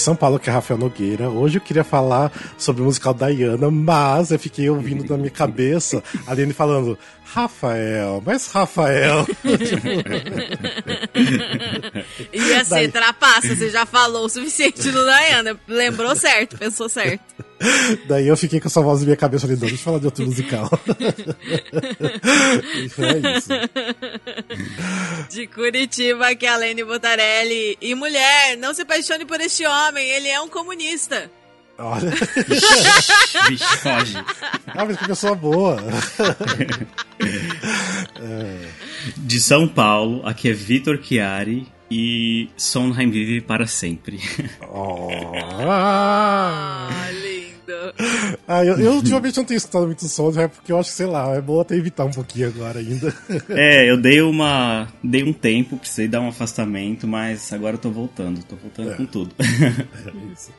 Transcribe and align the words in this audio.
São 0.00 0.16
Paulo, 0.16 0.38
que 0.38 0.48
é 0.48 0.52
Rafael 0.52 0.78
Nogueira. 0.78 1.28
Hoje 1.28 1.58
eu 1.58 1.60
queria 1.60 1.84
falar 1.84 2.32
sobre 2.56 2.82
o 2.82 2.84
musical 2.86 3.14
Diana, 3.14 3.70
mas 3.70 4.30
eu 4.30 4.38
fiquei 4.38 4.68
ouvindo 4.70 5.08
na 5.08 5.16
minha 5.16 5.30
cabeça 5.30 6.02
a 6.26 6.32
Aline 6.32 6.52
falando, 6.52 6.98
Rafael, 7.24 8.22
mas 8.24 8.50
Rafael. 8.50 9.26
Ia 12.32 12.64
ser 12.64 12.70
Daí... 12.70 12.88
trapaça, 12.88 13.54
você 13.54 13.70
já 13.70 13.86
falou 13.86 14.24
o 14.24 14.28
suficiente 14.28 14.90
no 14.90 15.04
Diana. 15.04 15.56
Lembrou 15.68 16.16
certo, 16.16 16.56
pensou 16.58 16.88
certo. 16.88 17.49
Daí 18.08 18.26
eu 18.26 18.36
fiquei 18.36 18.60
com 18.60 18.68
essa 18.68 18.80
voz 18.80 19.00
na 19.00 19.06
minha 19.06 19.16
cabeça 19.16 19.42
falei, 19.42 19.56
deixa 19.56 19.74
eu 19.74 19.78
falar 19.78 19.98
de 19.98 20.06
outro 20.06 20.24
musical. 20.24 20.70
é 22.98 23.36
isso. 23.36 23.50
De 25.28 25.46
Curitiba, 25.46 26.34
que 26.34 26.46
é 26.46 26.48
a 26.48 26.56
Lene 26.56 26.82
Botarelli. 26.84 27.76
E 27.80 27.94
mulher, 27.94 28.56
não 28.56 28.72
se 28.72 28.82
apaixone 28.82 29.24
por 29.24 29.40
este 29.40 29.66
homem, 29.66 30.08
ele 30.08 30.28
é 30.28 30.40
um 30.40 30.48
comunista. 30.48 31.30
Olha. 31.78 32.10
Vixe, 33.48 33.76
foge. 33.78 34.16
Ah, 34.66 34.84
mas 34.84 34.98
que 34.98 35.06
pessoa 35.06 35.34
boa. 35.34 35.76
De 39.16 39.40
São 39.40 39.66
Paulo, 39.66 40.20
aqui 40.26 40.50
é 40.50 40.52
Vitor 40.52 41.02
Chiari 41.02 41.66
e 41.90 42.48
Sondheim 42.56 43.10
vive 43.10 43.40
para 43.40 43.66
sempre. 43.66 44.18
Oh. 44.72 45.08
Ah, 45.66 46.88
ah, 48.46 48.64
eu, 48.64 48.78
eu 48.78 48.92
ultimamente 48.94 49.36
não 49.36 49.44
tenho 49.44 49.58
escutado 49.58 49.86
muito 49.86 50.06
som, 50.06 50.32
é 50.38 50.48
porque 50.48 50.72
eu 50.72 50.78
acho 50.78 50.90
que, 50.90 50.96
sei 50.96 51.06
lá, 51.06 51.34
é 51.34 51.40
bom 51.40 51.60
até 51.60 51.76
evitar 51.76 52.04
um 52.04 52.10
pouquinho 52.10 52.48
agora 52.48 52.78
ainda. 52.78 53.14
É, 53.50 53.90
eu 53.90 53.96
dei 53.96 54.20
uma. 54.20 54.88
dei 55.02 55.22
um 55.22 55.32
tempo, 55.32 55.76
precisei 55.76 56.06
dar 56.06 56.20
um 56.20 56.28
afastamento, 56.28 57.06
mas 57.06 57.52
agora 57.52 57.74
eu 57.74 57.78
tô 57.78 57.90
voltando, 57.90 58.42
tô 58.44 58.54
voltando 58.56 58.92
é. 58.92 58.94
com 58.94 59.06
tudo. 59.06 59.34
É 59.40 60.32
isso. 60.32 60.50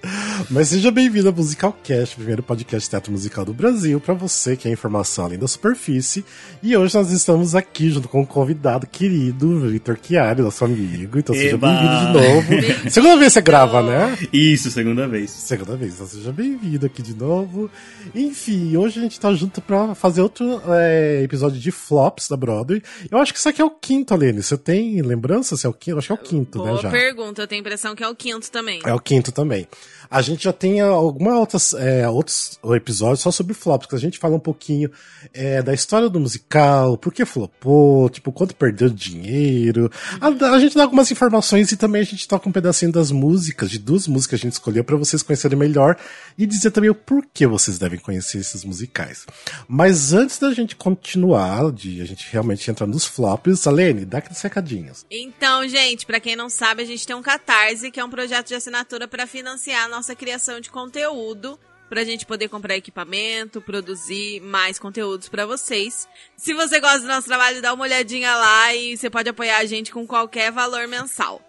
Mas 0.50 0.68
seja 0.68 0.92
bem-vindo 0.92 1.28
ao 1.28 1.34
Musical 1.34 1.76
Cast, 1.84 2.16
primeiro 2.16 2.44
podcast 2.44 2.90
teatro 2.90 3.12
musical 3.12 3.46
do 3.46 3.54
Brasil, 3.54 4.00
para 4.00 4.14
você 4.14 4.56
que 4.56 4.68
é 4.68 4.72
informação 4.72 5.26
além 5.26 5.40
da 5.40 5.48
superfície. 5.48 6.24
E 6.62 6.76
hoje 6.76 6.96
nós 6.96 7.12
estamos 7.12 7.56
aqui 7.56 7.90
junto 7.90 8.08
com 8.08 8.22
um 8.22 8.26
convidado 8.26 8.86
querido, 8.88 9.62
Vitor 9.70 9.98
Chiari, 10.02 10.42
nosso 10.42 10.64
amigo. 10.66 11.18
Então 11.18 11.34
seja 11.34 11.58
bem-vindo 11.58 11.98
de 11.98 12.14
novo. 12.14 12.90
segunda 12.90 13.18
vez 13.18 13.34
você 13.34 13.42
grava, 13.42 13.82
né? 13.82 14.18
Isso, 14.32 14.70
segunda 14.70 15.08
vez. 15.08 15.32
Segunda 15.32 15.76
vez, 15.76 15.96
então 15.96 16.08
seja 16.08 16.32
bem-vindo 16.32 16.86
aqui 16.86 17.01
de 17.02 17.16
novo. 17.16 17.70
Enfim, 18.14 18.76
hoje 18.78 19.00
a 19.00 19.04
gente 19.04 19.20
tá 19.20 19.34
junto 19.34 19.62
pra 19.62 19.96
fazer 19.96 20.22
outro 20.22 20.62
é, 20.68 21.22
episódio 21.24 21.60
de 21.60 21.72
flops 21.72 22.28
da 22.28 22.38
Broadway. 22.38 22.82
Eu 23.10 23.18
acho 23.18 23.34
que 23.34 23.40
isso 23.40 23.50
aqui 23.50 23.62
é 23.62 23.66
o 23.66 23.72
quinto, 23.72 24.14
Alene. 24.14 24.42
Você 24.42 24.58
tem 24.58 25.02
lembrança 25.02 25.58
se 25.58 25.66
é 25.66 25.70
o 25.70 25.74
quinto? 25.74 25.96
Eu 25.96 25.98
acho 26.00 26.08
que 26.08 26.14
é 26.14 26.16
o 26.16 26.18
quinto, 26.18 26.58
Boa 26.60 26.74
né? 26.74 26.82
Já. 26.82 26.90
pergunta, 26.90 27.42
eu 27.42 27.48
tenho 27.48 27.60
a 27.60 27.64
impressão 27.64 27.96
que 27.96 28.04
é 28.04 28.08
o 28.08 28.16
quinto 28.16 28.52
também. 28.52 28.82
É 28.86 28.94
o 28.94 29.00
quinto 29.00 29.32
também. 29.32 29.68
A 30.10 30.22
gente 30.22 30.44
já 30.44 30.52
tem 30.52 30.82
algumas 30.82 31.36
outras 31.36 31.74
é, 31.74 32.08
outros 32.10 32.60
episódios 32.76 33.22
só 33.22 33.32
sobre 33.32 33.54
flops, 33.54 33.88
que 33.88 33.96
a 33.96 34.00
gente 34.00 34.20
fala 34.20 34.36
um 34.36 34.40
pouquinho 34.40 34.92
é, 35.34 35.62
da 35.62 35.74
história 35.74 36.10
do 36.10 36.20
musical, 36.20 36.98
por 36.98 37.14
que 37.14 37.24
flopou, 37.24 38.10
tipo, 38.10 38.30
quanto 38.32 38.54
perdeu 38.54 38.90
dinheiro. 38.90 39.90
A, 40.20 40.28
a, 40.28 40.60
gente 40.60 40.76
dá 40.76 40.84
algumas 40.84 41.10
informações 41.12 41.72
e 41.72 41.78
também 41.78 42.02
a 42.02 42.06
gente 42.06 42.28
toca 42.28 42.50
um 42.50 42.52
pedacinho 42.52 42.92
das 42.92 43.10
músicas, 43.10 43.70
de 43.72 43.80
duas 43.80 44.06
músicas 44.06 44.28
que 44.28 44.36
a 44.36 44.50
gente 44.50 44.54
escolheu 44.54 44.84
para 44.84 44.98
vocês 44.98 45.24
conhecerem 45.24 45.58
melhor 45.58 45.98
e 46.38 46.46
dizer 46.46 46.72
também 46.72 46.90
o 46.92 46.96
porquê 46.96 47.48
vocês 47.48 47.80
devem 47.80 48.00
conhecer 48.00 48.40
esses 48.40 48.64
musicais. 48.64 49.26
Mas 49.68 50.14
antes 50.14 50.38
da 50.38 50.54
gente 50.54 50.76
continuar, 50.76 51.72
de 51.72 52.02
a 52.02 52.06
gente 52.06 52.28
realmente 52.32 52.70
entrar 52.70 52.88
nos 52.88 53.06
flops, 53.06 53.66
Alene, 53.68 54.06
dá 54.06 54.20
aqueles 54.20 54.42
recadinhos. 54.42 55.06
Então, 55.10 55.68
gente, 55.68 56.06
para 56.06 56.20
quem 56.20 56.36
não 56.36 56.50
sabe, 56.50 56.84
a 56.84 56.86
gente 56.86 57.06
tem 57.06 57.16
um 57.16 57.22
Catarse, 57.22 57.92
que 57.92 58.00
é 58.00 58.06
um 58.06 58.10
projeto 58.10 58.48
de 58.48 58.56
assinatura 58.56 59.08
para 59.08 59.28
financiar 59.28 59.86
a 59.86 59.90
nossa 59.90 60.16
criação 60.16 60.60
de 60.60 60.70
conteúdo 60.70 61.60
para 61.92 62.02
a 62.02 62.06
gente 62.06 62.26
poder 62.26 62.48
comprar 62.48 62.78
equipamento, 62.78 63.60
produzir 63.60 64.40
mais 64.40 64.80
conteúdos 64.80 65.28
para 65.28 65.46
vocês. 65.46 66.08
Se 66.38 66.54
você 66.54 66.80
gosta 66.80 67.02
do 67.02 67.08
nosso 67.08 67.28
trabalho, 67.28 67.62
dá 67.62 67.74
uma 67.74 67.84
olhadinha 67.84 68.34
lá 68.34 68.74
e 68.74 68.96
você 68.96 69.10
pode 69.10 69.28
apoiar 69.28 69.58
a 69.58 69.66
gente 69.66 69.92
com 69.92 70.08
qualquer 70.08 70.54
valor 70.54 70.88
mensal. 70.88 71.42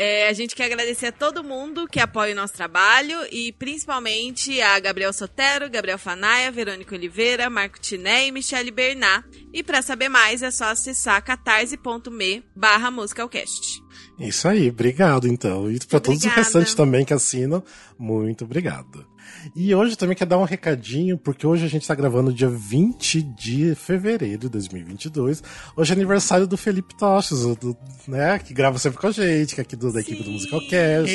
É, 0.00 0.28
a 0.28 0.32
gente 0.32 0.54
quer 0.54 0.66
agradecer 0.66 1.06
a 1.06 1.12
todo 1.12 1.42
mundo 1.42 1.88
que 1.88 1.98
apoia 1.98 2.32
o 2.32 2.36
nosso 2.36 2.54
trabalho 2.54 3.18
e 3.32 3.50
principalmente 3.50 4.62
a 4.62 4.78
Gabriel 4.78 5.12
Sotero, 5.12 5.68
Gabriel 5.68 5.98
Fanaia, 5.98 6.52
Verônica 6.52 6.94
Oliveira, 6.94 7.50
Marco 7.50 7.80
Tiné 7.80 8.28
e 8.28 8.30
Michele 8.30 8.70
Bernat. 8.70 9.24
E 9.52 9.60
para 9.60 9.82
saber 9.82 10.08
mais 10.08 10.40
é 10.40 10.52
só 10.52 10.66
acessar 10.66 11.20
catarse.me 11.24 12.44
barra 12.54 12.92
musicalcast. 12.92 13.82
Isso 14.20 14.46
aí, 14.46 14.70
obrigado 14.70 15.26
então. 15.26 15.68
E 15.68 15.80
para 15.80 15.98
todos 15.98 16.24
os 16.24 16.32
restantes 16.32 16.74
também 16.74 17.04
que 17.04 17.12
assinam, 17.12 17.60
muito 17.98 18.44
obrigado. 18.44 19.04
E 19.54 19.74
hoje 19.74 19.96
também 19.96 20.16
quer 20.16 20.26
dar 20.26 20.38
um 20.38 20.44
recadinho, 20.44 21.16
porque 21.18 21.46
hoje 21.46 21.64
a 21.64 21.68
gente 21.68 21.82
está 21.82 21.94
gravando 21.94 22.32
dia 22.32 22.48
20 22.48 23.22
de 23.22 23.74
fevereiro 23.74 24.38
de 24.38 24.48
2022. 24.48 25.42
Hoje 25.76 25.92
é 25.92 25.96
aniversário 25.96 26.46
do 26.46 26.56
Felipe 26.56 26.96
Toches, 26.96 27.40
do, 27.56 27.76
né, 28.06 28.38
que 28.38 28.52
grava 28.52 28.78
sempre 28.78 28.98
com 28.98 29.06
a 29.06 29.10
gente, 29.10 29.54
que 29.54 29.60
é 29.60 29.62
aqui 29.62 29.76
do, 29.76 29.92
da 29.92 30.00
equipe 30.00 30.22
do 30.22 30.30
Musical 30.30 30.60
Cast. 30.68 31.14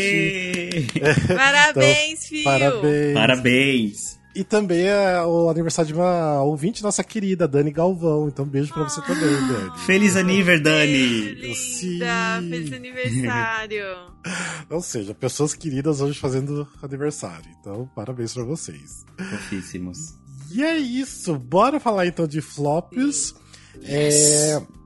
Parabéns, 1.36 2.12
então, 2.14 2.28
filho! 2.30 2.44
Parabéns! 2.44 3.14
Parabéns! 3.14 4.13
E 4.36 4.44
também 4.44 4.88
é 4.88 5.22
o 5.22 5.48
aniversário 5.48 5.94
de 5.94 6.00
uma 6.00 6.42
ouvinte 6.42 6.82
nossa 6.82 7.04
querida, 7.04 7.48
Dani 7.48 7.72
Galvão. 7.72 8.28
Então, 8.28 8.46
beijo 8.46 8.74
pra 8.74 8.84
você 8.84 9.00
ah, 9.00 9.04
também, 9.04 9.48
Dani. 9.48 9.80
Feliz 9.86 10.16
aniversário, 10.16 10.64
Dani! 10.64 11.34
Linda, 11.36 12.42
feliz 12.50 12.74
aniversário! 12.74 13.86
Ou 14.72 14.82
seja, 14.82 15.14
pessoas 15.14 15.54
queridas 15.54 16.02
hoje 16.02 16.18
fazendo 16.20 16.68
aniversário. 16.82 17.46
Então, 17.60 17.88
parabéns 17.96 18.34
pra 18.34 18.44
vocês. 18.44 19.06
Fofíssimos. 19.18 20.16
E 20.52 20.64
é 20.64 20.78
isso. 20.78 21.38
Bora 21.38 21.80
falar 21.80 22.08
então 22.08 22.26
de 22.26 22.42
flops. 22.42 23.36
Yes. 23.84 23.88
É 23.88 24.83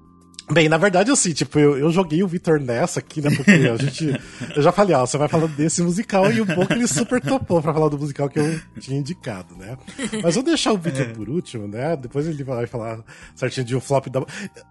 Bem, 0.50 0.70
na 0.70 0.78
verdade, 0.78 1.12
assim, 1.12 1.34
tipo, 1.34 1.60
eu, 1.60 1.78
eu 1.78 1.92
joguei 1.92 2.24
o 2.24 2.28
Vitor 2.28 2.58
nessa 2.58 3.00
aqui, 3.00 3.22
né? 3.22 3.30
Porque 3.36 3.52
a 3.52 3.76
gente. 3.76 4.18
Eu 4.56 4.62
já 4.62 4.72
falei, 4.72 4.96
ó, 4.96 5.06
você 5.06 5.18
vai 5.18 5.28
falando 5.28 5.54
desse 5.56 5.82
musical 5.82 6.32
e 6.32 6.40
um 6.40 6.46
pouco 6.46 6.72
ele 6.72 6.88
super 6.88 7.20
topou 7.20 7.62
pra 7.62 7.74
falar 7.74 7.90
do 7.90 7.98
musical 7.98 8.30
que 8.30 8.40
eu 8.40 8.60
tinha 8.80 8.98
indicado, 8.98 9.56
né? 9.58 9.78
Mas 10.24 10.36
vou 10.36 10.44
deixar 10.44 10.72
o 10.72 10.78
Vitor 10.78 11.02
é. 11.02 11.14
por 11.14 11.28
último, 11.28 11.68
né? 11.68 11.98
Depois 11.98 12.28
ele 12.28 12.44
vai 12.46 12.66
falar 12.66 13.04
certinho 13.36 13.66
de 13.66 13.76
um 13.76 13.82
flop 13.82 14.08
da. 14.08 14.22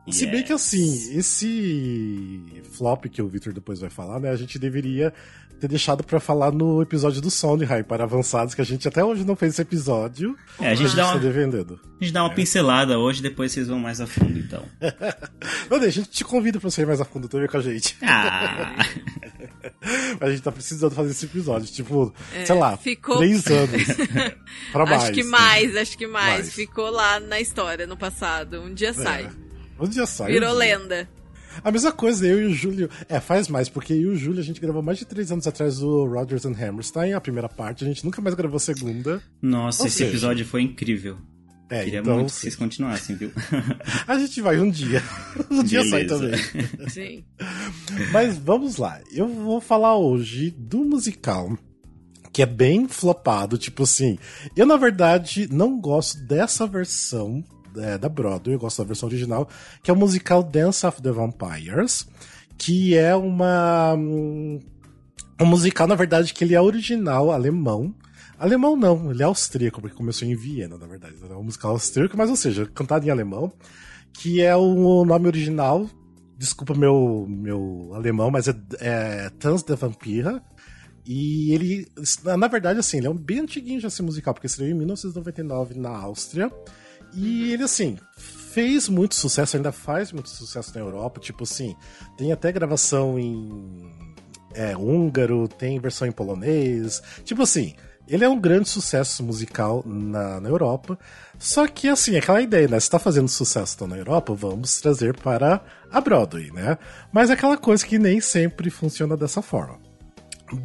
Yes. 0.06 0.16
Se 0.16 0.26
bem 0.26 0.42
que 0.42 0.52
assim, 0.52 1.16
esse 1.16 2.42
flop 2.72 3.04
que 3.06 3.20
o 3.20 3.28
Vitor 3.28 3.52
depois 3.52 3.78
vai 3.78 3.90
falar, 3.90 4.18
né? 4.18 4.30
A 4.30 4.36
gente 4.36 4.58
deveria 4.58 5.12
ter 5.60 5.68
deixado 5.68 6.04
para 6.04 6.20
falar 6.20 6.52
no 6.52 6.82
episódio 6.82 7.20
do 7.20 7.30
Sondheim 7.30 7.82
para 7.82 8.04
avançados, 8.04 8.54
que 8.54 8.60
a 8.60 8.64
gente 8.64 8.86
até 8.86 9.04
hoje 9.04 9.24
não 9.24 9.34
fez 9.34 9.54
esse 9.54 9.62
episódio. 9.62 10.36
É, 10.60 10.70
a 10.70 10.74
gente, 10.74 10.94
dá 10.94 11.06
uma, 11.06 11.16
a 11.16 12.04
gente 12.04 12.12
dá 12.12 12.22
uma 12.22 12.32
é. 12.32 12.34
pincelada 12.34 12.98
hoje, 12.98 13.22
depois 13.22 13.52
vocês 13.52 13.68
vão 13.68 13.78
mais 13.78 14.00
a 14.00 14.06
fundo, 14.06 14.38
então. 14.38 14.62
Não, 15.70 15.78
a 15.78 15.88
gente 15.88 16.08
te 16.10 16.24
convida 16.24 16.60
pra 16.60 16.70
você 16.70 16.82
ir 16.82 16.86
mais 16.86 17.00
a 17.00 17.04
fundo 17.04 17.28
também 17.28 17.48
com 17.48 17.56
a 17.56 17.60
gente. 17.60 17.96
Ah. 18.02 18.76
a 20.20 20.30
gente 20.30 20.42
tá 20.42 20.52
precisando 20.52 20.94
fazer 20.94 21.10
esse 21.10 21.24
episódio, 21.24 21.66
tipo, 21.72 22.14
é, 22.34 22.44
sei 22.44 22.56
lá, 22.56 22.76
ficou... 22.76 23.18
três 23.18 23.46
anos 23.46 23.86
pra 24.72 24.84
mais. 24.84 25.04
Acho 25.04 25.12
que 25.12 25.24
mais, 25.24 25.76
acho 25.76 25.98
que 25.98 26.06
mais. 26.06 26.34
mais. 26.34 26.52
Ficou 26.52 26.90
lá 26.90 27.18
na 27.20 27.40
história, 27.40 27.86
no 27.86 27.96
passado. 27.96 28.60
Um 28.60 28.74
dia 28.74 28.90
é. 28.90 28.92
sai. 28.92 29.30
Um 29.78 29.88
dia 29.88 30.06
sai. 30.06 30.32
Virou 30.32 30.54
um 30.54 30.58
dia. 30.58 30.78
lenda. 30.78 31.08
A 31.62 31.70
mesma 31.70 31.92
coisa, 31.92 32.26
eu 32.26 32.40
e 32.40 32.46
o 32.46 32.54
Júlio. 32.54 32.88
É, 33.08 33.20
faz 33.20 33.48
mais, 33.48 33.68
porque 33.68 33.92
eu 33.92 33.98
e 33.98 34.06
o 34.06 34.16
Júlio 34.16 34.40
a 34.40 34.44
gente 34.44 34.60
gravou 34.60 34.82
mais 34.82 34.98
de 34.98 35.04
três 35.04 35.30
anos 35.32 35.46
atrás 35.46 35.82
o 35.82 36.06
Rodgers 36.06 36.44
and 36.44 36.54
Hammerstein, 36.60 37.12
a 37.12 37.20
primeira 37.20 37.48
parte, 37.48 37.84
a 37.84 37.86
gente 37.86 38.04
nunca 38.04 38.20
mais 38.20 38.34
gravou 38.34 38.56
a 38.56 38.60
segunda. 38.60 39.22
Nossa, 39.40 39.82
Ou 39.82 39.86
esse 39.86 39.98
seja... 39.98 40.10
episódio 40.10 40.44
foi 40.44 40.62
incrível. 40.62 41.18
É, 41.68 41.82
Queria 41.82 41.98
então, 41.98 42.14
muito 42.14 42.32
que 42.32 42.40
vocês 42.40 42.54
continuassem, 42.54 43.16
viu? 43.16 43.32
a 44.06 44.18
gente 44.18 44.40
vai 44.40 44.60
um 44.60 44.70
dia. 44.70 45.02
Um 45.50 45.64
dia 45.64 45.84
sai 45.84 46.04
também. 46.04 46.38
Sim. 46.88 47.24
Mas 48.12 48.38
vamos 48.38 48.76
lá. 48.76 49.00
Eu 49.12 49.26
vou 49.26 49.60
falar 49.60 49.96
hoje 49.96 50.54
do 50.56 50.84
musical 50.84 51.58
que 52.32 52.42
é 52.42 52.46
bem 52.46 52.86
flopado, 52.86 53.56
tipo 53.56 53.82
assim. 53.84 54.18
Eu, 54.54 54.66
na 54.66 54.76
verdade, 54.76 55.48
não 55.50 55.80
gosto 55.80 56.20
dessa 56.20 56.66
versão 56.66 57.42
é, 57.78 57.98
da 57.98 58.08
Broadway, 58.08 58.54
eu 58.54 58.58
gosto 58.58 58.78
da 58.78 58.84
versão 58.84 59.08
original, 59.08 59.48
que 59.82 59.90
é 59.90 59.94
o 59.94 59.96
musical 59.96 60.42
Dance 60.42 60.86
of 60.86 61.02
the 61.02 61.10
Vampires, 61.10 62.06
que 62.56 62.96
é 62.96 63.14
uma. 63.14 63.94
Um, 63.94 64.60
um 65.40 65.46
musical, 65.46 65.86
na 65.86 65.94
verdade, 65.94 66.32
que 66.32 66.44
ele 66.44 66.54
é 66.54 66.60
original 66.60 67.30
alemão. 67.30 67.94
Alemão 68.38 68.76
não, 68.76 69.10
ele 69.10 69.22
é 69.22 69.26
austríaco, 69.26 69.80
porque 69.80 69.96
começou 69.96 70.28
em 70.28 70.34
Viena, 70.34 70.76
na 70.76 70.86
verdade. 70.86 71.14
É 71.28 71.34
um 71.34 71.44
musical 71.44 71.72
austríaco, 71.72 72.16
mas 72.16 72.28
ou 72.28 72.36
seja, 72.36 72.66
cantado 72.66 73.06
em 73.06 73.10
alemão, 73.10 73.52
que 74.12 74.42
é 74.42 74.54
o 74.54 75.04
nome 75.04 75.26
original. 75.26 75.88
Desculpa 76.38 76.74
meu, 76.74 77.26
meu 77.28 77.92
alemão, 77.94 78.30
mas 78.30 78.46
é, 78.46 78.54
é 78.80 79.30
Tanz 79.38 79.62
der 79.62 79.76
Vampira. 79.76 80.42
E 81.06 81.52
ele, 81.54 81.86
na 82.36 82.48
verdade, 82.48 82.80
assim, 82.80 82.98
ele 82.98 83.06
é 83.06 83.10
um 83.10 83.16
bem 83.16 83.38
antiguinho 83.38 83.80
já 83.80 83.86
esse 83.88 84.02
musical, 84.02 84.34
porque 84.34 84.48
estreou 84.48 84.70
em 84.70 84.74
1999 84.74 85.78
na 85.78 85.90
Áustria. 85.90 86.50
E 87.16 87.52
ele, 87.52 87.62
assim, 87.62 87.96
fez 88.16 88.88
muito 88.88 89.14
sucesso, 89.14 89.56
ainda 89.56 89.72
faz 89.72 90.12
muito 90.12 90.28
sucesso 90.28 90.72
na 90.74 90.80
Europa. 90.80 91.18
Tipo 91.18 91.44
assim, 91.44 91.74
tem 92.18 92.30
até 92.30 92.52
gravação 92.52 93.18
em 93.18 93.90
é, 94.54 94.76
húngaro, 94.76 95.48
tem 95.48 95.80
versão 95.80 96.06
em 96.06 96.12
polonês. 96.12 97.02
Tipo 97.24 97.42
assim, 97.42 97.74
ele 98.06 98.24
é 98.24 98.28
um 98.28 98.38
grande 98.38 98.68
sucesso 98.68 99.22
musical 99.22 99.82
na, 99.86 100.40
na 100.40 100.48
Europa. 100.48 100.98
Só 101.38 101.66
que, 101.66 101.88
assim, 101.88 102.16
aquela 102.16 102.40
ideia, 102.40 102.68
né? 102.68 102.78
Se 102.78 102.90
tá 102.90 102.98
fazendo 102.98 103.28
sucesso 103.28 103.86
na 103.86 103.96
Europa, 103.96 104.34
vamos 104.34 104.78
trazer 104.80 105.16
para 105.16 105.64
a 105.90 106.00
Broadway, 106.00 106.50
né? 106.52 106.78
Mas 107.10 107.30
é 107.30 107.32
aquela 107.32 107.56
coisa 107.56 107.84
que 107.84 107.98
nem 107.98 108.20
sempre 108.20 108.68
funciona 108.70 109.16
dessa 109.16 109.40
forma. 109.40 109.78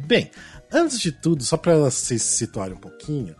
Bem, 0.06 0.30
antes 0.72 1.00
de 1.00 1.10
tudo, 1.10 1.42
só 1.42 1.56
para 1.56 1.76
vocês 1.76 2.22
se 2.22 2.36
situarem 2.36 2.74
um 2.74 2.80
pouquinho, 2.80 3.34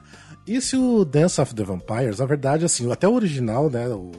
esse 0.47 0.77
o 0.77 1.05
Dance 1.05 1.41
of 1.41 1.55
the 1.55 1.63
Vampires, 1.63 2.19
na 2.19 2.27
verdade, 2.27 2.65
assim, 2.65 2.91
até 2.91 3.07
o 3.07 3.15
original, 3.15 3.71
né, 3.71 3.89
o, 3.89 4.11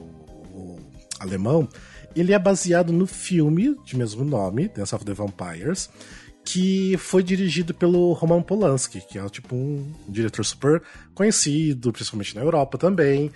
o 0.53 0.79
alemão, 1.19 1.67
ele 2.15 2.33
é 2.33 2.39
baseado 2.39 2.93
no 2.93 3.07
filme 3.07 3.75
de 3.85 3.97
mesmo 3.97 4.23
nome, 4.23 4.67
Dance 4.69 4.93
of 4.93 5.03
the 5.03 5.13
Vampires, 5.13 5.89
que 6.45 6.97
foi 6.97 7.23
dirigido 7.23 7.73
pelo 7.73 8.13
Roman 8.13 8.41
Polanski, 8.41 9.01
que 9.01 9.17
é 9.17 9.29
tipo 9.29 9.55
um 9.55 9.91
diretor 10.07 10.43
super 10.43 10.81
conhecido, 11.13 11.91
principalmente 11.91 12.35
na 12.35 12.41
Europa 12.41 12.77
também. 12.77 13.31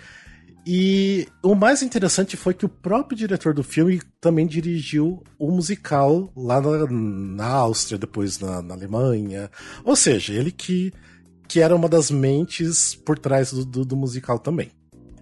E 0.70 1.26
o 1.42 1.54
mais 1.54 1.82
interessante 1.82 2.36
foi 2.36 2.52
que 2.52 2.66
o 2.66 2.68
próprio 2.68 3.16
diretor 3.16 3.54
do 3.54 3.64
filme 3.64 4.02
também 4.20 4.46
dirigiu 4.46 5.22
o 5.38 5.50
musical 5.50 6.30
lá 6.36 6.60
na, 6.60 6.86
na 6.86 7.46
Áustria, 7.46 7.96
depois 7.96 8.38
na, 8.38 8.60
na, 8.60 8.74
Alemanha. 8.74 9.50
Ou 9.82 9.96
seja, 9.96 10.34
ele 10.34 10.52
que, 10.52 10.92
que 11.48 11.60
era 11.60 11.74
uma 11.74 11.88
das 11.88 12.10
mentes 12.10 12.94
por 12.94 13.18
trás 13.18 13.52
do, 13.52 13.64
do, 13.64 13.84
do 13.84 13.96
musical 13.96 14.38
também. 14.38 14.70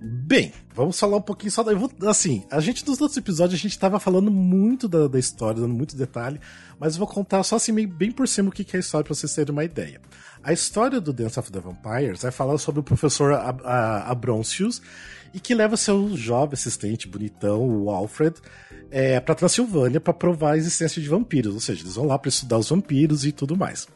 Bem, 0.02 0.52
vamos 0.76 1.00
falar 1.00 1.16
um 1.16 1.22
pouquinho 1.22 1.50
só 1.50 1.62
da. 1.62 1.74
Vou, 1.74 1.90
assim, 2.06 2.44
a 2.50 2.60
gente 2.60 2.86
nos 2.86 3.00
outros 3.00 3.16
episódios 3.16 3.58
a 3.58 3.62
gente 3.62 3.78
tava 3.78 3.98
falando 3.98 4.30
muito 4.30 4.86
da, 4.86 5.08
da 5.08 5.18
história, 5.18 5.62
dando 5.62 5.74
muito 5.74 5.96
detalhe, 5.96 6.38
mas 6.78 6.92
eu 6.92 6.98
vou 6.98 7.08
contar 7.08 7.42
só 7.42 7.56
assim, 7.56 7.86
bem 7.86 8.12
por 8.12 8.28
cima 8.28 8.50
o 8.50 8.52
que, 8.52 8.62
que 8.62 8.76
é 8.76 8.78
a 8.78 8.80
história 8.80 9.04
pra 9.04 9.14
vocês 9.14 9.34
terem 9.34 9.52
uma 9.52 9.64
ideia. 9.64 10.00
A 10.44 10.52
história 10.52 11.00
do 11.00 11.12
Dance 11.12 11.38
of 11.40 11.50
the 11.50 11.58
Vampires 11.58 12.22
vai 12.22 12.30
falar 12.30 12.58
sobre 12.58 12.80
o 12.80 12.84
professor 12.84 13.32
Ab 13.32 13.62
Abroncius 13.64 14.82
e 15.34 15.40
que 15.40 15.54
leva 15.54 15.76
seu 15.76 16.16
jovem 16.16 16.54
assistente 16.54 17.08
bonitão, 17.08 17.62
o 17.62 17.90
Alfred, 17.90 18.36
é, 18.90 19.18
para 19.20 19.34
Transilvânia 19.34 20.00
para 20.00 20.14
provar 20.14 20.52
a 20.52 20.56
existência 20.56 21.02
de 21.02 21.08
vampiros, 21.08 21.52
ou 21.52 21.60
seja, 21.60 21.82
eles 21.82 21.96
vão 21.96 22.06
lá 22.06 22.18
para 22.18 22.28
estudar 22.28 22.58
os 22.58 22.68
vampiros 22.68 23.26
e 23.26 23.32
tudo 23.32 23.56
mais. 23.56 23.86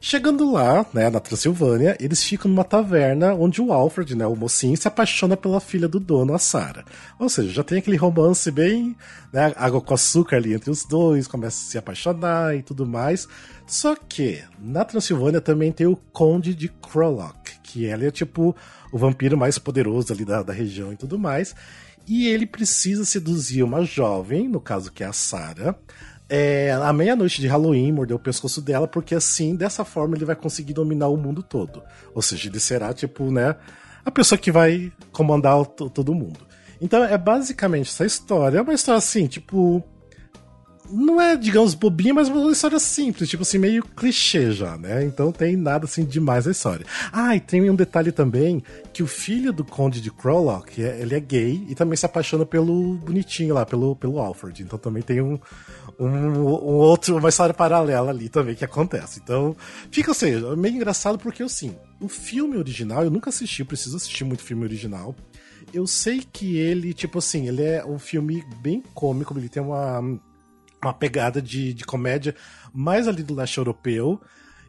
Chegando 0.00 0.52
lá, 0.52 0.84
né, 0.92 1.08
na 1.08 1.20
Transilvânia, 1.20 1.96
eles 2.00 2.22
ficam 2.22 2.50
numa 2.50 2.64
taverna 2.64 3.34
onde 3.34 3.62
o 3.62 3.72
Alfred, 3.72 4.14
né, 4.14 4.26
o 4.26 4.36
mocinho, 4.36 4.76
se 4.76 4.88
apaixona 4.88 5.36
pela 5.36 5.60
filha 5.60 5.88
do 5.88 6.00
dono, 6.00 6.29
a 6.34 6.38
Sarah. 6.38 6.84
Ou 7.18 7.28
seja, 7.28 7.50
já 7.50 7.64
tem 7.64 7.78
aquele 7.78 7.96
romance 7.96 8.50
bem, 8.50 8.96
né, 9.32 9.52
água 9.56 9.80
com 9.80 9.94
açúcar 9.94 10.36
ali 10.36 10.54
entre 10.54 10.70
os 10.70 10.84
dois, 10.84 11.26
começa 11.26 11.56
a 11.56 11.70
se 11.70 11.78
apaixonar 11.78 12.56
e 12.56 12.62
tudo 12.62 12.86
mais. 12.86 13.28
Só 13.66 13.94
que 13.94 14.42
na 14.58 14.84
Transilvânia 14.84 15.40
também 15.40 15.72
tem 15.72 15.86
o 15.86 15.96
Conde 15.96 16.54
de 16.54 16.68
Krolok, 16.68 17.58
que 17.62 17.84
ele 17.84 18.06
é 18.06 18.10
tipo 18.10 18.54
o 18.92 18.98
vampiro 18.98 19.36
mais 19.36 19.58
poderoso 19.58 20.12
ali 20.12 20.24
da, 20.24 20.42
da 20.42 20.52
região 20.52 20.92
e 20.92 20.96
tudo 20.96 21.18
mais. 21.18 21.54
E 22.06 22.26
ele 22.26 22.46
precisa 22.46 23.04
seduzir 23.04 23.62
uma 23.62 23.84
jovem, 23.84 24.48
no 24.48 24.60
caso 24.60 24.90
que 24.90 25.04
é 25.04 25.06
a 25.06 25.12
Sarah, 25.12 25.76
é, 26.28 26.70
à 26.70 26.92
meia-noite 26.92 27.40
de 27.40 27.48
Halloween, 27.48 27.90
morder 27.90 28.16
o 28.16 28.20
pescoço 28.20 28.62
dela, 28.62 28.86
porque 28.86 29.16
assim, 29.16 29.56
dessa 29.56 29.84
forma, 29.84 30.16
ele 30.16 30.24
vai 30.24 30.36
conseguir 30.36 30.72
dominar 30.72 31.08
o 31.08 31.16
mundo 31.16 31.42
todo. 31.42 31.82
Ou 32.14 32.22
seja, 32.22 32.48
ele 32.48 32.60
será, 32.60 32.94
tipo, 32.94 33.32
né, 33.32 33.56
a 34.04 34.10
pessoa 34.10 34.38
que 34.38 34.52
vai 34.52 34.92
comandar 35.12 35.64
todo 35.66 36.14
mundo. 36.14 36.40
Então 36.80 37.04
é 37.04 37.18
basicamente 37.18 37.90
essa 37.90 38.06
história. 38.06 38.58
É 38.58 38.62
uma 38.62 38.72
história 38.72 38.98
assim, 38.98 39.26
tipo, 39.26 39.84
não 40.90 41.20
é, 41.20 41.36
digamos, 41.36 41.74
bobinha, 41.74 42.14
mas 42.14 42.28
uma 42.28 42.50
história 42.50 42.78
simples, 42.78 43.28
tipo 43.28 43.42
assim, 43.42 43.58
meio 43.58 43.82
clichê 43.84 44.50
já, 44.50 44.76
né? 44.76 45.04
Então 45.04 45.30
tem 45.30 45.56
nada 45.56 45.84
assim 45.84 46.04
demais 46.04 46.46
na 46.46 46.52
história. 46.52 46.84
Ah, 47.12 47.36
e 47.36 47.40
tem 47.40 47.68
um 47.70 47.74
detalhe 47.74 48.10
também, 48.10 48.62
que 48.92 49.02
o 49.02 49.06
filho 49.06 49.52
do 49.52 49.64
Conde 49.64 50.00
de 50.00 50.10
Crowlock, 50.10 50.82
é, 50.82 51.00
ele 51.00 51.14
é 51.14 51.20
gay 51.20 51.64
e 51.68 51.74
também 51.74 51.96
se 51.96 52.06
apaixona 52.06 52.44
pelo 52.44 52.94
bonitinho 52.94 53.54
lá, 53.54 53.64
pelo, 53.64 53.94
pelo 53.94 54.18
Alfred. 54.18 54.62
Então 54.62 54.78
também 54.78 55.02
tem 55.02 55.20
um, 55.20 55.38
um, 56.04 56.08
um 56.08 56.76
outro, 56.76 57.16
uma 57.18 57.28
história 57.28 57.54
paralela 57.54 58.10
ali 58.10 58.28
também 58.28 58.54
que 58.54 58.64
acontece. 58.64 59.20
Então, 59.22 59.54
fica 59.90 60.12
assim, 60.12 60.32
meio 60.56 60.74
engraçado 60.74 61.18
porque, 61.18 61.42
assim, 61.42 61.76
o 62.00 62.08
filme 62.08 62.56
original, 62.56 63.04
eu 63.04 63.10
nunca 63.10 63.30
assisti, 63.30 63.64
preciso 63.64 63.96
assistir 63.96 64.24
muito 64.24 64.42
filme 64.42 64.64
original. 64.64 65.14
Eu 65.72 65.86
sei 65.86 66.22
que 66.32 66.56
ele, 66.56 66.94
tipo 66.94 67.18
assim, 67.18 67.46
ele 67.46 67.62
é 67.62 67.84
um 67.84 67.98
filme 67.98 68.44
bem 68.60 68.82
cômico, 68.94 69.36
ele 69.36 69.48
tem 69.48 69.62
uma 69.62 70.02
uma 70.82 70.94
pegada 70.94 71.42
de, 71.42 71.74
de 71.74 71.84
comédia 71.84 72.34
mais 72.72 73.06
ali 73.06 73.22
do 73.22 73.34
leste 73.34 73.58
europeu. 73.58 74.20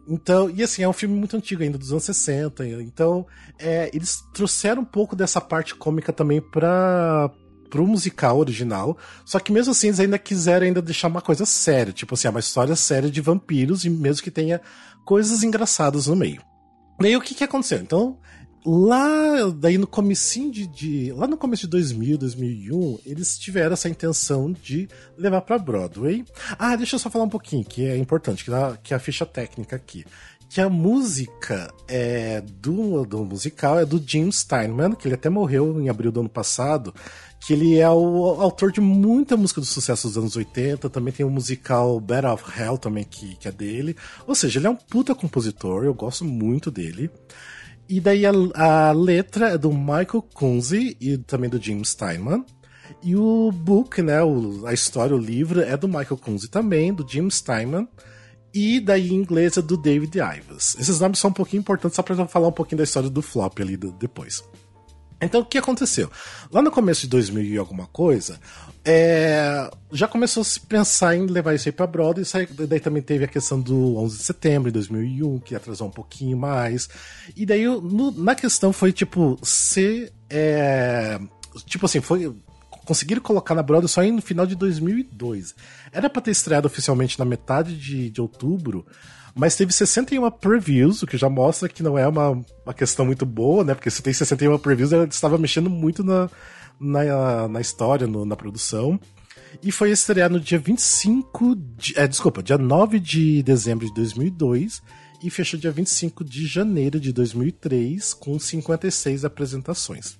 Então, 0.07 0.49
e 0.49 0.61
assim, 0.63 0.83
é 0.83 0.89
um 0.89 0.93
filme 0.93 1.15
muito 1.15 1.37
antigo 1.37 1.63
ainda, 1.63 1.77
dos 1.77 1.91
anos 1.91 2.03
60. 2.03 2.67
Então, 2.81 3.25
é, 3.57 3.89
eles 3.93 4.21
trouxeram 4.33 4.81
um 4.81 4.85
pouco 4.85 5.15
dessa 5.15 5.39
parte 5.39 5.75
cômica 5.75 6.11
também 6.11 6.41
para 6.41 7.31
pro 7.71 7.87
musical 7.87 8.37
original. 8.37 8.97
Só 9.25 9.39
que 9.39 9.51
mesmo 9.51 9.71
assim, 9.71 9.87
eles 9.87 9.99
ainda 9.99 10.19
quiseram 10.19 10.67
ainda 10.67 10.81
deixar 10.81 11.07
uma 11.07 11.21
coisa 11.21 11.45
séria. 11.45 11.93
Tipo 11.93 12.13
assim, 12.13 12.27
é 12.27 12.29
uma 12.29 12.39
história 12.39 12.75
séria 12.75 13.09
de 13.09 13.21
vampiros, 13.21 13.85
e 13.85 13.89
mesmo 13.89 14.21
que 14.21 14.29
tenha 14.29 14.61
coisas 15.03 15.41
engraçadas 15.41 16.05
no 16.05 16.15
meio. 16.15 16.43
E 17.01 17.07
aí, 17.07 17.17
o 17.17 17.21
que 17.21 17.33
que 17.33 17.43
aconteceu? 17.43 17.79
Então, 17.79 18.19
Lá, 18.63 19.49
daí 19.55 19.75
no 19.75 19.87
comecinho 19.87 20.51
de, 20.51 20.67
de, 20.67 21.11
Lá 21.13 21.25
no 21.25 21.35
começo 21.35 21.63
de 21.63 21.69
2000, 21.69 22.15
2001, 22.15 22.99
eles 23.07 23.39
tiveram 23.39 23.73
essa 23.73 23.89
intenção 23.89 24.51
de 24.51 24.87
levar 25.17 25.41
para 25.41 25.57
Broadway. 25.57 26.23
Ah, 26.59 26.75
deixa 26.75 26.95
eu 26.95 26.99
só 26.99 27.09
falar 27.09 27.25
um 27.25 27.29
pouquinho, 27.29 27.65
que 27.65 27.85
é 27.85 27.97
importante, 27.97 28.43
que, 28.43 28.51
dá, 28.51 28.77
que 28.77 28.93
é 28.93 28.97
a 28.97 28.99
ficha 28.99 29.25
técnica 29.25 29.75
aqui. 29.75 30.05
Que 30.53 30.59
a 30.59 30.69
música 30.69 31.73
é 31.87 32.41
do, 32.41 33.05
do 33.05 33.23
musical 33.23 33.79
é 33.79 33.85
do 33.85 34.03
Jim 34.05 34.29
Steinman, 34.29 34.95
que 34.95 35.07
ele 35.07 35.15
até 35.15 35.29
morreu 35.29 35.79
em 35.79 35.87
abril 35.87 36.11
do 36.11 36.19
ano 36.19 36.27
passado, 36.27 36.93
que 37.39 37.53
ele 37.53 37.79
é 37.79 37.89
o 37.89 38.25
autor 38.37 38.69
de 38.69 38.81
muita 38.81 39.37
música 39.37 39.61
do 39.61 39.65
sucesso 39.65 40.09
dos 40.09 40.17
anos 40.17 40.35
80, 40.35 40.89
também 40.89 41.13
tem 41.13 41.25
o 41.25 41.29
musical 41.29 41.97
Battle 42.01 42.33
of 42.33 42.43
Hell 42.59 42.77
também, 42.77 43.05
que, 43.05 43.37
que 43.37 43.47
é 43.47 43.51
dele. 43.53 43.95
Ou 44.27 44.35
seja, 44.35 44.59
ele 44.59 44.67
é 44.67 44.69
um 44.69 44.75
puta 44.75 45.15
compositor, 45.15 45.85
eu 45.85 45.93
gosto 45.93 46.25
muito 46.25 46.69
dele. 46.69 47.09
E 47.87 48.01
daí 48.01 48.25
a, 48.25 48.31
a 48.53 48.91
letra 48.91 49.51
é 49.51 49.57
do 49.57 49.71
Michael 49.71 50.27
Kunze 50.33 50.97
e 50.99 51.17
também 51.17 51.49
do 51.49 51.61
Jim 51.61 51.81
Steinman. 51.81 52.43
E 53.01 53.15
o 53.15 53.53
book, 53.53 54.01
né, 54.01 54.21
o, 54.21 54.67
a 54.67 54.73
história, 54.73 55.15
o 55.15 55.19
livro, 55.19 55.61
é 55.61 55.77
do 55.77 55.87
Michael 55.87 56.17
Kunze 56.17 56.49
também, 56.49 56.93
do 56.93 57.07
Jim 57.07 57.29
Steinman. 57.29 57.87
E 58.53 58.83
inglês 59.11 59.57
é 59.57 59.61
do 59.61 59.77
David 59.77 60.17
Ives. 60.17 60.75
Esses 60.79 60.99
nomes 60.99 61.19
são 61.19 61.29
um 61.29 61.33
pouquinho 61.33 61.61
importantes 61.61 61.95
só 61.95 62.03
pra 62.03 62.27
falar 62.27 62.47
um 62.47 62.51
pouquinho 62.51 62.79
da 62.79 62.83
história 62.83 63.09
do 63.09 63.21
flop 63.21 63.59
ali 63.59 63.77
do, 63.77 63.91
depois. 63.91 64.43
Então, 65.21 65.41
o 65.41 65.45
que 65.45 65.57
aconteceu? 65.57 66.09
Lá 66.51 66.61
no 66.61 66.71
começo 66.71 67.01
de 67.01 67.07
2000 67.09 67.43
e 67.43 67.57
alguma 67.57 67.85
coisa, 67.85 68.39
é, 68.83 69.69
já 69.91 70.07
começou 70.07 70.41
a 70.41 70.43
se 70.43 70.59
pensar 70.59 71.15
em 71.15 71.27
levar 71.27 71.53
isso 71.53 71.69
aí 71.69 71.71
pra 71.71 71.85
Broadway, 71.85 72.25
e 72.25 72.65
daí 72.65 72.79
também 72.79 73.03
teve 73.03 73.25
a 73.25 73.27
questão 73.27 73.61
do 73.61 73.97
11 73.97 74.17
de 74.17 74.23
setembro 74.23 74.71
de 74.71 74.73
2001, 74.73 75.39
que 75.39 75.53
atrasou 75.53 75.87
um 75.87 75.91
pouquinho 75.91 76.35
mais, 76.35 76.89
e 77.35 77.45
daí 77.45 77.65
no, 77.65 78.11
na 78.11 78.33
questão 78.33 78.73
foi, 78.73 78.91
tipo, 78.91 79.37
ser, 79.43 80.11
é, 80.27 81.19
tipo 81.67 81.85
assim, 81.85 82.01
foi, 82.01 82.35
conseguiram 82.91 83.21
colocar 83.21 83.55
na 83.55 83.63
Broadway 83.63 83.87
só 83.87 84.03
no 84.03 84.21
final 84.21 84.45
de 84.45 84.53
2002. 84.53 85.55
Era 85.93 86.09
pra 86.09 86.21
ter 86.21 86.31
estreado 86.31 86.67
oficialmente 86.67 87.17
na 87.17 87.23
metade 87.23 87.73
de, 87.77 88.09
de 88.09 88.19
outubro, 88.19 88.85
mas 89.33 89.55
teve 89.55 89.71
61 89.71 90.29
previews, 90.29 91.01
o 91.01 91.07
que 91.07 91.15
já 91.15 91.29
mostra 91.29 91.69
que 91.69 91.81
não 91.81 91.97
é 91.97 92.05
uma, 92.05 92.31
uma 92.65 92.73
questão 92.73 93.05
muito 93.05 93.25
boa, 93.25 93.63
né? 93.63 93.73
Porque 93.73 93.89
se 93.89 94.03
tem 94.03 94.11
61 94.11 94.57
previews, 94.59 94.91
ela 94.91 95.05
estava 95.05 95.37
mexendo 95.37 95.69
muito 95.69 96.03
na, 96.03 96.29
na, 96.77 97.47
na 97.47 97.61
história, 97.61 98.05
no, 98.05 98.25
na 98.25 98.35
produção. 98.35 98.99
E 99.63 99.71
foi 99.71 99.91
estrear 99.91 100.29
no 100.29 100.37
dia 100.41 100.59
25 100.59 101.55
de, 101.55 101.97
é, 101.97 102.05
desculpa, 102.05 102.43
dia 102.43 102.57
9 102.57 102.99
de 102.99 103.41
dezembro 103.41 103.85
de 103.85 103.93
2002 103.93 104.81
e 105.23 105.29
fechou 105.29 105.57
dia 105.57 105.71
25 105.71 106.25
de 106.25 106.45
janeiro 106.45 106.99
de 106.99 107.13
2003 107.13 108.13
com 108.15 108.37
56 108.37 109.23
apresentações. 109.23 110.19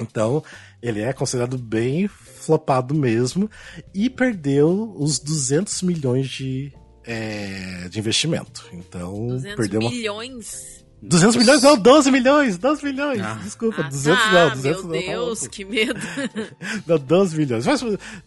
Então, 0.00 0.42
ele 0.82 1.00
é 1.00 1.12
considerado 1.12 1.58
bem 1.58 2.08
flopado 2.08 2.94
mesmo 2.94 3.50
e 3.94 4.08
perdeu 4.08 4.94
os 4.96 5.18
200 5.18 5.82
milhões 5.82 6.28
de 6.28 6.72
é, 7.04 7.88
de 7.88 7.98
investimento. 7.98 8.66
Então, 8.72 9.28
200 9.28 9.56
perdeu 9.56 9.80
uma... 9.80 9.90
milhões? 9.90 10.84
200 11.02 11.36
milhões? 11.36 11.62
Não, 11.62 11.78
12 11.78 12.10
milhões! 12.10 12.58
12 12.58 12.84
milhões! 12.84 13.20
Ah. 13.22 13.40
Desculpa, 13.42 13.82
ah, 13.82 13.88
200 13.88 14.22
tá, 14.22 14.32
não, 14.32 14.50
200 14.50 14.84
meu 14.84 14.92
não. 14.92 15.00
Deus, 15.00 15.48
que 15.48 15.64
medo! 15.64 16.00
não, 16.86 16.98
12 16.98 17.36
milhões. 17.36 17.66
Mas, 17.66 17.80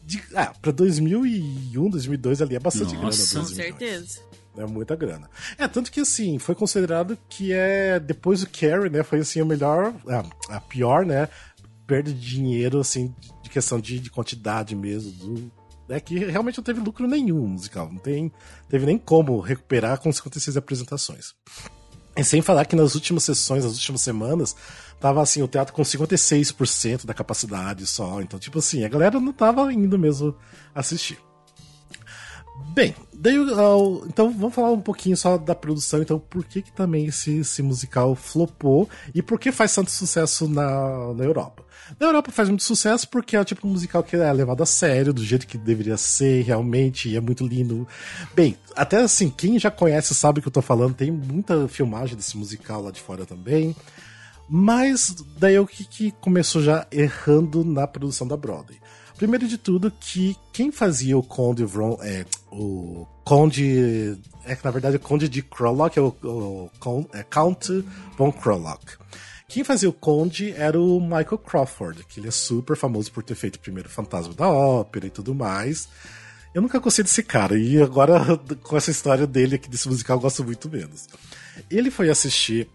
de, 0.04 0.24
ah, 0.36 0.54
pra 0.60 0.72
2001, 0.72 1.90
2002 1.90 2.42
ali 2.42 2.56
é 2.56 2.60
bastante 2.60 2.96
Nossa, 2.96 3.34
grana. 3.34 3.48
Com 3.48 3.56
certeza. 3.56 4.20
É 4.58 4.66
muita 4.66 4.96
grana. 4.96 5.30
É, 5.58 5.68
tanto 5.68 5.92
que 5.92 6.00
assim, 6.00 6.38
foi 6.38 6.54
considerado 6.54 7.18
que 7.28 7.52
é, 7.52 8.00
depois 8.00 8.42
do 8.42 8.48
Carrie, 8.48 8.90
né, 8.90 9.02
foi 9.02 9.20
assim, 9.20 9.42
o 9.42 9.46
melhor, 9.46 9.94
a, 10.08 10.56
a 10.56 10.62
pior, 10.62 11.06
né, 11.06 11.28
perda 11.86 12.12
de 12.12 12.20
dinheiro, 12.20 12.80
assim, 12.80 13.14
de 13.42 13.50
questão 13.50 13.80
de, 13.80 14.00
de 14.00 14.10
quantidade 14.10 14.76
mesmo, 14.76 15.12
do, 15.12 15.52
é 15.90 16.00
que 16.00 16.18
realmente 16.18 16.58
não 16.58 16.64
teve 16.64 16.80
lucro 16.80 17.08
nenhum 17.08 17.48
musical. 17.48 17.90
Não 17.92 18.00
tem, 18.00 18.32
teve 18.70 18.86
nem 18.86 18.98
como 18.98 19.40
recuperar 19.40 20.00
com 20.00 20.12
56 20.12 20.58
apresentações. 20.58 21.34
E 22.16 22.24
sem 22.24 22.42
falar 22.42 22.66
que 22.66 22.76
nas 22.76 22.96
últimas 22.96 23.24
sessões, 23.24 23.64
nas 23.64 23.74
últimas 23.74 24.02
semanas, 24.02 24.56
tava 25.00 25.22
assim, 25.22 25.42
o 25.42 25.48
teatro 25.48 25.74
com 25.74 25.82
56% 25.82 27.06
da 27.06 27.14
capacidade 27.14 27.86
só. 27.86 28.22
Então, 28.22 28.40
tipo 28.40 28.60
assim, 28.60 28.86
a 28.86 28.90
galera 28.90 29.20
não 29.20 29.34
tava 29.34 29.72
indo 29.74 29.98
mesmo 29.98 30.36
assistir. 30.74 31.20
Bem, 32.74 32.96
daí, 33.16 33.38
uh, 33.38 34.04
então 34.08 34.32
vamos 34.32 34.54
falar 34.54 34.72
um 34.72 34.82
pouquinho 34.82 35.16
só 35.16 35.38
da 35.38 35.56
produção, 35.56 36.02
então 36.02 36.20
por 36.20 36.44
que, 36.46 36.62
que 36.62 36.72
também 36.72 37.06
esse, 37.06 37.40
esse 37.40 37.62
musical 37.62 38.16
flopou 38.16 38.90
e 39.14 39.22
por 39.22 39.40
que 39.40 39.52
faz 39.52 39.74
tanto 39.74 39.92
sucesso 39.92 40.48
na, 40.48 41.14
na 41.14 41.24
Europa? 41.24 41.64
Na 42.00 42.08
Europa 42.08 42.32
faz 42.32 42.50
muito 42.50 42.64
sucesso 42.64 43.08
porque 43.10 43.36
é 43.36 43.42
o 43.42 43.46
tipo 43.46 43.62
de 43.62 43.68
musical 43.68 44.04
que 44.04 44.16
é 44.16 44.32
levado 44.32 44.64
a 44.64 44.66
sério, 44.66 45.14
do 45.14 45.24
jeito 45.24 45.46
que 45.46 45.58
deveria 45.58 45.98
ser, 45.98 46.44
realmente, 46.44 47.10
e 47.10 47.16
é 47.16 47.22
muito 47.22 47.46
lindo. 47.46 47.88
Bem, 48.34 48.58
até 48.76 48.98
assim, 48.98 49.30
quem 49.30 49.60
já 49.60 49.70
conhece 49.70 50.16
sabe 50.16 50.40
o 50.40 50.42
que 50.42 50.48
eu 50.48 50.54
tô 50.54 50.62
falando, 50.62 50.96
tem 50.96 51.12
muita 51.12 51.68
filmagem 51.68 52.16
desse 52.16 52.38
musical 52.38 52.82
lá 52.82 52.92
de 52.92 53.02
fora 53.02 53.26
também. 53.26 53.76
Mas 54.50 55.16
daí 55.38 55.58
o 55.58 55.68
que, 55.68 55.86
que 55.86 56.12
começou 56.12 56.62
já 56.62 56.86
errando 56.92 57.64
na 57.64 57.88
produção 57.88 58.28
da 58.28 58.38
Broadway? 58.38 58.80
Primeiro 59.18 59.48
de 59.48 59.58
tudo, 59.58 59.92
que 59.92 60.36
quem 60.52 60.72
fazia 60.72 61.18
o 61.18 61.24
Conde 61.24 61.64
Vron, 61.64 61.98
é, 62.02 62.26
o 62.54 63.08
Conde. 63.24 64.18
É 64.46 64.56
que 64.56 64.66
na 64.66 64.72
verdade 64.72 64.98
o 64.98 65.00
Conde 65.00 65.28
de 65.28 65.42
Krolok, 65.42 65.98
é 65.98 66.02
o, 66.02 66.16
o, 66.24 66.70
o 66.86 67.10
é 67.14 67.24
Count 67.24 67.86
von 68.18 68.32
Krolok. 68.32 68.98
Quem 69.48 69.64
fazia 69.64 69.90
o 69.90 69.94
Conde 69.94 70.52
era 70.54 70.80
o 70.80 71.00
Michael 71.00 71.38
Crawford, 71.38 72.04
que 72.06 72.20
ele 72.20 72.28
é 72.28 72.32
super 72.32 72.76
famoso 72.76 73.12
por 73.12 73.24
ter 73.24 73.36
feito 73.36 73.58
o 73.58 73.60
primeiro 73.60 73.90
Fantasma 73.90 74.34
da 74.34 74.50
Ópera 74.50 75.06
e 75.08 75.10
tudo 75.10 75.36
mais. 75.36 75.88
Eu 76.54 76.62
nunca 76.62 76.80
gostei 76.80 77.04
desse 77.04 77.24
cara, 77.24 77.58
e 77.58 77.82
agora 77.82 78.38
com 78.64 78.78
essa 78.78 78.92
história 78.92 79.26
dele 79.26 79.56
aqui 79.56 79.70
desse 79.70 79.88
musical 79.88 80.18
eu 80.18 80.22
gosto 80.22 80.44
muito 80.44 80.70
menos. 80.70 81.08
Ele 81.70 81.92
foi 81.92 82.10
assistir 82.10 82.68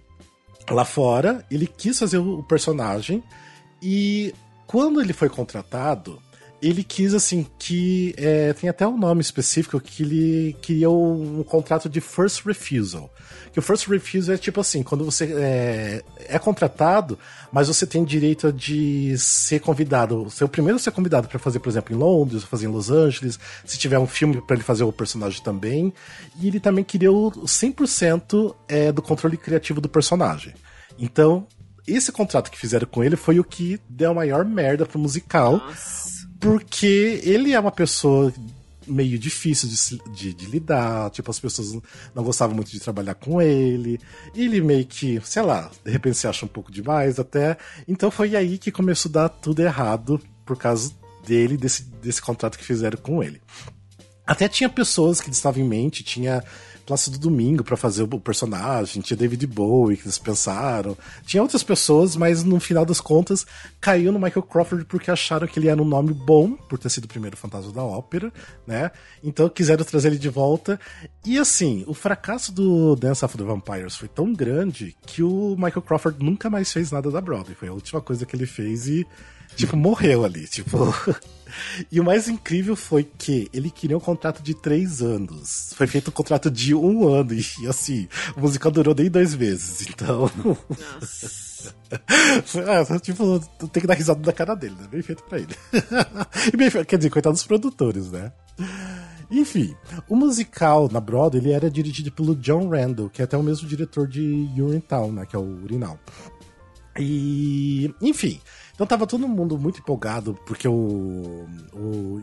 lá 0.70 0.84
fora, 0.84 1.44
ele 1.50 1.66
quis 1.66 1.98
fazer 1.98 2.18
o 2.18 2.42
personagem, 2.42 3.22
e 3.82 4.34
quando 4.66 5.00
ele 5.00 5.12
foi 5.12 5.28
contratado, 5.28 6.22
ele 6.60 6.82
quis, 6.82 7.14
assim, 7.14 7.46
que. 7.58 8.14
É, 8.16 8.52
tem 8.52 8.68
até 8.68 8.86
um 8.86 8.98
nome 8.98 9.20
específico 9.20 9.80
que 9.80 10.02
ele 10.02 10.56
queria 10.60 10.90
um, 10.90 11.40
um, 11.40 11.42
contrato 11.44 11.88
de 11.88 12.00
first 12.00 12.44
refusal. 12.44 13.12
Que 13.52 13.60
o 13.60 13.62
first 13.62 13.86
refusal 13.86 14.34
é 14.34 14.38
tipo 14.38 14.60
assim: 14.60 14.82
quando 14.82 15.04
você 15.04 15.32
é, 15.36 16.02
é 16.18 16.38
contratado, 16.38 17.16
mas 17.52 17.68
você 17.68 17.86
tem 17.86 18.04
direito 18.04 18.52
de 18.52 19.16
ser 19.18 19.60
convidado. 19.60 20.28
Ser 20.30 20.44
o 20.44 20.48
primeiro 20.48 20.76
a 20.76 20.80
ser 20.80 20.90
convidado 20.90 21.28
para 21.28 21.38
fazer, 21.38 21.60
por 21.60 21.68
exemplo, 21.68 21.94
em 21.94 21.98
Londres, 21.98 22.42
fazer 22.42 22.66
em 22.66 22.70
Los 22.70 22.90
Angeles, 22.90 23.38
se 23.64 23.78
tiver 23.78 23.98
um 23.98 24.06
filme 24.06 24.42
para 24.42 24.56
ele 24.56 24.64
fazer 24.64 24.82
o 24.82 24.92
personagem 24.92 25.40
também. 25.42 25.92
E 26.40 26.48
ele 26.48 26.58
também 26.58 26.82
queria 26.82 27.12
o 27.12 27.30
100% 27.30 28.54
é, 28.66 28.90
do 28.90 29.00
controle 29.00 29.36
criativo 29.36 29.80
do 29.80 29.88
personagem. 29.88 30.54
Então, 30.98 31.46
esse 31.86 32.10
contrato 32.10 32.50
que 32.50 32.58
fizeram 32.58 32.86
com 32.86 33.04
ele 33.04 33.14
foi 33.14 33.38
o 33.38 33.44
que 33.44 33.80
deu 33.88 34.10
a 34.10 34.14
maior 34.14 34.44
merda 34.44 34.84
pro 34.84 34.98
musical. 34.98 35.58
Nossa 35.58 36.17
porque 36.40 37.20
ele 37.24 37.52
é 37.52 37.60
uma 37.60 37.72
pessoa 37.72 38.32
meio 38.86 39.18
difícil 39.18 39.68
de, 39.68 40.12
de, 40.12 40.34
de, 40.34 40.46
lidar, 40.46 41.10
tipo, 41.10 41.30
as 41.30 41.38
pessoas 41.38 41.72
não 42.14 42.24
gostavam 42.24 42.56
muito 42.56 42.70
de 42.70 42.80
trabalhar 42.80 43.14
com 43.14 43.40
ele, 43.40 44.00
ele 44.34 44.60
meio 44.60 44.86
que, 44.86 45.20
sei 45.24 45.42
lá, 45.42 45.70
de 45.84 45.90
repente 45.90 46.16
se 46.16 46.26
acha 46.26 46.46
um 46.46 46.48
pouco 46.48 46.72
demais 46.72 47.18
até. 47.18 47.56
Então 47.86 48.10
foi 48.10 48.34
aí 48.34 48.56
que 48.56 48.72
começou 48.72 49.10
a 49.10 49.12
dar 49.12 49.28
tudo 49.28 49.60
errado 49.60 50.20
por 50.46 50.56
causa 50.56 50.90
dele, 51.26 51.56
desse, 51.56 51.82
desse 51.82 52.22
contrato 52.22 52.58
que 52.58 52.64
fizeram 52.64 52.98
com 52.98 53.22
ele. 53.22 53.40
Até 54.26 54.48
tinha 54.48 54.68
pessoas 54.68 55.20
que 55.20 55.30
estavam 55.30 55.62
em 55.62 55.68
mente, 55.68 56.02
tinha 56.02 56.42
Plácido 56.88 57.18
Domingo 57.18 57.62
para 57.62 57.76
fazer 57.76 58.02
o 58.02 58.18
personagem, 58.18 59.02
tinha 59.02 59.14
David 59.14 59.46
Bowie 59.46 59.94
que 59.94 60.04
eles 60.04 60.16
pensaram, 60.16 60.96
tinha 61.22 61.42
outras 61.42 61.62
pessoas, 61.62 62.16
mas 62.16 62.42
no 62.42 62.58
final 62.58 62.86
das 62.86 62.98
contas 62.98 63.46
caiu 63.78 64.10
no 64.10 64.18
Michael 64.18 64.42
Crawford 64.44 64.86
porque 64.86 65.10
acharam 65.10 65.46
que 65.46 65.58
ele 65.58 65.68
era 65.68 65.82
um 65.82 65.84
nome 65.84 66.14
bom, 66.14 66.52
por 66.52 66.78
ter 66.78 66.88
sido 66.88 67.04
o 67.04 67.08
primeiro 67.08 67.36
fantasma 67.36 67.70
da 67.72 67.84
ópera, 67.84 68.32
né? 68.66 68.90
Então 69.22 69.50
quiseram 69.50 69.84
trazer 69.84 70.08
ele 70.08 70.18
de 70.18 70.30
volta. 70.30 70.80
E 71.26 71.38
assim, 71.38 71.84
o 71.86 71.92
fracasso 71.92 72.50
do 72.52 72.96
Dance 72.96 73.22
of 73.22 73.36
the 73.36 73.44
Vampires 73.44 73.94
foi 73.94 74.08
tão 74.08 74.32
grande 74.32 74.96
que 75.06 75.22
o 75.22 75.56
Michael 75.56 75.82
Crawford 75.82 76.24
nunca 76.24 76.48
mais 76.48 76.72
fez 76.72 76.90
nada 76.90 77.10
da 77.10 77.20
Broadway. 77.20 77.54
Foi 77.54 77.68
a 77.68 77.72
última 77.74 78.00
coisa 78.00 78.24
que 78.24 78.34
ele 78.34 78.46
fez 78.46 78.88
e, 78.88 79.06
tipo, 79.58 79.76
morreu 79.76 80.24
ali. 80.24 80.46
Tipo. 80.46 80.78
E 81.90 81.98
o 81.98 82.04
mais 82.04 82.28
incrível 82.28 82.76
foi 82.76 83.02
que 83.02 83.48
ele 83.54 83.70
queria 83.70 83.96
um 83.96 84.00
contrato 84.00 84.42
de 84.42 84.52
três 84.54 85.00
anos. 85.00 85.72
Foi 85.74 85.86
feito 85.86 86.08
um 86.08 86.12
contrato 86.12 86.50
de 86.50 86.74
um 86.74 87.08
ano. 87.08 87.32
E 87.32 87.66
assim, 87.66 88.06
o 88.36 88.40
musical 88.40 88.70
durou 88.70 88.94
nem 88.94 89.10
dois 89.10 89.34
meses. 89.34 89.86
Então. 89.88 90.30
Nossa. 90.44 91.48
ah, 92.92 93.00
tipo, 93.00 93.40
tem 93.68 93.80
que 93.80 93.86
dar 93.86 93.94
risada 93.94 94.20
na 94.24 94.32
cara 94.32 94.54
dele, 94.54 94.76
né? 94.78 94.86
Bem 94.90 95.00
feito 95.00 95.22
pra 95.24 95.38
ele. 95.38 95.54
e 96.52 96.56
bem, 96.56 96.70
quer 96.84 96.98
dizer, 96.98 97.10
coitado 97.10 97.34
dos 97.34 97.46
produtores, 97.46 98.10
né? 98.10 98.30
Enfim, 99.30 99.74
o 100.08 100.16
musical 100.16 100.88
na 100.90 101.00
Broadway 101.00 101.42
ele 101.42 101.52
era 101.52 101.70
dirigido 101.70 102.12
pelo 102.12 102.36
John 102.36 102.68
Randall, 102.68 103.10
que 103.10 103.20
é 103.20 103.24
até 103.24 103.36
o 103.36 103.42
mesmo 103.42 103.66
diretor 103.66 104.06
de 104.06 104.48
Urinetown, 104.56 105.12
né? 105.12 105.26
Que 105.26 105.34
é 105.34 105.38
o 105.38 105.62
Urinal. 105.62 105.98
E, 106.98 107.94
enfim, 108.00 108.40
então 108.78 108.86
tava 108.86 109.08
todo 109.08 109.26
mundo 109.26 109.58
muito 109.58 109.80
empolgado, 109.80 110.38
porque 110.46 110.68
o, 110.68 111.48
o 111.74 112.22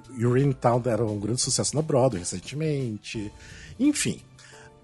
Town 0.62 0.82
era 0.86 1.04
um 1.04 1.20
grande 1.20 1.42
sucesso 1.42 1.76
na 1.76 1.82
Broadway 1.82 2.22
recentemente. 2.22 3.30
Enfim. 3.78 4.22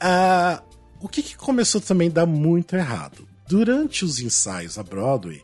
Uh, 0.04 0.62
o 1.00 1.08
que, 1.08 1.24
que 1.24 1.38
começou 1.38 1.80
também 1.80 2.10
a 2.10 2.12
dar 2.12 2.26
muito 2.26 2.76
errado? 2.76 3.26
Durante 3.48 4.04
os 4.04 4.20
ensaios 4.20 4.76
na 4.76 4.84
Broadway, 4.84 5.42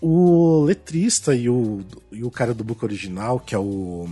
o 0.00 0.62
letrista 0.62 1.34
e 1.34 1.48
o, 1.48 1.84
e 2.12 2.22
o 2.22 2.30
cara 2.30 2.54
do 2.54 2.62
book 2.62 2.84
original, 2.84 3.40
que 3.40 3.52
é 3.52 3.58
o, 3.58 4.06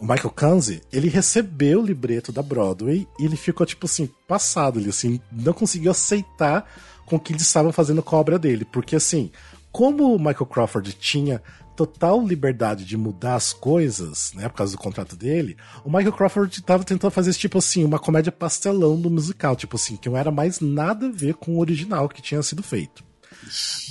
o 0.00 0.02
Michael 0.04 0.30
Kanzi, 0.30 0.82
ele 0.92 1.08
recebeu 1.08 1.80
o 1.80 1.86
libreto 1.86 2.32
da 2.32 2.42
Broadway 2.42 3.06
e 3.20 3.24
ele 3.24 3.36
ficou, 3.36 3.64
tipo 3.64 3.86
assim, 3.86 4.10
passado. 4.26 4.80
Ele, 4.80 4.90
assim, 4.90 5.20
não 5.30 5.52
conseguiu 5.52 5.92
aceitar 5.92 6.68
com 7.06 7.14
o 7.14 7.20
que 7.20 7.32
eles 7.32 7.42
estavam 7.42 7.70
fazendo 7.70 8.02
com 8.02 8.16
a 8.16 8.18
obra 8.18 8.36
dele. 8.36 8.64
Porque, 8.64 8.96
assim, 8.96 9.30
como 9.78 10.12
o 10.12 10.18
Michael 10.18 10.46
Crawford 10.46 10.92
tinha 10.94 11.40
total 11.76 12.20
liberdade 12.20 12.84
de 12.84 12.96
mudar 12.96 13.36
as 13.36 13.52
coisas, 13.52 14.32
né, 14.34 14.48
por 14.48 14.56
causa 14.56 14.72
do 14.72 14.82
contrato 14.82 15.14
dele, 15.14 15.56
o 15.84 15.88
Michael 15.88 16.14
Crawford 16.14 16.58
estava 16.58 16.82
tentando 16.82 17.12
fazer 17.12 17.32
tipo 17.34 17.58
assim, 17.58 17.84
uma 17.84 18.00
comédia 18.00 18.32
pastelão 18.32 18.96
no 18.96 19.08
musical, 19.08 19.54
tipo 19.54 19.76
assim, 19.76 19.94
que 19.94 20.08
não 20.08 20.16
era 20.16 20.32
mais 20.32 20.58
nada 20.58 21.06
a 21.06 21.12
ver 21.12 21.34
com 21.34 21.52
o 21.52 21.60
original 21.60 22.08
que 22.08 22.20
tinha 22.20 22.42
sido 22.42 22.60
feito. 22.60 23.04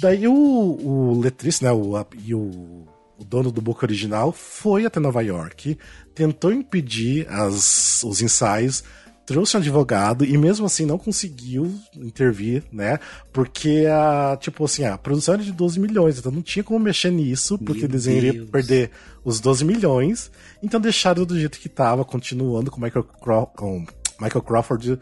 Daí 0.01 0.27
o, 0.27 0.33
o 0.33 1.21
letrista, 1.21 1.63
né, 1.63 1.71
o, 1.71 2.05
e 2.21 2.35
o, 2.35 2.85
o 3.17 3.23
dono 3.23 3.49
do 3.49 3.61
book 3.61 3.81
original 3.85 4.33
foi 4.33 4.85
até 4.85 4.99
Nova 4.99 5.21
York, 5.21 5.77
tentou 6.13 6.51
impedir 6.51 7.25
as, 7.29 8.03
os 8.03 8.21
ensaios, 8.21 8.83
trouxe 9.27 9.57
um 9.57 9.59
advogado 9.59 10.23
e 10.23 10.37
mesmo 10.37 10.65
assim 10.65 10.85
não 10.85 10.97
conseguiu 10.97 11.77
intervir, 11.93 12.63
né? 12.71 12.97
Porque 13.33 13.85
a, 13.85 14.37
tipo 14.39 14.63
assim, 14.63 14.85
a 14.85 14.97
produção 14.97 15.33
era 15.33 15.43
de 15.43 15.51
12 15.51 15.81
milhões, 15.81 16.17
então 16.17 16.31
não 16.31 16.41
tinha 16.41 16.63
como 16.63 16.79
mexer 16.79 17.11
nisso, 17.11 17.57
porque 17.59 17.81
Meu 17.81 17.89
eles 17.89 18.05
iriam 18.05 18.47
perder 18.47 18.89
os 19.25 19.41
12 19.41 19.65
milhões. 19.65 20.31
Então 20.63 20.79
deixaram 20.79 21.25
do 21.25 21.37
jeito 21.37 21.59
que 21.59 21.67
tava, 21.67 22.05
continuando 22.05 22.71
com 22.71 22.79
Michael, 22.79 23.03
Craw 23.03 23.47
com 23.47 23.85
Michael 24.19 24.41
Crawford 24.41 24.99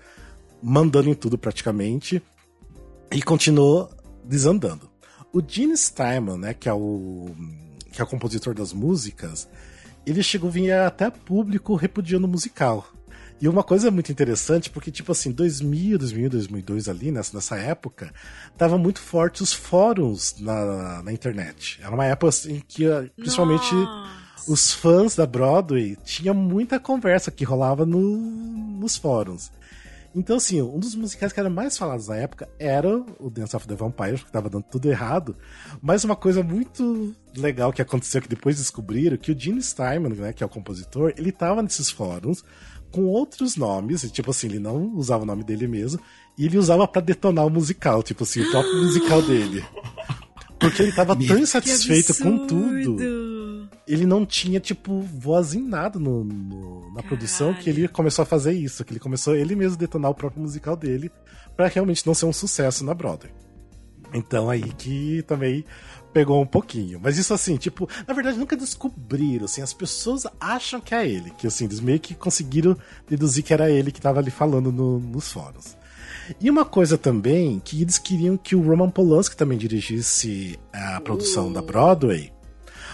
mandando 0.61 1.07
em 1.07 1.13
tudo 1.13 1.37
praticamente. 1.37 2.19
E 3.11 3.21
continuou 3.21 3.91
desandando. 4.23 4.89
O 5.31 5.39
Gene 5.47 5.77
Steinman, 5.77 6.39
né, 6.39 6.53
que 6.55 6.67
é 6.67 6.73
o 6.73 7.29
que 7.91 8.01
é 8.01 8.03
o 8.03 8.07
compositor 8.07 8.55
das 8.55 8.73
músicas, 8.73 9.47
ele 10.03 10.23
chegou 10.23 10.49
a 10.49 10.53
vir 10.53 10.71
até 10.71 11.11
público 11.11 11.75
repudiando 11.75 12.25
o 12.25 12.29
musical. 12.29 12.94
E 13.39 13.49
uma 13.49 13.63
coisa 13.63 13.91
muito 13.91 14.11
interessante, 14.11 14.69
porque, 14.69 14.89
tipo 14.89 15.11
assim, 15.11 15.31
2000, 15.31 15.97
2000, 15.97 16.29
2002 16.29 16.87
ali, 16.87 17.11
nessa, 17.11 17.35
nessa 17.35 17.57
época, 17.57 18.13
tava 18.57 18.77
muito 18.77 19.01
forte 19.01 19.43
os 19.43 19.51
fóruns 19.51 20.35
na, 20.39 21.03
na 21.03 21.11
internet. 21.11 21.79
Era 21.81 21.93
uma 21.93 22.05
época 22.05 22.29
assim, 22.29 22.61
que, 22.65 22.85
ah, 22.87 23.05
principalmente, 23.17 23.73
Nossa. 23.73 24.51
os 24.51 24.71
fãs 24.71 25.15
da 25.15 25.25
Broadway 25.25 25.97
tinha 26.05 26.33
muita 26.33 26.79
conversa 26.79 27.29
que 27.29 27.43
rolava 27.43 27.85
no, 27.85 28.17
nos 28.79 28.95
fóruns. 28.95 29.51
Então, 30.15 30.37
assim, 30.37 30.61
um 30.61 30.79
dos 30.79 30.95
musicais 30.95 31.33
que 31.33 31.39
era 31.41 31.49
mais 31.49 31.77
falados 31.77 32.07
na 32.07 32.15
época 32.15 32.47
era 32.57 33.03
o 33.19 33.29
Dance 33.29 33.53
of 33.53 33.67
the 33.67 33.75
Vampires, 33.75 34.23
que 34.23 34.31
tava 34.31 34.49
dando 34.49 34.63
tudo 34.63 34.89
errado. 34.89 35.35
Mas 35.81 36.05
uma 36.05 36.15
coisa 36.15 36.41
muito 36.41 37.13
legal 37.35 37.73
que 37.73 37.81
aconteceu, 37.81 38.21
que 38.21 38.29
depois 38.29 38.55
descobriram, 38.55 39.17
que 39.17 39.33
o 39.33 39.37
Gene 39.37 39.61
Steinman, 39.61 40.13
né, 40.13 40.31
que 40.31 40.41
é 40.41 40.45
o 40.45 40.49
compositor, 40.49 41.13
ele 41.17 41.33
tava 41.33 41.61
nesses 41.61 41.89
fóruns 41.89 42.45
com 42.95 43.05
outros 43.07 43.57
nomes, 43.57 44.09
tipo 44.11 44.31
assim, 44.31 44.47
ele 44.47 44.59
não 44.59 44.95
usava 44.95 45.23
o 45.23 45.25
nome 45.25 45.43
dele 45.43 45.67
mesmo, 45.67 45.99
e 46.37 46.45
ele 46.45 46.57
usava 46.57 46.87
para 46.87 47.01
detonar 47.01 47.45
o 47.45 47.49
musical, 47.49 48.01
tipo 48.01 48.23
assim, 48.23 48.41
o 48.41 48.51
próprio 48.51 48.83
musical 48.83 49.21
dele. 49.21 49.65
Porque 50.57 50.81
ele 50.81 50.93
tava 50.93 51.15
tão 51.15 51.37
insatisfeito 51.37 52.15
com 52.15 52.47
tudo 52.47 52.97
ele 53.87 54.05
não 54.05 54.25
tinha, 54.25 54.59
tipo, 54.59 55.01
voz 55.01 55.53
em 55.53 55.61
nada 55.61 55.99
no, 55.99 56.23
no 56.23 56.93
na 56.93 57.03
produção, 57.03 57.53
que 57.53 57.69
ele 57.69 57.87
começou 57.87 58.23
a 58.23 58.25
fazer 58.25 58.53
isso, 58.53 58.83
que 58.83 58.93
ele 58.93 58.99
começou 58.99 59.35
ele 59.35 59.55
mesmo 59.55 59.77
detonar 59.77 60.11
o 60.11 60.15
próprio 60.15 60.41
musical 60.41 60.75
dele 60.75 61.11
para 61.55 61.67
realmente 61.67 62.05
não 62.07 62.13
ser 62.13 62.25
um 62.25 62.33
sucesso 62.33 62.83
na 62.83 62.93
Broadway. 62.93 63.31
Então 64.13 64.49
aí 64.49 64.63
que 64.73 65.23
também 65.23 65.65
pegou 66.15 66.41
um 66.41 66.45
pouquinho. 66.45 66.97
Mas 67.03 67.17
isso 67.17 67.33
assim, 67.33 67.57
tipo, 67.57 67.89
na 68.07 68.13
verdade 68.13 68.37
nunca 68.37 68.55
descobriram, 68.55 69.43
assim, 69.43 69.61
as 69.61 69.73
pessoas 69.73 70.25
acham 70.39 70.79
que 70.79 70.95
é 70.95 71.05
ele, 71.05 71.29
que 71.31 71.45
assim, 71.45 71.65
eles 71.65 71.81
meio 71.81 71.99
que 71.99 72.15
conseguiram 72.15 72.77
deduzir 73.05 73.43
que 73.43 73.53
era 73.53 73.69
ele 73.69 73.91
que 73.91 73.99
tava 73.99 74.21
ali 74.21 74.31
falando 74.31 74.71
no, 74.71 74.97
nos 74.97 75.29
fóruns. 75.29 75.75
E 76.39 76.49
uma 76.49 76.63
coisa 76.63 76.97
também, 76.97 77.61
que 77.63 77.81
eles 77.81 77.97
queriam 77.97 78.37
que 78.37 78.55
o 78.55 78.61
Roman 78.61 78.89
Polanski 78.89 79.35
também 79.35 79.57
dirigisse 79.57 80.57
a 80.71 81.01
produção 81.01 81.49
uh. 81.49 81.53
da 81.53 81.61
Broadway, 81.61 82.31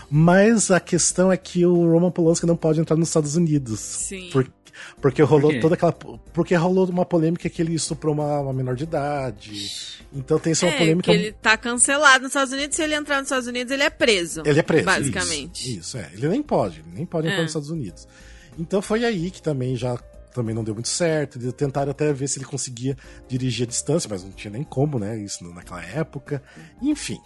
mas 0.09 0.71
a 0.71 0.79
questão 0.79 1.31
é 1.31 1.37
que 1.37 1.63
o 1.63 1.91
Roman 1.91 2.09
Polanski 2.09 2.47
não 2.47 2.57
pode 2.57 2.81
entrar 2.81 2.97
nos 2.97 3.09
Estados 3.09 3.35
Unidos. 3.35 3.79
Sim. 3.79 4.31
Por, 4.31 4.51
porque 5.01 5.21
rolou 5.21 5.51
Por 5.51 5.61
toda 5.61 5.75
aquela. 5.75 5.91
Porque 5.91 6.55
rolou 6.55 6.87
uma 6.89 7.05
polêmica 7.05 7.49
que 7.49 7.61
ele 7.61 7.73
estuprou 7.73 8.13
uma, 8.13 8.39
uma 8.39 8.53
menor 8.53 8.75
de 8.75 8.83
idade. 8.83 10.01
Então 10.13 10.37
tem 10.37 10.51
essa 10.51 10.67
é, 10.67 10.77
polêmica. 10.77 11.11
ele 11.11 11.31
tá 11.31 11.57
cancelado 11.57 12.23
nos 12.23 12.31
Estados 12.31 12.53
Unidos. 12.53 12.75
Se 12.75 12.83
ele 12.83 12.95
entrar 12.95 13.17
nos 13.17 13.25
Estados 13.25 13.47
Unidos, 13.47 13.71
ele 13.71 13.83
é 13.83 13.89
preso. 13.89 14.43
Ele 14.45 14.59
é 14.59 14.63
preso. 14.63 14.85
Basicamente. 14.85 15.71
Isso, 15.71 15.79
isso 15.79 15.97
é. 15.97 16.09
Ele 16.13 16.27
nem 16.27 16.43
pode, 16.43 16.83
nem 16.93 17.05
pode 17.05 17.27
entrar 17.27 17.39
é. 17.39 17.41
nos 17.41 17.51
Estados 17.51 17.69
Unidos. 17.69 18.07
Então 18.57 18.81
foi 18.81 19.05
aí 19.05 19.31
que 19.31 19.41
também 19.41 19.75
já 19.75 19.97
também 20.33 20.55
não 20.55 20.63
deu 20.63 20.73
muito 20.73 20.89
certo. 20.89 21.37
Eles 21.37 21.53
tentaram 21.53 21.91
até 21.91 22.11
ver 22.11 22.27
se 22.27 22.39
ele 22.39 22.45
conseguia 22.45 22.97
dirigir 23.27 23.65
a 23.65 23.69
distância, 23.69 24.09
mas 24.09 24.23
não 24.23 24.31
tinha 24.31 24.51
nem 24.51 24.63
como, 24.63 24.97
né? 24.97 25.17
Isso 25.17 25.43
naquela 25.53 25.83
época. 25.83 26.41
Enfim. 26.81 27.19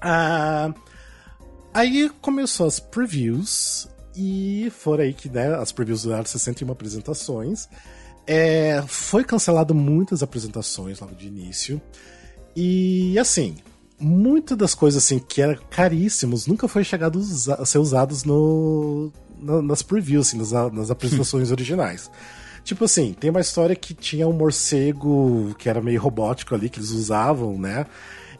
Ah, 0.00 0.72
aí 1.72 2.10
começou 2.20 2.66
as 2.66 2.80
previews 2.80 3.88
e 4.16 4.70
foram 4.78 5.04
aí 5.04 5.12
que 5.12 5.28
né, 5.28 5.54
as 5.54 5.72
previews 5.72 6.02
duraram 6.02 6.24
61 6.24 6.70
apresentações. 6.70 7.68
É, 8.26 8.82
foi 8.86 9.24
cancelado 9.24 9.74
muitas 9.74 10.22
apresentações 10.22 11.00
logo 11.00 11.14
de 11.14 11.26
início. 11.26 11.80
E 12.54 13.18
assim, 13.18 13.56
muitas 13.98 14.56
das 14.56 14.74
coisas 14.74 15.02
assim 15.02 15.18
que 15.18 15.40
eram 15.40 15.58
caríssimos 15.70 16.46
nunca 16.46 16.68
foi 16.68 16.84
chegado 16.84 17.20
a 17.58 17.64
ser 17.64 17.78
usados 17.78 18.24
no, 18.24 19.12
nas 19.40 19.82
previews, 19.82 20.28
assim, 20.28 20.38
nas, 20.38 20.52
nas 20.72 20.90
apresentações 20.90 21.50
originais. 21.52 22.10
Tipo 22.64 22.84
assim, 22.84 23.12
tem 23.12 23.30
uma 23.30 23.40
história 23.40 23.74
que 23.74 23.92
tinha 23.92 24.28
um 24.28 24.32
morcego 24.32 25.54
que 25.58 25.68
era 25.68 25.80
meio 25.80 26.00
robótico 26.00 26.54
ali, 26.54 26.68
que 26.68 26.78
eles 26.78 26.90
usavam, 26.90 27.58
né? 27.58 27.86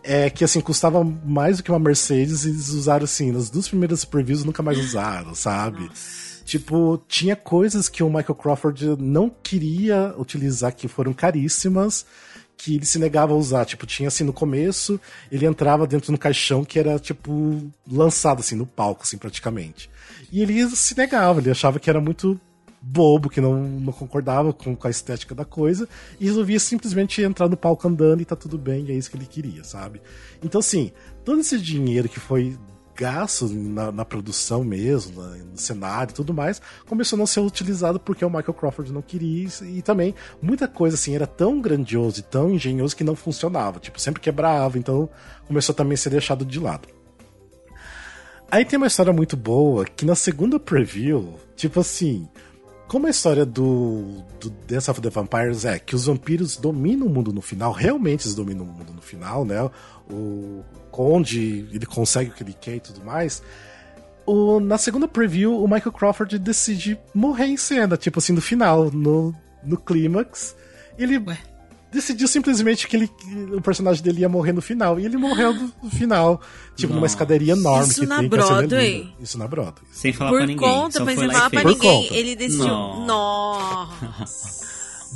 É 0.05 0.29
que 0.29 0.45
assim, 0.45 0.61
custava 0.61 1.05
mais 1.05 1.59
do 1.59 1.63
que 1.63 1.71
uma 1.71 1.79
Mercedes 1.79 2.45
e 2.45 2.51
eles 2.51 2.71
usaram 2.71 3.05
assim, 3.05 3.31
nas 3.31 3.49
duas 3.49 3.69
primeiras 3.69 4.05
previews 4.05 4.45
nunca 4.45 4.63
mais 4.63 4.79
usaram, 4.79 5.35
sabe? 5.35 5.85
Nossa. 5.85 6.23
Tipo, 6.45 7.01
tinha 7.09 7.37
coisas 7.37 7.89
que 7.89 8.03
o 8.03 8.09
Michael 8.09 8.35
Crawford 8.35 8.97
não 8.99 9.31
queria 9.31 10.15
utilizar 10.19 10.75
que 10.75 10.89
foram 10.89 11.13
caríssimas 11.13 12.05
que 12.57 12.77
ele 12.77 12.85
se 12.85 12.99
negava 12.99 13.33
a 13.33 13.37
usar. 13.37 13.65
Tipo, 13.65 13.87
tinha 13.87 14.09
assim 14.09 14.25
no 14.25 14.33
começo, 14.33 15.01
ele 15.31 15.47
entrava 15.47 15.87
dentro 15.87 16.13
do 16.13 16.19
caixão 16.19 16.65
que 16.65 16.79
era, 16.79 16.99
tipo, 16.99 17.71
lançado 17.91 18.41
assim 18.41 18.55
no 18.55 18.67
palco, 18.67 19.03
assim, 19.03 19.19
praticamente. 19.19 19.91
E 20.31 20.43
ele 20.43 20.69
se 20.71 20.97
negava, 20.97 21.41
ele 21.41 21.51
achava 21.51 21.79
que 21.79 21.91
era 21.91 22.01
muito 22.01 22.41
bobo, 22.83 23.31
que 23.31 23.41
não, 23.41 23.63
não 23.63 23.93
concordava 23.93 24.53
com, 24.53 24.75
com 24.75 24.87
a 24.87 24.91
estética 24.91 25.35
da 25.35 25.45
coisa, 25.45 25.89
e 26.19 26.25
resolvia 26.25 26.59
simplesmente 26.59 27.23
entrar 27.23 27.49
no 27.49 27.57
palco 27.57 27.87
andando 27.87 28.21
e 28.21 28.25
tá 28.25 28.35
tudo 28.35 28.59
bem, 28.59 28.87
e 28.87 28.93
é 28.93 28.95
isso 28.95 29.11
que 29.11 29.17
ele 29.17 29.27
queria, 29.27 29.63
sabe? 29.63 30.03
Então, 30.43 30.59
assim, 30.59 30.91
todo 31.25 31.41
esse 31.41 31.59
dinheiro 31.59 32.09
que 32.09 32.19
foi 32.19 32.59
gasto 32.95 33.49
na, 33.49 33.91
na 33.91 34.05
produção 34.05 34.63
mesmo, 34.63 35.23
na, 35.23 35.29
no 35.37 35.57
cenário 35.57 36.13
e 36.13 36.15
tudo 36.15 36.35
mais, 36.35 36.61
começou 36.87 37.17
a 37.17 37.21
não 37.21 37.27
ser 37.27 37.41
utilizado 37.41 37.99
porque 37.99 38.25
o 38.25 38.29
Michael 38.29 38.53
Crawford 38.53 38.93
não 38.93 39.01
queria 39.01 39.49
e, 39.63 39.79
e 39.79 39.83
também 39.83 40.15
muita 40.43 40.69
coisa 40.69 40.95
assim 40.95 41.15
era 41.15 41.27
tão 41.27 41.61
grandioso 41.61 42.21
e 42.21 42.23
tão 42.23 42.51
engenhoso 42.51 42.95
que 42.95 43.05
não 43.05 43.17
funcionava, 43.17 43.81
tipo, 43.81 44.01
sempre 44.01 44.21
quebrava, 44.21 44.79
então 44.79 45.09
começou 45.47 45.75
também 45.75 45.95
a 45.95 45.99
ser 45.99 46.11
deixado 46.11 46.45
de 46.45 46.61
lado. 46.61 46.89
Aí 48.51 48.67
tem 48.67 48.77
uma 48.77 48.87
história 48.87 49.15
muito 49.15 49.35
boa 49.35 49.87
que 49.87 50.05
na 50.05 50.15
segunda 50.15 50.61
preview, 50.61 51.37
tipo 51.57 51.81
assim, 51.81 52.29
como 52.93 53.07
a 53.07 53.11
história 53.11 53.47
do, 53.47 54.23
do 54.39 54.51
Dance 54.69 54.91
of 54.91 55.01
the 55.01 55.09
Vampires 55.09 55.65
é 55.65 55.79
que 55.79 55.97
os 55.97 56.05
vampiros 56.05 56.59
dominam 56.59 57.07
o 57.07 57.09
mundo 57.09 57.33
no 57.33 57.41
final, 57.41 57.73
realmente 57.73 58.27
eles 58.27 58.35
dominam 58.35 58.67
o 58.67 58.69
mundo 58.69 58.93
no 58.93 59.01
final, 59.01 59.47
né? 59.47 59.63
O 60.11 60.63
Conde, 60.91 61.67
ele 61.73 61.87
consegue 61.87 62.29
o 62.29 62.35
que 62.35 62.43
ele 62.43 62.53
quer 62.53 62.77
e 62.77 62.81
tudo 62.81 63.03
mais. 63.03 63.43
O, 64.27 64.61
na 64.61 64.77
segunda 64.77 65.09
preview, 65.09 65.59
o 65.59 65.67
Michael 65.67 65.91
Crawford 65.91 66.39
decide 66.39 67.01
morrer 67.15 67.47
em 67.47 67.57
cena, 67.57 67.97
tipo 67.97 68.19
assim, 68.19 68.35
no 68.35 68.43
final, 68.43 68.91
no, 68.91 69.35
no 69.65 69.79
clímax. 69.79 70.55
Ele 70.99 71.17
Ué? 71.17 71.39
Decidiu 71.93 72.27
simplesmente 72.27 72.89
que 72.89 72.97
ele, 72.97 73.11
o 73.55 73.61
personagem 73.61 74.03
dele 74.03 74.23
ia 74.23 74.29
morrer 74.29 74.53
no 74.53 74.63
final. 74.63 74.99
E 74.99 75.05
ele 75.05 75.17
morreu 75.17 75.53
no 75.83 75.91
final. 75.91 76.41
Tipo, 76.75 76.95
numa 76.95 77.07
escadaria 77.07 77.53
enorme 77.53 77.89
Isso 77.91 78.01
que 78.01 78.07
na 78.07 78.19
tem 78.19 78.29
Broadway. 78.29 79.15
Isso 79.21 79.39
na 79.39 79.47
Broadway. 79.47 79.85
Sem 79.93 80.13
falar 80.13 80.31
Por 80.31 80.39
pra 80.39 80.47
ninguém. 80.47 80.69
conta, 80.69 80.99
Só 80.99 81.05
mas 81.05 81.15
foi 81.15 81.25
sem 81.27 81.35
falar 81.37 81.51
pra 81.51 81.61
fez. 81.61 81.75
ninguém. 81.75 82.03
conta. 82.03 82.15
Ele 82.15 82.35
decidiu. 82.37 82.67
Não. 82.67 83.07
Nossa. 83.07 84.63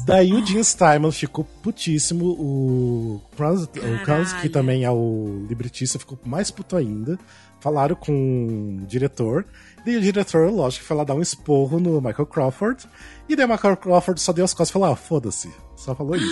Daí 0.05 0.33
o 0.35 0.45
Jim 0.45 0.63
Steinman 0.63 1.11
ficou 1.11 1.45
putíssimo. 1.63 2.27
O 2.27 3.21
Krans, 3.37 3.63
o 3.65 4.05
Krans, 4.05 4.33
que 4.35 4.49
também 4.49 4.85
é 4.85 4.91
o 4.91 5.47
libretista, 5.49 5.99
ficou 5.99 6.19
mais 6.25 6.51
puto 6.51 6.77
ainda. 6.77 7.19
Falaram 7.61 7.97
com 7.97 8.79
o 8.83 8.87
diretor. 8.87 9.45
E 9.87 9.97
o 9.97 10.01
diretor, 10.01 10.51
lógico, 10.53 10.85
foi 10.85 10.97
lá 10.97 11.05
dar 11.05 11.15
um 11.15 11.23
esporro 11.23 11.81
no 11.81 12.01
Michael 12.01 12.27
Crawford. 12.27 12.85
E 13.29 13.35
daí 13.37 13.45
o 13.45 13.49
Michael 13.49 13.77
Crawford 13.77 14.21
só 14.21 14.33
deu 14.33 14.45
as 14.45 14.53
costas 14.55 14.71
e 14.71 14.73
falou: 14.73 14.93
ah, 14.93 14.97
foda-se. 14.97 15.53
Só 15.77 15.95
falou 15.95 16.15
isso. 16.17 16.27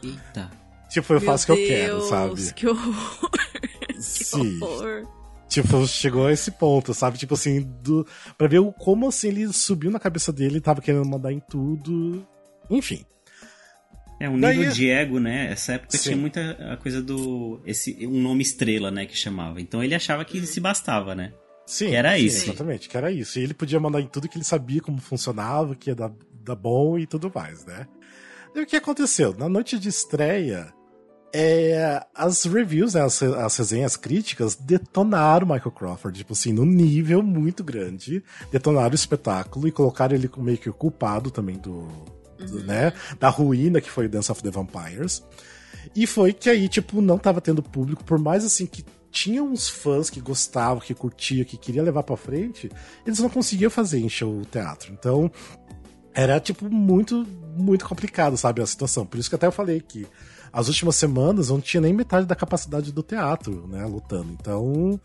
tipo, 0.00 0.06
Eita. 0.06 0.50
tipo, 0.90 1.12
eu 1.12 1.20
Meu 1.20 1.26
faço 1.26 1.44
o 1.44 1.46
que 1.56 1.62
eu 1.62 1.66
quero, 1.68 1.96
Deus, 1.98 2.08
sabe? 2.08 2.52
Que 2.54 2.66
horror. 2.68 3.30
que 3.94 4.02
Sim. 4.02 4.62
horror. 4.62 5.06
Tipo, 5.48 5.86
chegou 5.86 6.26
a 6.26 6.32
esse 6.32 6.50
ponto, 6.50 6.92
sabe? 6.92 7.16
Tipo 7.18 7.34
assim, 7.34 7.62
do, 7.82 8.06
pra 8.36 8.48
ver 8.48 8.60
como 8.78 9.06
assim 9.08 9.28
ele 9.28 9.52
subiu 9.52 9.90
na 9.90 10.00
cabeça 10.00 10.32
dele, 10.32 10.60
tava 10.60 10.80
querendo 10.82 11.08
mandar 11.08 11.32
em 11.32 11.40
tudo. 11.40 12.26
Enfim. 12.68 13.04
É, 14.18 14.28
um 14.28 14.40
Daí- 14.40 14.56
nível 14.56 14.72
de 14.72 14.90
ego, 14.90 15.20
né? 15.20 15.52
Essa 15.52 15.74
época 15.74 15.96
Sim. 15.96 16.02
tinha 16.02 16.16
muita 16.16 16.50
a 16.72 16.76
coisa 16.76 17.00
do. 17.02 17.60
Esse, 17.64 18.06
um 18.06 18.20
nome 18.20 18.42
estrela, 18.42 18.90
né? 18.90 19.06
Que 19.06 19.16
chamava. 19.16 19.60
Então 19.60 19.82
ele 19.84 19.94
achava 19.94 20.24
que 20.24 20.44
se 20.46 20.58
bastava, 20.58 21.14
né? 21.14 21.32
Sim, 21.66 21.88
Que 21.88 21.96
era 21.96 22.16
sim, 22.16 22.24
isso. 22.24 22.44
Exatamente, 22.44 22.88
que 22.88 22.96
era 22.96 23.10
isso. 23.10 23.38
E 23.38 23.42
ele 23.42 23.52
podia 23.52 23.80
mandar 23.80 24.00
em 24.00 24.06
tudo 24.06 24.28
que 24.28 24.38
ele 24.38 24.44
sabia 24.44 24.80
como 24.80 25.00
funcionava, 25.00 25.74
que 25.74 25.90
ia 25.90 25.96
dar, 25.96 26.12
dar 26.44 26.54
bom 26.54 26.96
e 26.96 27.06
tudo 27.06 27.30
mais, 27.34 27.66
né? 27.66 27.86
E 28.54 28.60
o 28.60 28.66
que 28.66 28.76
aconteceu? 28.76 29.34
Na 29.36 29.48
noite 29.48 29.78
de 29.78 29.88
estreia, 29.88 30.72
é, 31.34 32.02
as 32.14 32.44
reviews, 32.44 32.94
né, 32.94 33.02
as, 33.02 33.22
as 33.22 33.56
resenhas 33.58 33.96
críticas 33.96 34.54
detonaram 34.54 35.46
o 35.46 35.52
Michael 35.52 35.72
Crawford, 35.72 36.16
tipo 36.16 36.32
assim, 36.32 36.52
num 36.52 36.64
nível 36.64 37.22
muito 37.22 37.62
grande. 37.62 38.22
Detonaram 38.50 38.92
o 38.92 38.94
espetáculo 38.94 39.68
e 39.68 39.72
colocaram 39.72 40.14
ele 40.14 40.28
como 40.28 40.46
meio 40.46 40.56
que 40.56 40.70
o 40.70 40.72
culpado 40.72 41.30
também 41.30 41.58
do, 41.58 41.86
do, 42.38 42.64
né, 42.64 42.92
da 43.18 43.28
ruína 43.28 43.80
que 43.80 43.90
foi 43.90 44.06
o 44.06 44.08
Dance 44.08 44.32
of 44.32 44.42
the 44.42 44.50
Vampires. 44.50 45.22
E 45.94 46.06
foi 46.06 46.32
que 46.32 46.48
aí, 46.48 46.68
tipo, 46.68 47.02
não 47.02 47.18
tava 47.18 47.40
tendo 47.40 47.62
público, 47.62 48.04
por 48.04 48.18
mais 48.18 48.44
assim 48.44 48.66
que 48.66 48.84
tinha 49.10 49.42
uns 49.42 49.68
fãs 49.68 50.10
que 50.10 50.20
gostavam, 50.20 50.80
que 50.80 50.94
curtiam, 50.94 51.44
que 51.44 51.56
queria 51.56 51.82
levar 51.82 52.02
pra 52.02 52.16
frente, 52.16 52.70
eles 53.06 53.18
não 53.18 53.28
conseguiam 53.28 53.70
fazer 53.70 54.00
encher 54.00 54.24
o 54.24 54.44
teatro. 54.44 54.92
Então, 54.92 55.30
era, 56.14 56.40
tipo, 56.40 56.68
muito, 56.68 57.26
muito 57.56 57.84
complicado, 57.84 58.36
sabe, 58.36 58.62
a 58.62 58.66
situação. 58.66 59.04
Por 59.06 59.18
isso 59.18 59.28
que 59.28 59.34
até 59.34 59.46
eu 59.46 59.52
falei 59.52 59.80
que 59.80 60.06
as 60.52 60.68
últimas 60.68 60.96
semanas 60.96 61.50
não 61.50 61.60
tinha 61.60 61.80
nem 61.80 61.92
metade 61.92 62.26
da 62.26 62.34
capacidade 62.34 62.92
do 62.92 63.02
teatro, 63.02 63.66
né, 63.66 63.84
lutando. 63.84 64.32
Então, 64.32 65.00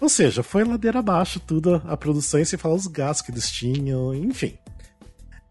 ou 0.00 0.08
seja, 0.08 0.42
foi 0.42 0.64
ladeira 0.64 0.98
abaixo 0.98 1.38
tudo 1.38 1.80
a 1.86 1.96
produção, 1.96 2.40
e 2.40 2.46
sem 2.46 2.58
falar 2.58 2.74
os 2.74 2.86
gastos 2.86 3.24
que 3.24 3.30
eles 3.30 3.50
tinham, 3.50 4.14
enfim. 4.14 4.58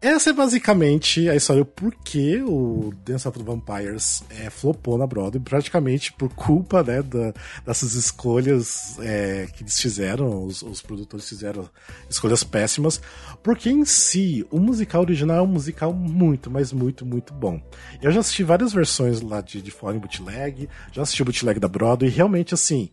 Essa 0.02 0.30
é 0.30 0.34
basicamente 0.34 1.28
a 1.28 1.36
história, 1.36 1.62
o 1.62 1.66
porquê 1.66 2.42
o 2.42 2.94
Dance 3.04 3.28
of 3.28 3.38
the 3.38 3.44
Vampires 3.44 4.24
é, 4.30 4.50
flopou 4.50 4.98
na 4.98 5.06
Broadway, 5.06 5.44
praticamente 5.44 6.14
por 6.14 6.30
culpa 6.30 6.82
né, 6.82 7.02
da- 7.02 7.34
dessas 7.66 7.96
escolhas 7.96 8.98
é, 9.00 9.48
que 9.54 9.62
eles 9.62 9.78
fizeram, 9.78 10.46
os, 10.46 10.62
os 10.62 10.82
produtores 10.82 11.28
fizeram 11.28 11.70
escolhas 12.10 12.46
péssimas, 12.46 13.02
porque 13.44 13.70
em 13.70 13.84
si, 13.84 14.48
o 14.50 14.58
musical 14.58 15.02
original 15.02 15.40
é 15.40 15.42
um 15.42 15.48
musical 15.48 15.92
muito, 15.92 16.50
mas 16.50 16.72
muito, 16.72 17.06
muito 17.06 17.34
bom. 17.34 17.62
Eu 18.02 18.10
já 18.10 18.22
assisti 18.22 18.42
várias 18.42 18.72
versões 18.72 19.20
lá 19.20 19.42
de, 19.42 19.62
de 19.62 19.70
fora 19.70 19.98
em 19.98 20.00
bootleg, 20.00 20.70
já 20.94 21.02
assisti 21.02 21.22
o 21.22 21.26
bootleg 21.26 21.60
da 21.60 21.68
Broadway, 21.68 22.10
e 22.10 22.16
realmente 22.16 22.54
assim, 22.54 22.90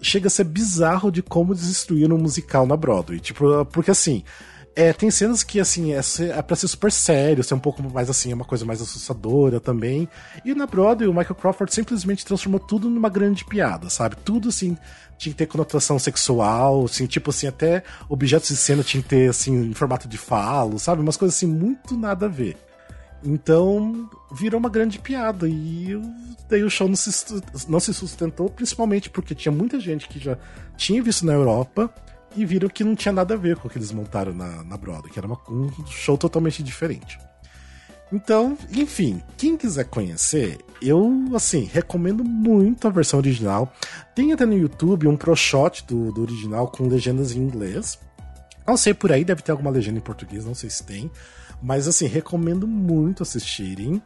chega 0.00 0.28
a 0.28 0.30
ser 0.30 0.44
bizarro 0.44 1.10
de 1.10 1.22
como 1.22 1.56
destruíram 1.56 2.14
o 2.14 2.20
musical 2.20 2.68
na 2.68 2.76
Broadway. 2.76 3.18
Tipo, 3.18 3.64
porque 3.66 3.90
assim, 3.90 4.22
É, 4.78 4.92
tem 4.92 5.10
cenas 5.10 5.42
que, 5.42 5.58
assim, 5.58 5.94
é, 5.94 6.00
é 6.36 6.42
pra 6.42 6.54
ser 6.54 6.68
super 6.68 6.92
sério, 6.92 7.42
ser 7.42 7.54
um 7.54 7.58
pouco 7.58 7.82
mais, 7.82 8.10
assim, 8.10 8.30
é 8.30 8.34
uma 8.34 8.44
coisa 8.44 8.62
mais 8.66 8.82
assustadora 8.82 9.58
também. 9.58 10.06
E 10.44 10.54
na 10.54 10.66
Broadway, 10.66 11.08
o 11.08 11.14
Michael 11.14 11.34
Crawford 11.34 11.72
simplesmente 11.72 12.26
transformou 12.26 12.60
tudo 12.60 12.90
numa 12.90 13.08
grande 13.08 13.42
piada, 13.42 13.88
sabe? 13.88 14.16
Tudo, 14.16 14.50
assim, 14.50 14.76
tinha 15.16 15.32
que 15.32 15.38
ter 15.38 15.46
conotação 15.46 15.98
sexual, 15.98 16.84
assim, 16.84 17.06
tipo 17.06 17.30
assim, 17.30 17.46
até 17.46 17.82
objetos 18.06 18.50
de 18.50 18.56
cena 18.56 18.82
tinha 18.82 19.02
que 19.02 19.08
ter, 19.08 19.30
assim, 19.30 19.70
em 19.70 19.72
formato 19.72 20.06
de 20.06 20.18
falo, 20.18 20.78
sabe? 20.78 21.00
Umas 21.00 21.16
coisas, 21.16 21.34
assim, 21.34 21.46
muito 21.46 21.96
nada 21.96 22.26
a 22.26 22.28
ver. 22.28 22.58
Então, 23.24 24.10
virou 24.30 24.60
uma 24.60 24.68
grande 24.68 24.98
piada. 24.98 25.48
E 25.48 25.98
daí 26.50 26.62
o 26.62 26.68
show 26.68 26.86
não 26.86 26.96
se, 26.96 27.42
não 27.66 27.80
se 27.80 27.94
sustentou, 27.94 28.50
principalmente 28.50 29.08
porque 29.08 29.34
tinha 29.34 29.50
muita 29.50 29.80
gente 29.80 30.06
que 30.06 30.18
já 30.18 30.36
tinha 30.76 31.02
visto 31.02 31.24
na 31.24 31.32
Europa 31.32 31.90
e 32.36 32.44
viram 32.44 32.68
que 32.68 32.84
não 32.84 32.94
tinha 32.94 33.12
nada 33.12 33.34
a 33.34 33.36
ver 33.36 33.56
com 33.56 33.66
o 33.66 33.70
que 33.70 33.78
eles 33.78 33.92
montaram 33.92 34.32
na, 34.32 34.62
na 34.62 34.76
Broadway, 34.76 35.12
que 35.12 35.18
era 35.18 35.26
uma, 35.26 35.38
um 35.48 35.70
show 35.86 36.18
totalmente 36.18 36.62
diferente. 36.62 37.18
Então, 38.12 38.56
enfim, 38.70 39.20
quem 39.36 39.56
quiser 39.56 39.84
conhecer, 39.84 40.58
eu, 40.80 41.12
assim, 41.34 41.64
recomendo 41.64 42.22
muito 42.22 42.86
a 42.86 42.90
versão 42.90 43.18
original. 43.18 43.72
Tem 44.14 44.32
até 44.32 44.46
no 44.46 44.56
YouTube 44.56 45.08
um 45.08 45.16
pro 45.16 45.34
shot 45.34 45.84
do, 45.86 46.12
do 46.12 46.22
original 46.22 46.68
com 46.68 46.86
legendas 46.86 47.32
em 47.32 47.40
inglês. 47.40 47.98
Não 48.66 48.76
sei 48.76 48.94
por 48.94 49.10
aí, 49.10 49.24
deve 49.24 49.42
ter 49.42 49.50
alguma 49.50 49.70
legenda 49.70 49.98
em 49.98 50.02
português, 50.02 50.44
não 50.44 50.54
sei 50.54 50.70
se 50.70 50.84
tem. 50.84 51.10
Mas, 51.60 51.88
assim, 51.88 52.06
recomendo 52.06 52.66
muito 52.66 53.24
assistirem. 53.24 54.00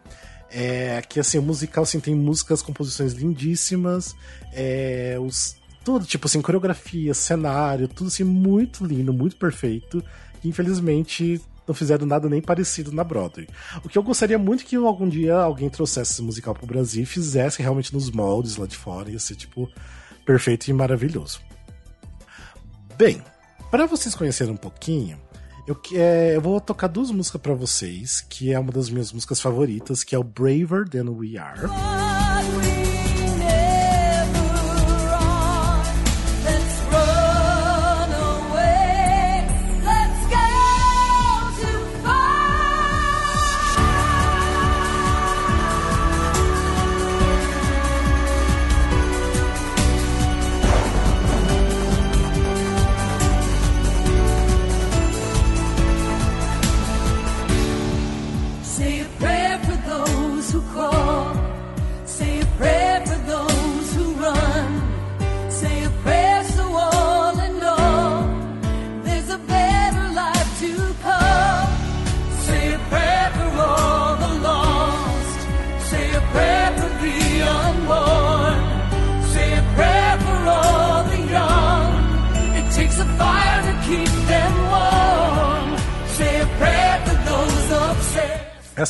É, 0.51 1.03
que, 1.07 1.21
assim, 1.21 1.39
o 1.39 1.43
musical, 1.43 1.83
assim, 1.83 2.01
tem 2.01 2.15
músicas, 2.15 2.63
composições 2.63 3.13
lindíssimas. 3.13 4.17
É, 4.53 5.17
os, 5.21 5.60
tudo, 5.85 6.05
tipo 6.05 6.27
assim, 6.27 6.41
coreografia, 6.41 7.15
cenário, 7.15 7.89
tudo 7.89 8.09
assim, 8.09 8.25
muito 8.25 8.85
lindo, 8.85 9.13
muito 9.13 9.37
perfeito. 9.37 10.03
E, 10.43 10.49
infelizmente, 10.49 11.41
não 11.67 11.75
fizeram 11.75 12.07
nada 12.07 12.29
nem 12.29 12.41
parecido 12.41 12.93
na 12.93 13.05
Broadway. 13.05 13.49
O 13.85 13.89
que 13.89 13.97
eu 13.97 14.03
gostaria 14.03 14.39
muito 14.39 14.65
que 14.65 14.77
algum 14.77 15.09
dia 15.09 15.37
alguém 15.37 15.71
trouxesse 15.71 16.13
esse 16.13 16.23
musical 16.23 16.55
pro 16.55 16.67
Brasil 16.67 17.03
e 17.03 17.07
fizesse 17.07 17.63
realmente 17.63 17.93
nos 17.93 18.11
moldes 18.11 18.57
lá 18.57 18.67
de 18.67 18.77
fora, 18.77 19.11
ia 19.11 19.19
ser, 19.19 19.37
tipo, 19.37 19.71
perfeito 20.25 20.69
e 20.69 20.73
maravilhoso. 20.73 21.41
Bem, 22.97 23.23
para 23.71 23.87
vocês 23.87 24.15
conhecerem 24.15 24.53
um 24.53 24.57
pouquinho, 24.57 25.19
eu, 25.67 25.81
é, 25.95 26.37
eu 26.37 26.41
vou 26.41 26.61
tocar 26.61 26.89
duas 26.89 27.11
músicas 27.11 27.41
para 27.41 27.55
vocês, 27.55 28.21
que 28.21 28.53
é 28.53 28.59
uma 28.59 28.73
das 28.73 28.91
minhas 28.91 29.13
músicas 29.13 29.41
favoritas, 29.41 30.03
que 30.03 30.15
é 30.15 30.19
o 30.19 30.25
Braver 30.25 30.89
Than 30.89 31.11
We 31.11 31.39
Are. 31.39 32.20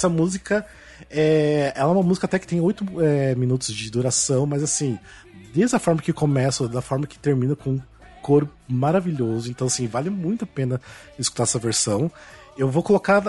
Essa 0.00 0.08
música 0.08 0.66
é, 1.10 1.74
ela 1.76 1.90
é 1.90 1.92
uma 1.92 2.02
música 2.02 2.24
até 2.24 2.38
que 2.38 2.46
tem 2.46 2.58
oito 2.58 2.86
é, 3.02 3.34
minutos 3.34 3.74
de 3.74 3.90
duração, 3.90 4.46
mas 4.46 4.62
assim, 4.62 4.98
desde 5.52 5.76
a 5.76 5.78
forma 5.78 6.00
que 6.00 6.10
começa, 6.10 6.66
da 6.66 6.80
forma 6.80 7.06
que 7.06 7.18
termina 7.18 7.54
com 7.54 7.72
um 7.72 7.80
coro 8.22 8.48
maravilhoso. 8.66 9.50
Então, 9.50 9.66
assim, 9.66 9.86
vale 9.86 10.08
muito 10.08 10.44
a 10.44 10.46
pena 10.46 10.80
escutar 11.18 11.42
essa 11.42 11.58
versão. 11.58 12.10
Eu 12.56 12.70
vou 12.70 12.82
colocar. 12.82 13.22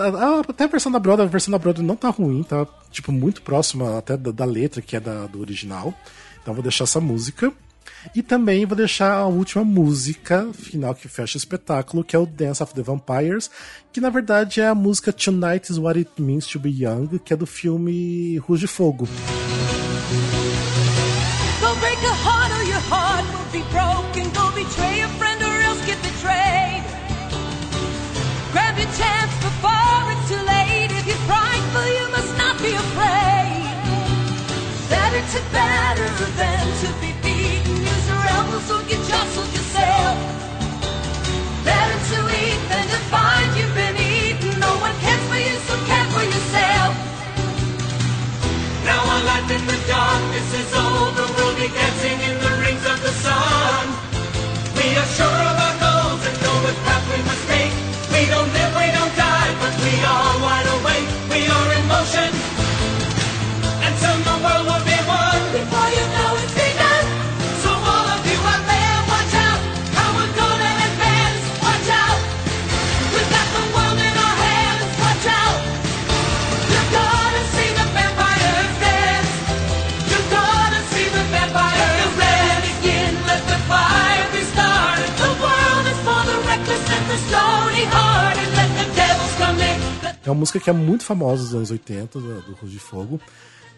até 0.48 0.64
a 0.64 0.66
versão 0.66 0.90
da 0.90 0.98
Broadway, 0.98 1.26
a 1.26 1.30
versão 1.30 1.52
da 1.52 1.58
Broadway 1.58 1.86
não 1.86 1.94
tá 1.96 2.08
ruim, 2.08 2.42
tá 2.42 2.66
tipo 2.90 3.12
muito 3.12 3.42
próxima 3.42 3.98
até 3.98 4.16
da, 4.16 4.30
da 4.30 4.46
letra 4.46 4.80
que 4.80 4.96
é 4.96 5.00
da, 5.00 5.26
do 5.26 5.40
original. 5.40 5.92
Então 6.40 6.54
vou 6.54 6.62
deixar 6.62 6.84
essa 6.84 7.00
música. 7.02 7.52
E 8.14 8.22
também 8.22 8.66
vou 8.66 8.76
deixar 8.76 9.12
a 9.12 9.26
última 9.26 9.64
música 9.64 10.48
final 10.52 10.94
que 10.94 11.08
fecha 11.08 11.36
o 11.36 11.38
espetáculo, 11.38 12.04
que 12.04 12.16
é 12.16 12.18
o 12.18 12.26
Dance 12.26 12.62
of 12.62 12.74
the 12.74 12.82
Vampires, 12.82 13.50
que 13.92 14.00
na 14.00 14.10
verdade 14.10 14.60
é 14.60 14.68
a 14.68 14.74
música 14.74 15.12
Tonight 15.12 15.70
is 15.70 15.78
What 15.78 15.98
It 15.98 16.10
Means 16.20 16.46
to 16.46 16.58
Be 16.58 16.70
Young, 16.70 17.18
que 17.24 17.32
é 17.32 17.36
do 17.36 17.46
filme 17.46 18.38
Ruge 18.38 18.66
Fogo. 18.66 19.08
Yourself. 39.82 40.31
É 90.24 90.30
uma 90.30 90.40
música 90.40 90.60
que 90.60 90.70
é 90.70 90.72
muito 90.72 91.04
famosa 91.04 91.42
dos 91.42 91.54
anos 91.54 91.70
80, 91.70 92.20
do, 92.20 92.52
Rus 92.60 92.70
de 92.70 92.78
Fogo, 92.78 93.20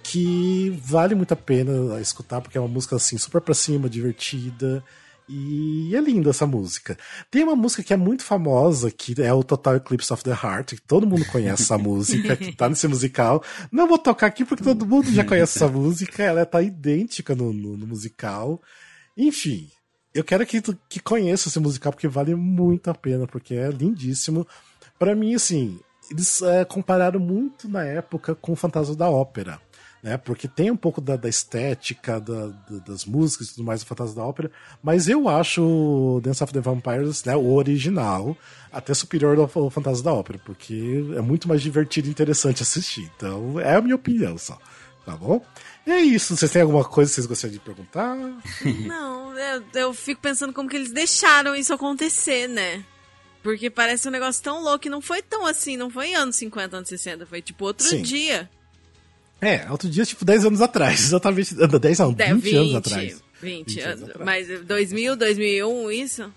que 0.03 0.79
vale 0.83 1.15
muito 1.15 1.33
a 1.33 1.37
pena 1.37 2.01
escutar, 2.01 2.41
porque 2.41 2.59
é 2.59 2.61
uma 2.61 2.69
música 2.69 2.97
assim, 2.97 3.17
super 3.17 3.41
pra 3.41 3.55
cima, 3.55 3.89
divertida. 3.89 4.85
E 5.27 5.97
é 5.97 6.01
linda 6.01 6.29
essa 6.29 6.47
música. 6.47 6.99
Tem 7.31 7.43
uma 7.43 7.57
música 7.57 7.83
que 7.83 7.95
é 7.95 7.97
muito 7.97 8.23
famosa, 8.23 8.91
que 8.91 9.15
é 9.23 9.33
o 9.33 9.43
Total 9.43 9.77
Eclipse 9.77 10.13
of 10.13 10.23
the 10.23 10.33
Heart, 10.33 10.75
que 10.75 10.83
todo 10.83 11.07
mundo 11.07 11.25
conhece 11.25 11.63
essa 11.63 11.79
música, 11.79 12.37
que 12.37 12.53
tá 12.53 12.69
nesse 12.69 12.87
musical. 12.87 13.43
Não 13.73 13.89
vou 13.89 13.97
tocar 13.97 14.27
aqui 14.27 14.45
porque 14.45 14.63
todo 14.63 14.85
mundo 14.85 15.11
já 15.11 15.25
conhece 15.25 15.57
essa 15.57 15.69
música, 15.69 16.23
ela 16.23 16.45
tá 16.45 16.61
idêntica 16.61 17.35
no, 17.35 17.55
no, 17.55 17.75
no 17.75 17.87
musical. 17.87 18.61
Enfim, 19.17 19.71
eu 20.13 20.23
quero 20.23 20.45
que, 20.45 20.61
que 20.91 21.01
conheça 21.01 21.49
esse 21.49 21.59
musical 21.59 21.93
porque 21.93 22.07
vale 22.07 22.35
muito 22.35 22.91
a 22.91 22.95
pena, 22.95 23.27
porque 23.27 23.55
é 23.55 23.71
lindíssimo. 23.71 24.47
Para 24.99 25.15
mim, 25.15 25.35
assim, 25.35 25.81
eles 26.11 26.43
é, 26.43 26.65
compararam 26.65 27.21
muito 27.21 27.69
na 27.69 27.85
época 27.85 28.35
com 28.35 28.53
o 28.53 28.57
Fantasma 28.57 28.95
da 28.95 29.09
Ópera. 29.09 29.61
Né, 30.03 30.19
porque 30.19 30.47
tem 30.47 30.71
um 30.71 30.77
pouco 30.77 31.01
da, 31.01 31.17
da 31.17 31.31
estética, 31.31 32.21
da, 32.21 32.49
da, 32.49 32.79
das 32.87 33.07
músicas 33.07 33.49
e 33.49 33.55
tudo 33.55 33.65
mais 33.65 33.81
do 33.81 33.87
Fantasma 33.87 34.17
da 34.17 34.29
Ópera, 34.29 34.51
mas 34.83 35.09
eu 35.09 35.31
acho 35.31 36.21
Dance 36.23 36.45
of 36.45 36.53
the 36.53 36.61
Vampires, 36.61 37.25
né, 37.25 37.35
o 37.35 37.55
original, 37.55 38.37
até 38.71 38.93
superior 38.93 39.39
ao 39.39 39.71
Fantasma 39.71 40.05
da 40.05 40.13
Ópera, 40.13 40.39
porque 40.45 41.03
é 41.17 41.23
muito 41.23 41.49
mais 41.49 41.63
divertido 41.63 42.07
e 42.07 42.11
interessante 42.11 42.63
assistir. 42.63 43.11
Então, 43.17 43.59
é 43.59 43.77
a 43.77 43.81
minha 43.81 43.95
opinião 43.95 44.37
só. 44.37 44.59
Tá 45.07 45.17
bom? 45.17 45.45
E 45.87 45.91
é 45.91 46.01
isso. 46.01 46.35
Vocês 46.37 46.51
têm 46.51 46.63
alguma 46.63 46.85
coisa 46.85 47.11
que 47.11 47.15
vocês 47.15 47.27
gostariam 47.27 47.59
de 47.59 47.65
perguntar? 47.65 48.17
Não, 48.87 49.39
eu, 49.39 49.63
eu 49.75 49.95
fico 49.95 50.21
pensando 50.21 50.53
como 50.53 50.69
que 50.69 50.77
eles 50.77 50.93
deixaram 50.93 51.55
isso 51.55 51.75
acontecer, 51.75 52.49
né? 52.49 52.85
Porque 53.45 53.69
parece 53.71 54.09
um 54.09 54.11
negócio 54.11 54.43
tão 54.43 54.61
louco 54.63 54.87
e 54.87 54.91
não 54.91 55.01
foi 55.03 55.21
tão 55.23 55.45
assim, 55.47 55.77
não 55.77 55.89
foi 55.91 56.15
anos 56.15 56.35
50, 56.37 56.79
anos 56.79 56.89
60, 56.89 57.27
foi 57.27 57.41
tipo 57.43 57.65
outro 57.67 57.87
Sim. 57.87 58.01
dia. 58.03 58.49
É, 59.41 59.71
outro 59.71 59.89
dia, 59.91 60.05
tipo, 60.07 60.25
10 60.25 60.47
anos 60.47 60.61
atrás. 60.63 60.99
Exatamente. 61.13 61.55
10 61.55 61.99
não, 61.99 62.09
20, 62.15 62.21
É, 62.23 62.35
20 62.35 62.57
anos 62.57 62.75
atrás. 62.75 63.23
20, 63.43 63.67
20 63.69 63.81
anos 63.81 64.03
atrás. 64.09 64.25
Mas 64.25 64.61
2000, 64.65 65.15
2001, 65.17 65.91
isso? 65.91 66.33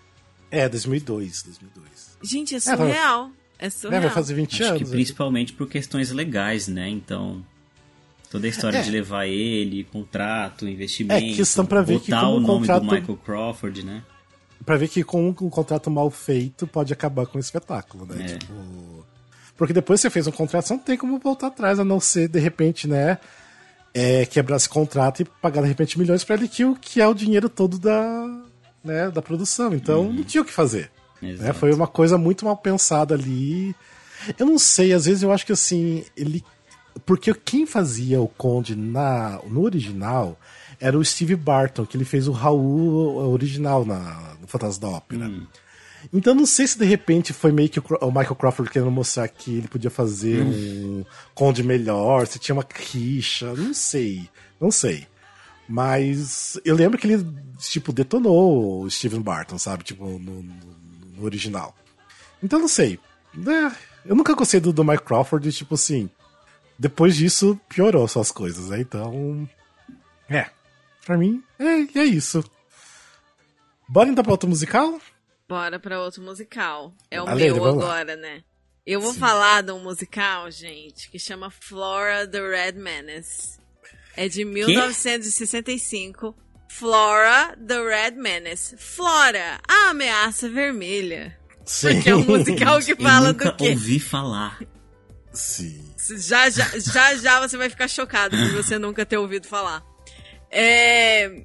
É, 0.52 0.68
2002, 0.68 1.44
2002. 1.44 1.88
Gente, 2.22 2.56
é 2.56 2.60
vai- 2.60 2.76
surreal. 2.78 3.32
É 3.58 3.68
É, 3.68 3.70
surreal. 3.70 4.02
vai 4.02 4.12
fazer 4.12 4.34
20 4.34 4.54
Acho 4.62 4.64
anos. 4.74 4.84
que 4.84 4.90
principalmente 4.90 5.54
por 5.54 5.68
questões 5.70 6.12
legais, 6.12 6.68
né? 6.68 6.90
Então, 6.90 7.42
toda 8.30 8.46
a 8.48 8.50
história 8.50 8.80
É. 8.80 8.82
de 8.82 8.92
levar 8.92 9.26
ele, 9.28 9.86
contrato, 9.86 10.68
investimento, 10.68 11.24
É, 11.26 11.36
questão 11.38 11.66
pra 11.66 11.82
ver 11.82 12.02
que 12.02 12.12
botar 12.12 12.22
como 12.26 12.34
o 12.34 12.38
o 12.38 12.40
nome 12.42 12.60
contrato- 12.68 12.86
do 12.86 12.92
Michael 12.94 13.18
Crawford, 13.26 13.86
né? 13.86 14.04
Pra 14.66 14.76
ver 14.78 14.88
que 14.90 15.04
com 15.04 15.30
um 15.30 15.34
contrato 15.34 15.90
mal 15.90 16.10
feito 16.10 16.66
pode 16.68 16.92
acabar 16.92 17.26
com 17.26 17.38
o 17.38 17.42
espetáculo, 17.42 18.06
né? 18.06 18.22
É. 18.34 18.38
Tipo. 18.38 18.54
Porque 19.56 19.74
depois 19.74 20.00
que 20.00 20.04
você 20.04 20.10
fez 20.10 20.28
um 20.28 20.32
contrato, 20.32 20.68
você 20.68 20.74
não 20.74 20.80
tem 20.82 20.98
como 20.98 21.18
voltar 21.20 21.48
atrás, 21.48 21.80
a 21.80 21.84
não 21.84 22.00
ser, 22.00 22.28
de 22.28 22.40
repente, 22.40 22.88
né? 22.88 23.18
É, 23.94 24.26
quebrar 24.26 24.58
esse 24.58 24.70
contrato 24.70 25.22
e 25.22 25.26
pagar, 25.26 25.62
de 25.64 25.68
repente, 25.68 25.98
milhões 25.98 26.24
pra 26.24 26.36
ele, 26.36 26.48
que, 26.48 26.64
o- 26.64 26.76
que 26.76 27.02
é 27.02 27.08
o 27.08 27.14
dinheiro 27.16 27.50
todo 27.50 27.80
da, 27.80 28.26
né, 28.84 29.10
da 29.10 29.22
produção. 29.22 29.74
Então, 29.74 30.12
não 30.12 30.24
tinha 30.24 30.42
o 30.42 30.46
que 30.46 30.54
fazer. 30.54 30.92
né? 31.22 31.54
Foi 31.54 31.74
uma 31.74 31.88
coisa 31.88 32.16
muito 32.18 32.46
mal 32.46 32.56
pensada 32.58 33.16
ali. 33.16 33.76
Eu 34.38 34.46
não 34.46 34.60
sei, 34.60 34.94
às 34.94 35.06
vezes 35.06 35.24
eu 35.24 35.32
acho 35.32 35.46
que 35.46 35.52
assim, 35.54 36.04
ele. 36.16 36.44
Porque 37.06 37.34
quem 37.34 37.66
fazia 37.66 38.22
o 38.22 38.28
Conde 38.28 38.76
na, 38.76 39.40
no 39.48 39.62
original 39.64 40.38
era 40.80 40.98
o 40.98 41.04
Steve 41.04 41.36
Barton, 41.36 41.86
que 41.86 41.98
ele 41.98 42.06
fez 42.06 42.28
o 42.28 42.32
Raul 42.32 43.18
original 43.32 43.86
na, 43.86 44.36
no 44.40 44.48
Fantasma 44.48 44.82
da 44.90 44.96
Ópera. 44.98 45.32
Então 46.14 46.36
não 46.36 46.46
sei 46.46 46.68
se 46.68 46.78
de 46.78 46.86
repente 46.86 47.34
foi 47.34 47.52
meio 47.52 47.68
que 47.70 47.80
o, 47.80 47.84
Michael 48.08 48.36
Crawford 48.36 48.72
querendo 48.72 48.92
mostrar 48.92 49.28
que 49.28 49.58
ele 49.58 49.68
podia 49.68 49.90
fazer 49.90 50.42
um 50.44 51.04
Conde 51.34 51.64
melhor, 51.64 52.28
se 52.28 52.38
tinha 52.40 52.56
uma 52.56 52.66
rixa, 52.74 53.54
não 53.56 53.74
sei, 53.74 54.30
não 54.62 54.70
sei. 54.72 55.08
Mas 55.68 56.58
eu 56.64 56.76
lembro 56.76 56.98
que 56.98 57.08
ele, 57.08 57.26
tipo, 57.60 57.92
detonou 57.92 58.84
o 58.84 58.90
Steven 58.90 59.22
Barton, 59.22 59.58
sabe? 59.58 59.84
Tipo, 59.84 60.06
no, 60.06 60.44
no- 60.44 61.24
original. 61.26 61.76
Então 62.42 62.60
não 62.60 62.68
sei. 62.68 63.00
É, 63.36 63.76
eu 64.06 64.16
nunca 64.16 64.34
gostei 64.34 64.60
do, 64.60 64.72
do 64.72 64.84
Mike 64.86 65.04
Crawford, 65.04 65.50
e, 65.50 65.52
tipo 65.52 65.76
assim. 65.76 66.10
Depois 66.80 67.16
disso, 67.18 67.60
piorou 67.68 68.08
suas 68.08 68.32
coisas, 68.32 68.70
né? 68.70 68.80
Então. 68.80 69.50
É. 70.30 70.46
Pra 71.08 71.18
mim, 71.18 71.42
é, 71.58 72.00
é 72.00 72.04
isso. 72.04 72.44
Bora 73.88 74.10
então 74.10 74.22
pra 74.22 74.34
outro 74.34 74.50
musical? 74.50 75.00
Bora 75.48 75.80
pra 75.80 76.02
outro 76.02 76.22
musical. 76.22 76.94
É 77.10 77.22
o 77.22 77.34
meu 77.34 77.56
vamos 77.56 77.82
lá. 77.82 77.92
agora, 77.92 78.18
né? 78.18 78.44
Eu 78.86 79.00
vou 79.00 79.14
Sim. 79.14 79.20
falar 79.20 79.64
de 79.64 79.72
um 79.72 79.80
musical, 79.82 80.52
gente, 80.52 81.10
que 81.10 81.18
chama 81.18 81.50
Flora 81.50 82.28
the 82.28 82.42
Red 82.42 82.74
Menace. 82.74 83.58
É 84.18 84.28
de 84.28 84.44
1965. 84.44 86.36
Flora 86.70 87.58
the 87.66 87.82
Red 87.82 88.12
Menace. 88.18 88.76
Flora, 88.76 89.62
a 89.66 89.92
ameaça 89.92 90.50
vermelha. 90.50 91.40
Sim. 91.64 91.94
Porque 91.96 92.10
é 92.10 92.16
um 92.18 92.26
musical 92.26 92.80
que 92.82 92.92
Eu 92.92 92.98
fala 92.98 93.30
nunca 93.32 93.52
do 93.52 93.56
quê? 93.58 93.70
ouvi 93.70 94.00
falar. 94.02 94.60
Sim. 95.32 95.90
Já, 96.18 96.50
já, 96.50 96.68
já, 96.78 97.16
já 97.16 97.40
você 97.48 97.56
vai 97.56 97.70
ficar 97.70 97.88
chocado 97.88 98.36
por 98.36 98.52
você 98.52 98.78
nunca 98.78 99.06
ter 99.06 99.18
ouvido 99.18 99.48
falar. 99.48 99.82
É... 100.52 101.44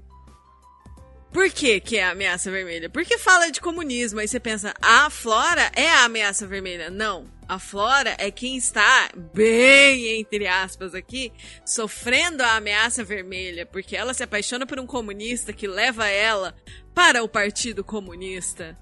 Por 1.33 1.51
que, 1.51 1.81
que 1.81 1.97
é 1.97 2.05
a 2.05 2.11
ameaça 2.11 2.51
vermelha? 2.51 2.91
Porque 2.91 3.17
fala 3.17 3.51
de 3.51 3.59
comunismo. 3.59 4.21
Aí 4.21 4.29
você 4.29 4.39
pensa, 4.39 4.75
a 4.83 5.09
Flora 5.09 5.73
é 5.75 5.89
a 5.89 6.05
ameaça 6.05 6.47
vermelha. 6.47 6.91
Não. 6.91 7.27
A 7.49 7.59
Flora 7.59 8.15
é 8.19 8.31
quem 8.31 8.57
está, 8.57 9.11
bem 9.33 10.21
entre 10.21 10.47
aspas 10.47 10.95
aqui, 10.95 11.33
sofrendo 11.65 12.43
a 12.43 12.57
ameaça 12.57 13.03
vermelha. 13.03 13.65
Porque 13.65 13.97
ela 13.97 14.13
se 14.13 14.23
apaixona 14.23 14.67
por 14.67 14.79
um 14.79 14.87
comunista 14.87 15.55
que 15.55 15.67
leva 15.67 16.07
ela 16.07 16.55
para 16.95 17.23
o 17.23 17.29
Partido 17.29 17.83
Comunista. 17.83 18.79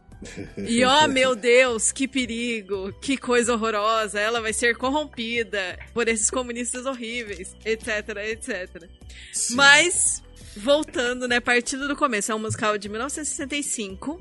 E 0.57 0.85
ó, 0.85 1.07
meu 1.09 1.35
Deus, 1.35 1.93
que 1.93 2.07
perigo, 2.07 2.93
que 3.01 3.17
coisa 3.17 3.55
horrorosa. 3.55 4.21
Ela 4.21 4.41
vai 4.41 4.53
ser 4.53 4.77
corrompida 4.77 5.79
por 5.93 6.09
esses 6.09 6.31
comunistas 6.31 6.87
horríveis, 6.87 7.55
etc, 7.65 8.17
etc. 8.29 8.89
Sim. 9.33 9.55
Mas, 9.55 10.23
voltando, 10.57 11.27
né, 11.27 11.41
partindo 11.41 11.89
do 11.89 11.97
começo, 11.97 12.33
é 12.33 12.35
um 12.35 12.39
musical 12.39 12.77
de 12.77 12.89
1965. 12.89 14.21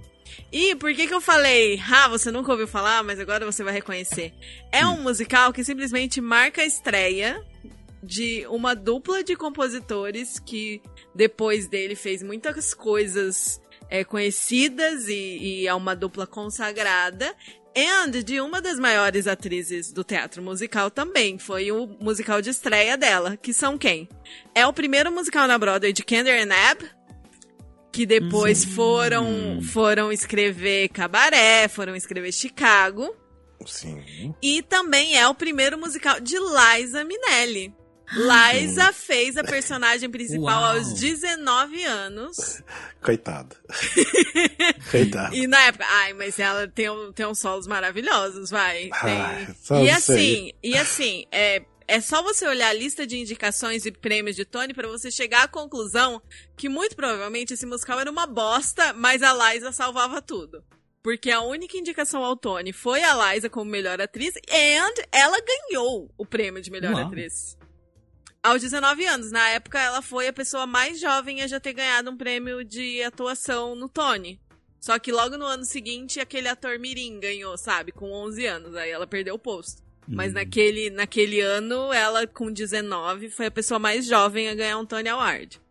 E 0.51 0.75
por 0.75 0.93
que 0.93 1.07
que 1.07 1.13
eu 1.13 1.21
falei, 1.21 1.81
ah, 1.91 2.07
você 2.07 2.31
nunca 2.31 2.51
ouviu 2.51 2.67
falar, 2.67 3.03
mas 3.03 3.19
agora 3.19 3.45
você 3.45 3.63
vai 3.63 3.73
reconhecer? 3.73 4.33
É 4.71 4.85
um 4.85 5.01
musical 5.01 5.51
que 5.51 5.63
simplesmente 5.63 6.21
marca 6.21 6.61
a 6.61 6.65
estreia 6.65 7.43
de 8.01 8.45
uma 8.47 8.75
dupla 8.75 9.23
de 9.23 9.35
compositores 9.35 10.39
que 10.39 10.81
depois 11.13 11.67
dele 11.67 11.95
fez 11.95 12.23
muitas 12.23 12.73
coisas 12.73 13.59
é, 13.89 14.03
conhecidas 14.03 15.07
e, 15.07 15.13
e 15.13 15.67
é 15.67 15.73
uma 15.73 15.95
dupla 15.95 16.27
consagrada. 16.27 17.33
And 17.77 18.11
de 18.23 18.41
uma 18.41 18.61
das 18.61 18.79
maiores 18.79 19.27
atrizes 19.27 19.91
do 19.91 20.03
teatro 20.03 20.41
musical 20.41 20.89
também. 20.89 21.37
Foi 21.37 21.71
o 21.71 21.87
musical 21.99 22.41
de 22.41 22.49
estreia 22.49 22.97
dela, 22.97 23.37
que 23.37 23.53
são 23.53 23.77
quem? 23.77 24.09
É 24.53 24.65
o 24.65 24.73
primeiro 24.73 25.11
musical 25.11 25.47
na 25.47 25.57
Broadway 25.57 25.93
de 25.93 26.03
Kander 26.03 26.43
and 26.43 26.53
Ebb, 26.71 26.89
que 27.91 28.05
depois 28.05 28.65
foram, 28.65 29.61
foram 29.61 30.11
escrever 30.11 30.89
Cabaré, 30.89 31.67
foram 31.67 31.95
escrever 31.95 32.31
Chicago. 32.31 33.15
Sim. 33.65 34.33
E 34.41 34.61
também 34.63 35.17
é 35.17 35.27
o 35.27 35.35
primeiro 35.35 35.77
musical 35.77 36.19
de 36.19 36.35
Liza 36.37 37.03
Minnelli. 37.03 37.73
Liza 38.11 38.91
fez 38.91 39.37
a 39.37 39.43
personagem 39.43 40.09
principal 40.09 40.61
Uau. 40.63 40.75
aos 40.77 40.93
19 40.93 41.83
anos. 41.83 42.61
Coitada. 43.01 43.55
Coitada. 44.91 45.35
E 45.35 45.47
na 45.47 45.59
época, 45.65 45.85
ai, 45.87 46.13
mas 46.13 46.39
ela 46.39 46.67
tem, 46.67 46.89
um- 46.89 47.11
tem 47.11 47.25
uns 47.25 47.39
solos 47.39 47.67
maravilhosos, 47.67 48.49
vai. 48.49 48.89
Ai, 48.93 49.47
só 49.61 49.83
E 49.83 49.89
assim, 49.89 50.15
sei. 50.15 50.55
e 50.63 50.77
assim, 50.77 51.25
é, 51.31 51.61
é 51.87 52.01
só 52.01 52.21
você 52.23 52.47
olhar 52.47 52.69
a 52.69 52.73
lista 52.73 53.05
de 53.05 53.17
indicações 53.17 53.85
e 53.85 53.91
prêmios 53.91 54.35
de 54.35 54.45
Tony 54.45 54.73
pra 54.73 54.87
você 54.87 55.11
chegar 55.11 55.43
à 55.43 55.47
conclusão 55.47 56.21
que 56.57 56.67
muito 56.69 56.95
provavelmente 56.95 57.53
esse 57.53 57.65
musical 57.65 57.99
era 57.99 58.11
uma 58.11 58.25
bosta, 58.27 58.93
mas 58.93 59.21
a 59.21 59.33
Liza 59.53 59.71
salvava 59.71 60.21
tudo. 60.21 60.63
Porque 61.01 61.31
a 61.31 61.41
única 61.41 61.77
indicação 61.77 62.23
ao 62.23 62.35
Tony 62.35 62.73
foi 62.73 63.01
a 63.03 63.33
Liza 63.33 63.49
como 63.49 63.71
melhor 63.71 64.01
atriz 64.01 64.33
and 64.51 64.93
ela 65.11 65.37
ganhou 65.41 66.11
o 66.17 66.25
prêmio 66.25 66.61
de 66.61 66.69
melhor 66.69 66.93
Uau. 66.93 67.07
atriz. 67.07 67.57
Aos 68.41 68.61
19 68.61 69.05
anos. 69.05 69.31
Na 69.31 69.49
época, 69.49 69.79
ela 69.79 70.01
foi 70.01 70.27
a 70.27 70.33
pessoa 70.33 70.65
mais 70.65 70.99
jovem 70.99 71.41
a 71.41 71.47
já 71.47 71.59
ter 71.59 71.73
ganhado 71.73 72.09
um 72.09 72.17
prêmio 72.17 72.63
de 72.63 73.03
atuação 73.03 73.75
no 73.75 73.89
Tony. 73.89 74.39
Só 74.79 74.97
que 74.97 75.11
logo 75.11 75.37
no 75.37 75.45
ano 75.45 75.65
seguinte, 75.65 76.21
aquele 76.21 76.47
ator 76.47 76.79
Mirim 76.79 77.19
ganhou, 77.19 77.57
sabe? 77.57 77.91
Com 77.91 78.11
11 78.11 78.45
anos. 78.45 78.75
Aí 78.75 78.89
ela 78.89 79.05
perdeu 79.05 79.35
o 79.35 79.39
posto. 79.39 79.83
Mas 80.07 80.31
Hum. 80.31 80.35
naquele, 80.35 80.89
naquele 80.89 81.41
ano, 81.41 81.91
ela 81.93 82.25
com 82.25 82.51
19 82.51 83.29
foi 83.29 83.47
a 83.47 83.51
pessoa 83.51 83.77
mais 83.77 84.05
jovem 84.05 84.47
a 84.47 84.55
ganhar 84.55 84.77
um 84.77 84.85
Tony 84.85 85.09
Award. 85.09 85.61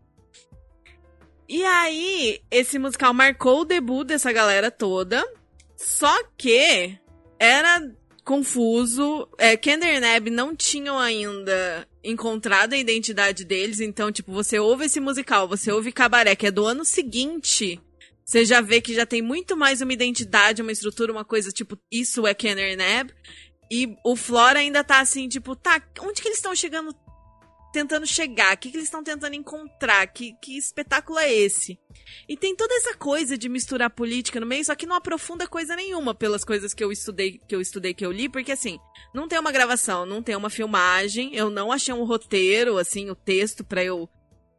E 1.49 1.65
aí, 1.65 2.43
esse 2.51 2.79
musical 2.79 3.15
marcou 3.15 3.63
o 3.63 3.65
debut 3.65 4.07
dessa 4.07 4.31
galera 4.31 4.71
toda. 4.71 5.27
Só 5.75 6.23
que 6.37 6.99
era 7.39 7.91
confuso. 8.23 9.27
É, 9.39 9.57
Kender 9.57 9.97
e 9.97 10.01
Neb 10.01 10.29
não 10.29 10.55
tinham 10.55 10.99
ainda 10.99 11.89
encontrado 12.03 12.73
a 12.73 12.79
identidade 12.79 13.45
deles. 13.45 13.81
Então, 13.81 14.11
tipo, 14.13 14.33
você 14.33 14.59
ouve 14.59 14.87
esse 14.87 15.01
musical, 15.01 15.49
você 15.49 15.71
ouve 15.73 15.93
Cabaré, 15.93 16.35
que 16.37 16.47
é 16.47 16.51
do 16.51 16.67
ano 16.67 16.85
seguinte. 16.85 17.81
Você 18.25 18.45
já 18.45 18.61
vê 18.61 18.81
que 18.81 18.95
já 18.95 19.07
tem 19.07 19.23
muito 19.23 19.57
mais 19.57 19.81
uma 19.81 19.93
identidade, 19.93 20.61
uma 20.61 20.73
estrutura, 20.73 21.13
uma 21.13 21.25
coisa 21.25 21.51
tipo, 21.51 21.79
isso 21.91 22.27
é 22.27 22.35
Kenner 22.35 22.77
Neb. 22.77 23.11
E 23.71 23.97
o 24.05 24.17
Flora 24.17 24.61
ainda 24.61 24.83
tá 24.83 25.01
assim, 25.01 25.29
tipo, 25.29 25.55
tá, 25.57 25.83
onde 26.01 26.23
que 26.23 26.29
eles 26.29 26.39
estão 26.39 26.55
chegando, 26.55 26.95
tentando 27.73 28.07
chegar? 28.07 28.55
O 28.55 28.59
que, 28.59 28.71
que 28.71 28.77
eles 28.77 28.87
estão 28.87 29.03
tentando 29.03 29.35
encontrar? 29.35 30.07
Que, 30.09 30.35
que 30.41 30.57
espetáculo 30.57 31.19
é 31.19 31.33
esse? 31.33 31.79
E 32.29 32.37
tem 32.37 32.55
toda 32.57 32.75
essa 32.75 32.95
coisa 32.95 33.37
de 33.37 33.49
misturar 33.49 33.91
política 33.91 34.41
no 34.41 34.47
meio, 34.47 34.65
só 34.65 34.75
que 34.75 34.87
não 34.87 34.97
aprofunda 34.97 35.47
coisa 35.47 35.77
nenhuma 35.77 36.15
pelas 36.15 36.45
coisas 36.45 36.75
que 36.75 36.83
eu 36.83 36.93
estudei, 36.93 37.41
que 37.47 37.55
eu 37.55 37.61
estudei, 37.61 37.95
que 37.95 38.05
eu 38.05 38.13
li, 38.13 38.29
porque 38.29 38.53
assim, 38.53 38.79
não 39.15 39.29
tem 39.29 39.39
uma 39.39 39.53
gravação, 39.53 40.07
não 40.07 40.23
tem 40.23 40.37
uma 40.37 40.51
filmagem, 40.51 41.35
eu 41.35 41.51
não 41.51 41.73
achei 41.73 41.93
um 41.93 42.05
roteiro, 42.05 42.79
assim, 42.79 43.11
o 43.11 43.15
texto 43.15 43.65
pra 43.65 43.85
eu 43.85 44.09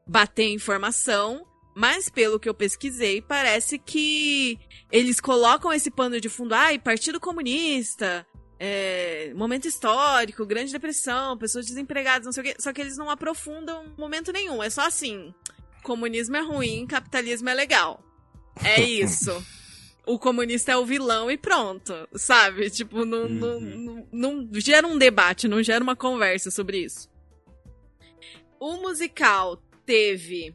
bater 0.07 0.49
informação, 0.49 1.45
mas 1.75 2.09
pelo 2.09 2.39
que 2.39 2.49
eu 2.49 2.53
pesquisei, 2.53 3.21
parece 3.21 3.77
que 3.77 4.59
eles 4.91 5.19
colocam 5.19 5.71
esse 5.71 5.91
pano 5.91 6.19
de 6.19 6.27
fundo, 6.27 6.53
ai, 6.53 6.79
Partido 6.79 7.19
Comunista, 7.19 8.25
é, 8.59 9.31
momento 9.35 9.67
histórico, 9.67 10.45
Grande 10.45 10.73
Depressão, 10.73 11.37
pessoas 11.37 11.65
desempregadas, 11.65 12.25
não 12.25 12.33
sei 12.33 12.41
o 12.41 12.45
quê, 12.45 12.55
só 12.59 12.73
que 12.73 12.81
eles 12.81 12.97
não 12.97 13.09
aprofundam 13.09 13.85
momento 13.97 14.33
nenhum, 14.33 14.61
é 14.61 14.69
só 14.69 14.85
assim, 14.85 15.33
comunismo 15.81 16.35
é 16.35 16.41
ruim, 16.41 16.85
capitalismo 16.85 17.47
é 17.47 17.53
legal. 17.53 18.03
É 18.63 18.81
isso. 18.83 19.31
o 20.05 20.19
comunista 20.19 20.73
é 20.73 20.77
o 20.77 20.85
vilão 20.85 21.31
e 21.31 21.37
pronto, 21.37 21.93
sabe? 22.15 22.69
Tipo, 22.69 23.05
não, 23.05 23.23
uhum. 23.23 23.29
não, 23.29 23.59
não, 23.61 24.07
não, 24.11 24.49
gera 24.59 24.85
um 24.85 24.97
debate, 24.97 25.47
não 25.47 25.63
gera 25.63 25.83
uma 25.83 25.95
conversa 25.95 26.51
sobre 26.51 26.79
isso. 26.79 27.09
O 28.59 28.77
musical 28.77 29.55
teve 29.85 30.53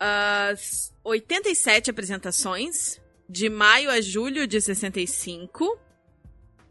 uh, 0.00 0.56
87 1.02 1.90
apresentações, 1.90 3.00
de 3.28 3.50
maio 3.50 3.90
a 3.90 4.00
julho 4.00 4.46
de 4.46 4.60
65, 4.60 5.78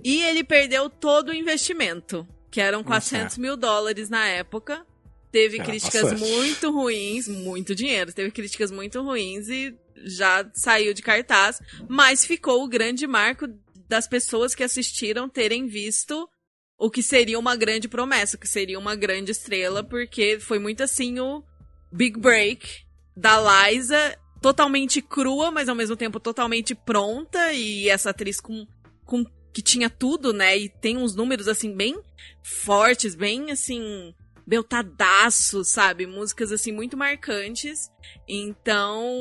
e 0.04 0.22
ele 0.24 0.44
perdeu 0.44 0.90
todo 0.90 1.30
o 1.30 1.34
investimento, 1.34 2.28
que 2.52 2.62
eram 2.62 2.84
400 2.84 3.38
mil 3.38 3.58
dólares 3.58 4.10
na 4.10 4.28
época. 4.28 4.86
Teve 5.32 5.60
críticas 5.60 6.04
bastante. 6.04 6.32
muito 6.32 6.72
ruins, 6.72 7.28
muito 7.28 7.76
dinheiro, 7.76 8.14
teve 8.14 8.32
críticas 8.32 8.72
muito 8.72 9.02
ruins 9.02 9.50
e 9.50 9.76
já 10.06 10.50
saiu 10.54 10.94
de 10.94 11.02
cartaz, 11.02 11.60
mas 11.88 12.26
ficou 12.26 12.64
o 12.64 12.68
grande 12.68 13.06
marco 13.06 13.48
das 13.88 14.08
pessoas 14.08 14.56
que 14.56 14.64
assistiram 14.64 15.28
terem 15.28 15.68
visto 15.68 16.30
o 16.78 16.90
que 16.90 17.02
seria 17.02 17.40
uma 17.40 17.56
grande 17.56 17.88
promessa, 17.88 18.38
o 18.38 18.40
que 18.40 18.48
seria 18.48 18.78
uma 18.78 18.96
grande 18.96 19.32
estrela, 19.32 19.84
porque 19.84 20.40
foi 20.40 20.60
muito 20.60 20.84
assim 20.84 21.20
o 21.20 21.44
big 21.92 22.20
break 22.20 22.86
da 23.16 23.40
Liza, 23.40 24.18
totalmente 24.42 25.02
crua, 25.02 25.50
mas 25.50 25.68
ao 25.68 25.76
mesmo 25.76 25.96
tempo 25.96 26.20
totalmente 26.20 26.76
pronta, 26.76 27.52
e 27.52 27.90
essa 27.90 28.12
atriz 28.12 28.40
com, 28.40 28.68
com 29.04 29.26
que 29.58 29.62
tinha 29.63 29.89
tudo, 29.89 30.32
né? 30.32 30.56
E 30.56 30.70
tem 30.70 30.98
uns 30.98 31.15
números 31.15 31.48
assim 31.48 31.76
bem 31.76 32.00
fortes, 32.43 33.15
bem 33.15 33.50
assim 33.50 34.13
beltadaço, 34.46 35.65
sabe? 35.65 36.06
Músicas 36.06 36.52
assim 36.52 36.72
muito 36.72 36.96
marcantes. 36.96 37.91
Então, 38.28 39.12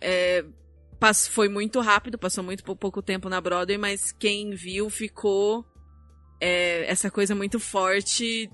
é, 0.00 0.44
foi 1.28 1.48
muito 1.48 1.80
rápido, 1.80 2.16
passou 2.16 2.44
muito 2.44 2.62
pouco 2.62 3.02
tempo 3.02 3.28
na 3.28 3.40
Broadway, 3.40 3.76
mas 3.76 4.12
quem 4.12 4.50
viu 4.50 4.88
ficou 4.88 5.66
é, 6.40 6.88
essa 6.88 7.10
coisa 7.10 7.34
muito 7.34 7.58
forte 7.58 8.48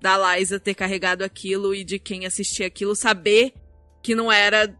da 0.00 0.36
Liza 0.36 0.60
ter 0.60 0.76
carregado 0.76 1.24
aquilo 1.24 1.74
e 1.74 1.82
de 1.82 1.98
quem 1.98 2.24
assistia 2.24 2.68
aquilo 2.68 2.94
saber 2.94 3.52
que 4.00 4.14
não 4.14 4.30
era 4.30 4.72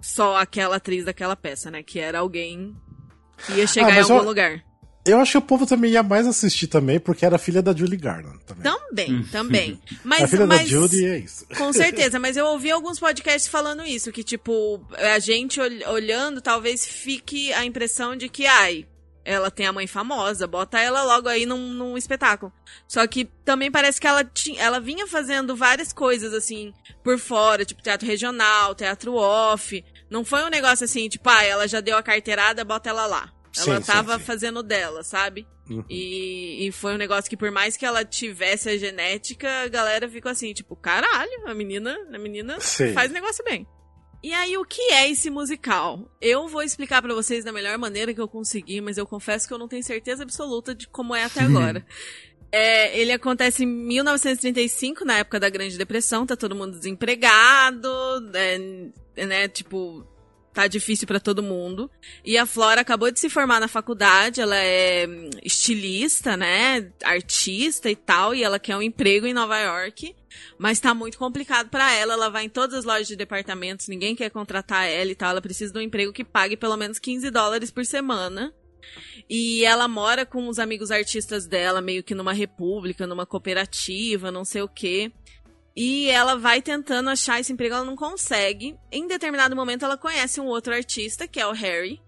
só 0.00 0.36
aquela 0.36 0.76
atriz 0.76 1.04
daquela 1.04 1.34
peça, 1.34 1.72
né? 1.72 1.82
Que 1.82 1.98
era 1.98 2.20
alguém 2.20 2.72
que 3.44 3.54
ia 3.54 3.66
chegar 3.66 3.88
ah, 3.88 3.96
em 3.96 4.00
algum 4.00 4.22
lugar. 4.22 4.64
Eu 5.06 5.20
acho 5.20 5.32
que 5.32 5.38
o 5.38 5.42
povo 5.42 5.66
também 5.66 5.92
ia 5.92 6.02
mais 6.02 6.26
assistir 6.26 6.66
também, 6.66 6.98
porque 6.98 7.24
era 7.24 7.38
filha 7.38 7.62
da 7.62 7.74
Julie 7.74 7.96
Garland. 7.96 8.38
Também, 8.44 8.62
também. 8.62 9.14
Hum. 9.14 9.24
também. 9.30 9.80
Mas, 10.04 10.22
a 10.22 10.28
filha 10.28 10.46
mas, 10.46 10.60
da 10.60 10.66
Judy 10.66 11.04
é 11.04 11.18
isso. 11.18 11.46
Com 11.56 11.72
certeza, 11.74 12.18
mas 12.18 12.36
eu 12.36 12.46
ouvi 12.46 12.70
alguns 12.70 12.98
podcasts 12.98 13.48
falando 13.48 13.84
isso, 13.84 14.12
que 14.12 14.22
tipo, 14.22 14.80
a 14.96 15.18
gente 15.18 15.60
olhando 15.60 16.40
talvez 16.40 16.86
fique 16.86 17.52
a 17.52 17.64
impressão 17.64 18.16
de 18.16 18.28
que, 18.28 18.46
ai, 18.46 18.86
ela 19.26 19.50
tem 19.50 19.66
a 19.66 19.72
mãe 19.72 19.88
famosa, 19.88 20.46
bota 20.46 20.78
ela 20.80 21.02
logo 21.02 21.28
aí 21.28 21.44
num, 21.44 21.72
num 21.72 21.98
espetáculo. 21.98 22.52
Só 22.86 23.04
que 23.06 23.24
também 23.44 23.70
parece 23.70 24.00
que 24.00 24.06
ela, 24.06 24.24
tinha, 24.24 24.62
ela 24.62 24.78
vinha 24.78 25.06
fazendo 25.06 25.56
várias 25.56 25.92
coisas, 25.92 26.32
assim, 26.32 26.72
por 27.02 27.18
fora, 27.18 27.64
tipo 27.64 27.82
teatro 27.82 28.06
regional, 28.06 28.74
teatro 28.74 29.14
off. 29.14 29.84
Não 30.08 30.24
foi 30.24 30.44
um 30.44 30.48
negócio 30.48 30.84
assim, 30.84 31.08
tipo, 31.08 31.28
ah, 31.28 31.42
ela 31.42 31.66
já 31.66 31.80
deu 31.80 31.96
a 31.96 32.02
carteirada, 32.02 32.64
bota 32.64 32.88
ela 32.88 33.06
lá. 33.06 33.32
Ela 33.56 33.80
sim, 33.80 33.86
tava 33.86 34.12
sim, 34.14 34.18
sim. 34.18 34.24
fazendo 34.24 34.62
dela, 34.62 35.02
sabe? 35.02 35.46
Uhum. 35.68 35.84
E, 35.88 36.66
e 36.66 36.72
foi 36.72 36.94
um 36.94 36.98
negócio 36.98 37.28
que, 37.28 37.36
por 37.36 37.50
mais 37.50 37.76
que 37.76 37.84
ela 37.84 38.04
tivesse 38.04 38.68
a 38.68 38.76
genética, 38.76 39.48
a 39.62 39.68
galera 39.68 40.08
ficou 40.08 40.30
assim, 40.30 40.52
tipo, 40.52 40.76
caralho, 40.76 41.46
a 41.46 41.54
menina, 41.54 41.96
a 42.12 42.18
menina 42.18 42.58
faz 42.94 43.10
negócio 43.10 43.44
bem. 43.44 43.66
E 44.22 44.32
aí, 44.32 44.56
o 44.56 44.64
que 44.64 44.80
é 44.92 45.10
esse 45.10 45.30
musical? 45.30 46.10
Eu 46.20 46.48
vou 46.48 46.62
explicar 46.62 47.00
para 47.00 47.14
vocês 47.14 47.44
da 47.44 47.52
melhor 47.52 47.78
maneira 47.78 48.12
que 48.12 48.20
eu 48.20 48.28
conseguir, 48.28 48.80
mas 48.80 48.98
eu 48.98 49.06
confesso 49.06 49.46
que 49.46 49.54
eu 49.54 49.58
não 49.58 49.68
tenho 49.68 49.84
certeza 49.84 50.22
absoluta 50.22 50.74
de 50.74 50.88
como 50.88 51.14
é 51.14 51.24
até 51.24 51.40
agora. 51.44 51.86
É, 52.50 52.98
ele 52.98 53.12
acontece 53.12 53.64
em 53.64 53.66
1935, 53.66 55.04
na 55.04 55.18
época 55.18 55.38
da 55.38 55.50
Grande 55.50 55.76
Depressão, 55.76 56.24
tá 56.24 56.36
todo 56.36 56.54
mundo 56.54 56.76
desempregado, 56.76 57.88
é, 58.34 59.24
né, 59.26 59.48
tipo, 59.48 60.06
tá 60.56 60.66
difícil 60.66 61.06
para 61.06 61.20
todo 61.20 61.42
mundo. 61.42 61.90
E 62.24 62.38
a 62.38 62.46
Flora 62.46 62.80
acabou 62.80 63.10
de 63.10 63.20
se 63.20 63.28
formar 63.28 63.60
na 63.60 63.68
faculdade, 63.68 64.40
ela 64.40 64.56
é 64.56 65.06
hum, 65.06 65.28
estilista, 65.44 66.34
né, 66.34 66.90
artista 67.04 67.90
e 67.90 67.94
tal, 67.94 68.34
e 68.34 68.42
ela 68.42 68.58
quer 68.58 68.74
um 68.74 68.80
emprego 68.80 69.26
em 69.26 69.34
Nova 69.34 69.58
York, 69.58 70.16
mas 70.58 70.80
tá 70.80 70.94
muito 70.94 71.18
complicado 71.18 71.68
para 71.68 71.92
ela, 71.92 72.14
ela 72.14 72.30
vai 72.30 72.46
em 72.46 72.48
todas 72.48 72.74
as 72.74 72.84
lojas 72.86 73.06
de 73.06 73.16
departamentos, 73.16 73.86
ninguém 73.86 74.16
quer 74.16 74.30
contratar 74.30 74.88
ela 74.88 75.10
e 75.10 75.14
tal, 75.14 75.28
ela 75.28 75.42
precisa 75.42 75.74
de 75.74 75.78
um 75.78 75.82
emprego 75.82 76.10
que 76.10 76.24
pague 76.24 76.56
pelo 76.56 76.76
menos 76.78 76.98
15 76.98 77.30
dólares 77.30 77.70
por 77.70 77.84
semana. 77.84 78.50
E 79.28 79.64
ela 79.64 79.88
mora 79.88 80.24
com 80.24 80.48
os 80.48 80.58
amigos 80.58 80.92
artistas 80.92 81.44
dela, 81.44 81.82
meio 81.82 82.04
que 82.04 82.14
numa 82.14 82.32
república, 82.32 83.06
numa 83.06 83.26
cooperativa, 83.26 84.30
não 84.30 84.44
sei 84.44 84.62
o 84.62 84.68
quê. 84.68 85.12
E 85.76 86.08
ela 86.08 86.36
vai 86.36 86.62
tentando 86.62 87.10
achar 87.10 87.38
esse 87.38 87.52
emprego, 87.52 87.74
ela 87.74 87.84
não 87.84 87.96
consegue. 87.96 88.74
Em 88.90 89.06
determinado 89.06 89.54
momento, 89.54 89.84
ela 89.84 89.98
conhece 89.98 90.40
um 90.40 90.46
outro 90.46 90.72
artista, 90.72 91.28
que 91.28 91.38
é 91.38 91.46
o 91.46 91.52
Harry, 91.52 92.00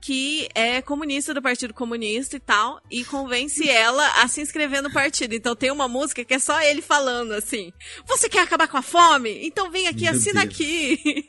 que 0.00 0.48
é 0.54 0.80
comunista 0.80 1.34
do 1.34 1.42
Partido 1.42 1.74
Comunista 1.74 2.36
e 2.36 2.40
tal, 2.40 2.80
e 2.90 3.04
convence 3.04 3.68
ela 3.68 4.22
a 4.22 4.28
se 4.28 4.40
inscrever 4.40 4.82
no 4.82 4.90
partido. 4.90 5.34
Então 5.34 5.54
tem 5.54 5.70
uma 5.70 5.86
música 5.86 6.24
que 6.24 6.32
é 6.32 6.38
só 6.38 6.60
ele 6.62 6.80
falando 6.80 7.32
assim: 7.32 7.72
Você 8.06 8.28
quer 8.28 8.40
acabar 8.40 8.68
com 8.68 8.78
a 8.78 8.82
fome? 8.82 9.46
Então 9.46 9.70
vem 9.70 9.86
aqui, 9.86 10.04
Meu 10.04 10.12
assina 10.12 10.40
Deus. 10.40 10.54
aqui. 10.54 11.24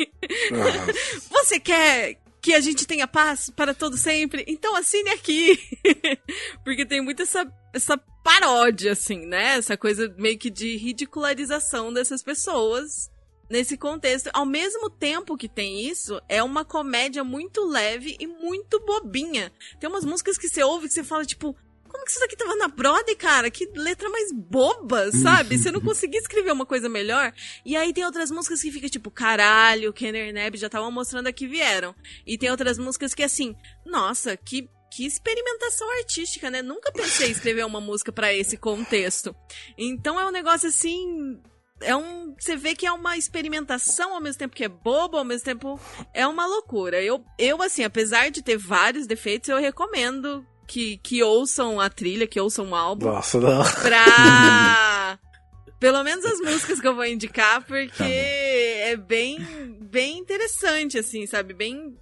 Você 1.30 1.60
quer 1.60 2.18
que 2.46 2.54
a 2.54 2.62
gente 2.62 2.86
tenha 2.86 3.08
paz 3.08 3.50
para 3.50 3.74
todo 3.74 3.98
sempre? 3.98 4.46
Então 4.48 4.76
assine 4.76 5.10
aqui. 5.10 5.58
Porque 6.64 6.86
tem 6.86 7.02
muito 7.02 7.24
essa, 7.24 7.44
essa 7.74 7.98
paródia, 8.24 8.92
assim, 8.92 9.26
né? 9.26 9.58
Essa 9.58 9.76
coisa 9.76 10.14
meio 10.16 10.38
que 10.38 10.52
de 10.52 10.78
ridicularização 10.78 11.92
dessas 11.92 12.22
pessoas 12.22 13.10
nesse 13.50 13.76
contexto. 13.76 14.30
Ao 14.32 14.46
mesmo 14.46 14.92
tempo 14.92 15.36
que 15.36 15.50
tem 15.50 15.90
isso, 15.90 16.22
é 16.30 16.44
uma 16.44 16.64
comédia 16.64 17.24
muito 17.24 17.66
leve 17.66 18.16
e 18.20 18.28
muito 18.28 18.80
bobinha. 18.86 19.52
Tem 19.80 19.90
umas 19.90 20.06
músicas 20.06 20.38
que 20.38 20.48
você 20.48 20.64
ouve 20.64 20.88
que 20.88 20.94
você 20.94 21.04
fala, 21.04 21.26
tipo, 21.26 21.58
como 21.96 22.04
que 22.04 22.12
isso 22.12 22.20
daqui 22.20 22.36
tava 22.36 22.56
na 22.58 22.68
Brody, 22.68 23.16
cara? 23.16 23.50
Que 23.50 23.66
letra 23.74 24.10
mais 24.10 24.30
boba, 24.34 25.12
sabe? 25.14 25.58
Você 25.58 25.72
não 25.72 25.80
conseguia 25.80 26.20
escrever 26.20 26.52
uma 26.52 26.66
coisa 26.66 26.90
melhor. 26.90 27.34
E 27.66 27.76
aí 27.76 27.94
tem 27.94 28.04
outras 28.04 28.30
músicas 28.30 28.62
que 28.62 28.70
fica 28.70 28.90
tipo, 28.90 29.10
caralho, 29.10 29.94
Kenner 29.94 30.34
Neb 30.34 30.58
já 30.58 30.68
estavam 30.68 30.92
mostrando 30.92 31.28
a 31.28 31.32
que 31.32 31.48
vieram. 31.48 31.96
E 32.28 32.38
tem 32.38 32.52
outras 32.52 32.78
músicas 32.78 33.14
que 33.14 33.24
assim, 33.24 33.56
nossa, 33.86 34.36
que 34.36 34.70
que 34.92 35.06
experimentação 35.06 35.90
artística, 35.98 36.50
né? 36.50 36.62
Nunca 36.62 36.90
pensei 36.92 37.28
em 37.28 37.32
escrever 37.32 37.66
uma 37.66 37.82
música 37.82 38.14
para 38.14 38.34
esse 38.34 38.56
contexto. 38.56 39.36
Então 39.78 40.20
é 40.20 40.26
um 40.26 40.32
negócio 40.32 40.70
assim. 40.70 41.42
É 41.82 41.94
um. 41.94 42.34
Você 42.40 42.56
vê 42.56 42.76
que 42.76 42.86
é 42.86 42.92
uma 42.92 43.18
experimentação 43.18 44.14
ao 44.14 44.22
mesmo 44.22 44.40
tempo 44.40 44.56
que 44.56 44.64
é 44.64 44.70
bobo, 44.70 45.18
ao 45.18 45.26
mesmo 45.26 45.44
tempo 45.44 45.80
é 46.14 46.26
uma 46.26 46.46
loucura. 46.46 47.02
Eu, 47.02 47.26
eu 47.38 47.62
assim, 47.62 47.84
apesar 47.84 48.32
de 48.32 48.42
ter 48.42 48.58
vários 48.58 49.06
defeitos, 49.06 49.50
eu 49.50 49.58
recomendo 49.58 50.46
que, 50.68 50.98
que 50.98 51.24
ouçam 51.24 51.80
a 51.80 51.90
trilha, 51.90 52.28
que 52.28 52.40
ouçam 52.40 52.70
o 52.70 52.76
álbum. 52.76 53.08
Nossa, 53.08 53.40
não. 53.40 53.64
Pra. 53.82 55.20
Pelo 55.80 56.04
menos 56.04 56.26
as 56.26 56.40
músicas 56.40 56.80
que 56.80 56.88
eu 56.88 56.96
vou 56.96 57.06
indicar, 57.06 57.64
porque 57.66 57.98
tá 57.98 58.08
é 58.08 58.96
bem, 58.96 59.40
bem 59.82 60.18
interessante, 60.18 60.98
assim, 60.98 61.28
sabe? 61.28 61.54
Bem 61.54 61.96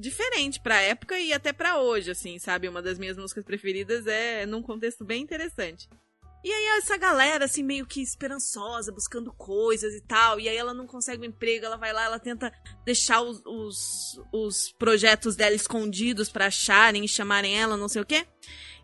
diferente 0.00 0.60
pra 0.60 0.80
época 0.80 1.18
e 1.18 1.32
até 1.32 1.52
pra 1.52 1.78
hoje, 1.78 2.10
assim, 2.10 2.38
sabe? 2.38 2.68
Uma 2.68 2.80
das 2.80 2.98
minhas 2.98 3.16
músicas 3.16 3.44
preferidas 3.44 4.06
é 4.06 4.46
num 4.46 4.62
contexto 4.62 5.04
bem 5.04 5.22
interessante. 5.22 5.88
E 6.44 6.52
aí 6.52 6.78
essa 6.78 6.96
galera, 6.96 7.46
assim, 7.46 7.62
meio 7.62 7.84
que 7.84 8.00
esperançosa, 8.00 8.92
buscando 8.92 9.32
coisas 9.32 9.92
e 9.94 10.00
tal, 10.00 10.38
e 10.38 10.48
aí 10.48 10.56
ela 10.56 10.72
não 10.72 10.86
consegue 10.86 11.22
um 11.22 11.26
emprego, 11.26 11.66
ela 11.66 11.76
vai 11.76 11.92
lá, 11.92 12.04
ela 12.04 12.18
tenta 12.18 12.52
deixar 12.84 13.20
os, 13.22 13.42
os, 13.44 14.20
os 14.32 14.72
projetos 14.72 15.34
dela 15.34 15.54
escondidos 15.54 16.28
para 16.28 16.46
acharem 16.46 17.04
e 17.04 17.08
chamarem 17.08 17.58
ela, 17.58 17.76
não 17.76 17.88
sei 17.88 18.02
o 18.02 18.06
quê. 18.06 18.26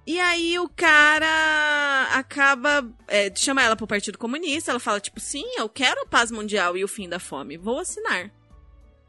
E 0.07 0.21
aí 0.21 0.59
o 0.59 0.69
cara 0.69 2.09
acaba. 2.13 2.87
É, 3.09 3.35
chama 3.35 3.63
ela 3.63 3.77
pro 3.77 3.87
Partido 3.87 4.19
Comunista, 4.19 4.71
ela 4.71 4.81
fala, 4.81 5.01
tipo, 5.01 5.19
sim, 5.19 5.45
eu 5.57 5.69
quero 5.69 6.03
a 6.03 6.07
paz 6.07 6.31
mundial 6.31 6.77
e 6.77 6.85
o 6.85 6.89
fim 6.89 7.09
da 7.09 7.19
fome, 7.19 7.57
vou 7.57 7.79
assinar. 7.79 8.31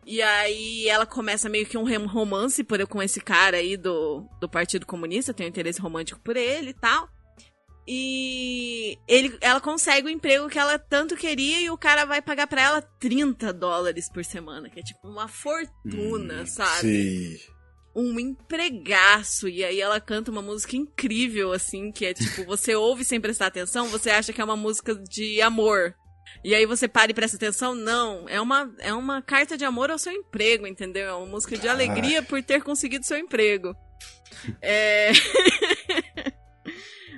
E 0.06 0.22
aí 0.22 0.88
ela 0.88 1.06
começa 1.06 1.50
meio 1.50 1.66
que 1.66 1.78
um 1.78 2.06
romance 2.06 2.64
por, 2.64 2.86
com 2.88 3.02
esse 3.02 3.20
cara 3.20 3.58
aí 3.58 3.76
do, 3.76 4.24
do 4.40 4.48
Partido 4.48 4.86
Comunista, 4.86 5.34
tem 5.34 5.48
um 5.48 5.50
interesse 5.50 5.82
romântico 5.82 6.20
por 6.22 6.38
ele 6.38 6.70
e 6.70 6.74
tal. 6.74 7.10
E 7.88 8.98
ele, 9.08 9.38
ela 9.42 9.62
consegue 9.62 10.08
o 10.08 10.10
emprego 10.10 10.50
que 10.50 10.58
ela 10.58 10.80
tanto 10.80 11.16
queria 11.16 11.62
e 11.62 11.70
o 11.70 11.78
cara 11.78 12.04
vai 12.04 12.20
pagar 12.20 12.48
para 12.48 12.62
ela 12.62 12.82
30 12.82 13.54
dólares 13.54 14.10
por 14.12 14.26
semana, 14.26 14.70
que 14.70 14.80
é 14.80 14.84
tipo 14.84 15.08
uma 15.08 15.28
fortuna, 15.28 16.42
hum, 16.42 16.48
sabe? 16.48 17.38
Sim. 17.38 17.38
Um 17.96 18.20
empregaço. 18.20 19.48
E 19.48 19.64
aí 19.64 19.80
ela 19.80 20.02
canta 20.02 20.32
uma 20.32 20.42
música 20.42 20.76
incrível, 20.76 21.54
assim, 21.54 21.92
que 21.92 22.08
é 22.08 22.14
tipo, 22.14 22.44
você 22.46 22.74
ouve 22.74 23.06
sem 23.06 23.22
prestar 23.22 23.48
atenção, 23.48 23.88
você 23.88 24.10
acha 24.10 24.34
que 24.34 24.42
é 24.42 24.44
uma 24.44 24.58
música 24.58 24.96
de 24.96 25.40
amor 25.42 25.94
E 26.44 26.56
aí 26.56 26.66
você 26.66 26.88
para 26.88 27.12
e 27.12 27.14
presta 27.14 27.38
atenção? 27.38 27.76
Não, 27.76 28.28
é 28.28 28.42
uma, 28.42 28.74
é 28.80 28.94
uma 28.96 29.22
carta 29.22 29.56
de 29.56 29.64
amor 29.64 29.92
ao 29.92 30.00
seu 30.00 30.12
emprego, 30.12 30.66
entendeu? 30.66 31.08
É 31.08 31.14
uma 31.14 31.28
música 31.28 31.56
de 31.56 31.68
alegria 31.68 32.24
por 32.24 32.42
ter 32.42 32.64
conseguido 32.64 33.06
seu 33.06 33.18
emprego. 33.18 33.76
É... 34.60 35.12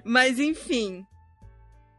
Mas 0.07 0.39
enfim. 0.39 1.05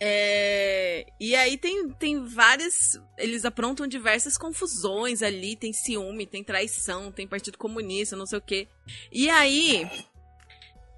É... 0.01 1.07
E 1.21 1.37
aí 1.37 1.59
tem, 1.59 1.91
tem 1.91 2.25
várias. 2.25 2.99
Eles 3.19 3.45
aprontam 3.45 3.87
diversas 3.87 4.39
confusões 4.39 5.23
ali. 5.23 5.55
Tem 5.57 5.73
ciúme, 5.73 6.27
tem 6.27 6.43
traição, 6.43 7.13
tem 7.13 7.29
Partido 7.29 7.59
Comunista, 7.59 8.17
não 8.17 8.27
sei 8.27 8.39
o 8.39 8.43
quê. 8.43 8.67
E 9.13 9.29
aí. 9.29 9.89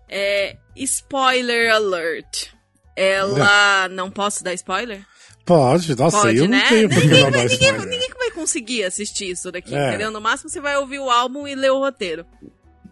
É... 0.09 0.57
Spoiler 0.77 1.75
alert. 1.75 2.49
Ela. 2.97 3.89
Não 3.91 4.11
posso 4.11 4.45
dar 4.45 4.53
spoiler? 4.53 5.07
Pode, 5.47 5.97
nossa, 5.97 6.21
Pode, 6.21 6.37
eu 6.37 6.49
né? 6.49 6.61
não 6.61 6.69
tenho 6.69 6.89
que 6.89 7.07
não 7.07 7.31
dar 7.31 7.45
ninguém, 7.45 7.73
ninguém 7.73 8.11
vai 8.17 8.31
conseguir 8.31 8.85
assistir 8.85 9.31
isso 9.31 9.51
daqui, 9.51 9.75
é. 9.75 9.89
entendeu? 9.89 10.11
No 10.11 10.21
máximo 10.21 10.49
você 10.49 10.61
vai 10.61 10.77
ouvir 10.77 11.01
o 11.01 11.11
álbum 11.11 11.49
e 11.49 11.55
ler 11.55 11.73
o 11.73 11.79
roteiro. 11.79 12.25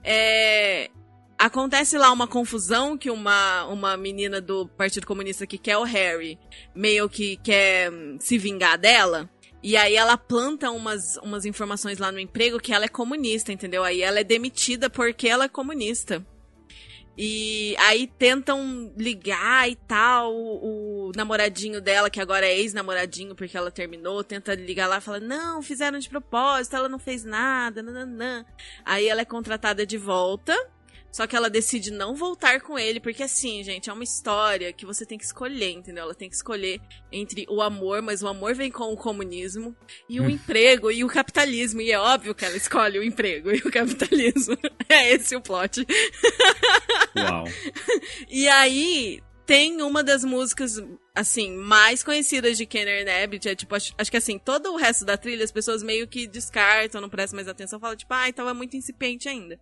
É, 0.03 0.91
Acontece 1.39 1.97
lá 1.97 2.11
uma 2.11 2.27
confusão 2.27 2.99
que 2.99 3.09
uma, 3.11 3.65
uma 3.67 3.97
menina 3.97 4.41
do 4.41 4.67
Partido 4.67 5.07
Comunista 5.07 5.47
que 5.47 5.57
quer 5.57 5.77
o 5.77 5.85
Harry 5.85 6.37
meio 6.75 7.09
que 7.09 7.37
quer 7.37 7.93
se 8.19 8.37
vingar 8.37 8.77
dela. 8.77 9.31
E 9.63 9.77
aí 9.77 9.95
ela 9.95 10.19
planta 10.19 10.69
umas, 10.73 11.17
umas 11.19 11.45
informações 11.45 11.99
lá 11.99 12.11
no 12.11 12.19
emprego 12.19 12.59
que 12.59 12.73
ela 12.73 12.87
é 12.87 12.89
comunista, 12.89 13.53
entendeu? 13.53 13.85
Aí 13.85 14.03
ela 14.03 14.19
é 14.19 14.25
demitida 14.25 14.91
porque 14.91 15.29
ela 15.29 15.45
é 15.45 15.49
comunista. 15.49 16.27
E 17.17 17.77
aí 17.79 18.07
tentam 18.07 18.93
ligar 18.97 19.69
e 19.69 19.77
tal, 19.77 20.35
o, 20.35 21.09
o 21.09 21.13
namoradinho 21.17 21.81
dela, 21.81 22.11
que 22.11 22.21
agora 22.21 22.47
é 22.47 22.59
ex-namoradinho 22.59 23.35
porque 23.35 23.57
ela 23.57 23.71
terminou, 23.71 24.25
tenta 24.25 24.55
ligar 24.55 24.89
lá 24.89 24.99
e 24.99 25.01
fala, 25.01 25.21
não, 25.21 25.63
fizeram 25.63 25.99
de 25.99 26.09
propósito, 26.09 26.77
ela 26.77 26.89
não 26.89 26.99
fez 26.99 27.25
nada, 27.25 27.83
nananã. 27.83 28.45
Aí 28.85 29.09
ela 29.09 29.21
é 29.21 29.25
contratada 29.25 29.85
de 29.85 29.99
volta 29.99 30.57
só 31.11 31.27
que 31.27 31.35
ela 31.35 31.49
decide 31.49 31.91
não 31.91 32.15
voltar 32.15 32.61
com 32.61 32.79
ele, 32.79 33.01
porque 33.01 33.23
assim, 33.23 33.63
gente, 33.63 33.89
é 33.89 33.93
uma 33.93 34.05
história 34.05 34.73
que 34.73 34.85
você 34.85 35.07
tem 35.07 35.19
que 35.19 35.25
escolher, 35.25 35.71
entendeu? 35.71 36.05
Ela 36.05 36.15
tem 36.15 36.29
que 36.29 36.37
escolher 36.37 36.81
entre 37.11 37.47
o 37.49 37.63
amor, 37.63 38.03
mas 38.03 38.23
o 38.23 38.29
amor 38.29 38.55
vem 38.55 38.71
com 38.71 38.93
o 38.93 38.97
comunismo, 38.97 39.75
e 40.09 40.21
o 40.21 40.25
hum. 40.25 40.31
emprego 40.31 40.91
e 40.91 41.03
o 41.03 41.09
capitalismo. 41.09 41.81
E 41.81 41.91
é 41.91 41.99
óbvio 41.99 42.35
que 42.35 42.45
ela 42.45 42.57
escolhe 42.57 42.99
o 42.99 43.03
emprego 43.03 43.51
e 43.55 43.59
o 43.59 43.71
capitalismo. 43.71 44.57
É 44.91 45.13
esse 45.13 45.37
o 45.37 45.41
plot. 45.43 45.87
Uau. 47.15 47.45
e 48.27 48.49
aí, 48.49 49.21
tem 49.49 49.81
uma 49.81 50.05
das 50.05 50.25
músicas, 50.25 50.79
assim, 51.15 51.57
mais 51.57 52.05
conhecidas 52.05 52.59
de 52.59 52.67
Kenner 52.67 53.03
Nabbit. 53.03 53.49
É 53.49 53.55
tipo, 53.55 53.75
acho, 53.75 53.95
acho, 53.97 54.11
que 54.11 54.17
assim, 54.19 54.39
todo 54.39 54.75
o 54.75 54.77
resto 54.77 55.07
da 55.07 55.17
trilha 55.17 55.43
as 55.43 55.51
pessoas 55.51 55.83
meio 55.83 56.07
que 56.07 56.27
descartam, 56.27 57.01
não 57.01 57.09
prestam 57.09 57.37
mais 57.37 57.49
atenção, 57.49 57.81
falam 57.81 57.97
tipo, 57.97 58.13
ah, 58.13 58.29
então 58.29 58.47
é 58.47 58.53
muito 58.53 58.77
incipiente 58.77 59.27
ainda. 59.27 59.59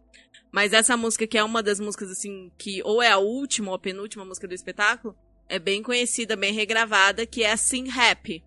Mas 0.57 0.73
essa 0.73 0.97
música, 0.97 1.27
que 1.27 1.37
é 1.37 1.45
uma 1.45 1.63
das 1.63 1.79
músicas, 1.79 2.11
assim, 2.11 2.51
que 2.57 2.83
ou 2.83 3.03
é 3.03 3.11
a 3.11 3.19
última 3.19 3.69
ou 3.69 3.75
a 3.75 3.79
penúltima 3.79 4.25
música 4.25 4.49
do 4.49 4.55
espetáculo, 4.55 5.15
é 5.51 5.59
bem 5.59 5.83
conhecida, 5.83 6.35
bem 6.35 6.51
regravada, 6.51 7.27
que 7.27 7.43
é 7.43 7.53
a 7.53 7.59
Sing 7.59 7.91
Happy. 7.91 8.43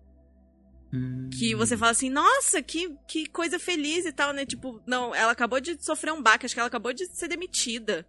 Hum. 0.92 1.30
Que 1.32 1.54
você 1.54 1.76
fala 1.76 1.92
assim, 1.92 2.10
nossa, 2.10 2.60
que, 2.60 2.96
que 3.06 3.26
coisa 3.26 3.60
feliz 3.60 4.06
e 4.06 4.12
tal, 4.12 4.32
né? 4.32 4.44
Tipo, 4.44 4.82
não, 4.84 5.14
ela 5.14 5.30
acabou 5.30 5.60
de 5.60 5.80
sofrer 5.80 6.12
um 6.12 6.20
baque, 6.20 6.46
acho 6.46 6.54
que 6.56 6.58
ela 6.58 6.66
acabou 6.66 6.92
de 6.92 7.06
ser 7.06 7.28
demitida. 7.28 8.04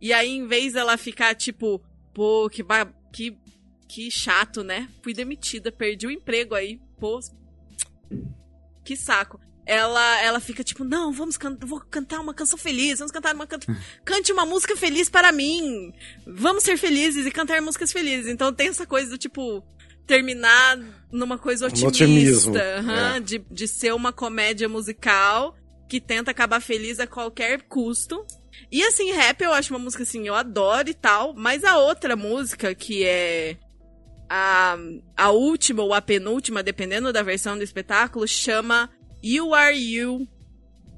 E 0.00 0.12
aí, 0.12 0.30
em 0.30 0.48
vez 0.48 0.72
dela 0.72 0.96
ficar, 0.96 1.32
tipo, 1.36 1.80
pô, 2.12 2.50
que, 2.50 2.64
que, 3.12 3.38
que 3.86 4.10
chato, 4.10 4.64
né? 4.64 4.88
Fui 5.00 5.14
demitida, 5.14 5.70
perdi 5.70 6.08
o 6.08 6.10
emprego 6.10 6.56
aí, 6.56 6.80
pô. 6.98 7.20
Que 8.84 8.96
saco 8.96 9.38
ela 9.66 10.22
ela 10.22 10.40
fica 10.40 10.62
tipo, 10.62 10.84
não, 10.84 11.12
vamos 11.12 11.36
can 11.36 11.56
vou 11.60 11.80
cantar 11.80 12.20
uma 12.20 12.34
canção 12.34 12.58
feliz, 12.58 12.98
vamos 12.98 13.12
cantar 13.12 13.34
uma 13.34 13.46
canto 13.46 13.66
cante 14.04 14.32
uma 14.32 14.44
música 14.44 14.76
feliz 14.76 15.08
para 15.08 15.32
mim. 15.32 15.92
Vamos 16.26 16.64
ser 16.64 16.76
felizes 16.76 17.26
e 17.26 17.30
cantar 17.30 17.60
músicas 17.62 17.92
felizes. 17.92 18.30
Então 18.30 18.52
tem 18.52 18.68
essa 18.68 18.86
coisa 18.86 19.10
do 19.10 19.18
tipo 19.18 19.64
terminar 20.06 20.78
numa 21.10 21.38
coisa 21.38 21.66
otimista, 21.66 22.50
um 22.82 22.90
é. 22.90 23.20
de, 23.20 23.38
de 23.50 23.66
ser 23.66 23.94
uma 23.94 24.12
comédia 24.12 24.68
musical 24.68 25.56
que 25.88 26.00
tenta 26.00 26.30
acabar 26.30 26.60
feliz 26.60 27.00
a 27.00 27.06
qualquer 27.06 27.62
custo. 27.62 28.24
E 28.70 28.82
assim, 28.82 29.12
rap 29.12 29.40
eu 29.40 29.52
acho 29.52 29.72
uma 29.72 29.78
música 29.78 30.02
assim, 30.02 30.26
eu 30.26 30.34
adoro 30.34 30.88
e 30.88 30.94
tal, 30.94 31.34
mas 31.34 31.64
a 31.64 31.78
outra 31.78 32.16
música 32.16 32.74
que 32.74 33.04
é 33.04 33.56
a, 34.28 34.76
a 35.16 35.30
última 35.30 35.82
ou 35.82 35.94
a 35.94 36.02
penúltima, 36.02 36.62
dependendo 36.62 37.12
da 37.12 37.22
versão 37.22 37.56
do 37.56 37.64
espetáculo, 37.64 38.26
chama 38.26 38.90
You 39.24 39.54
Are 39.54 39.74
You. 39.74 40.28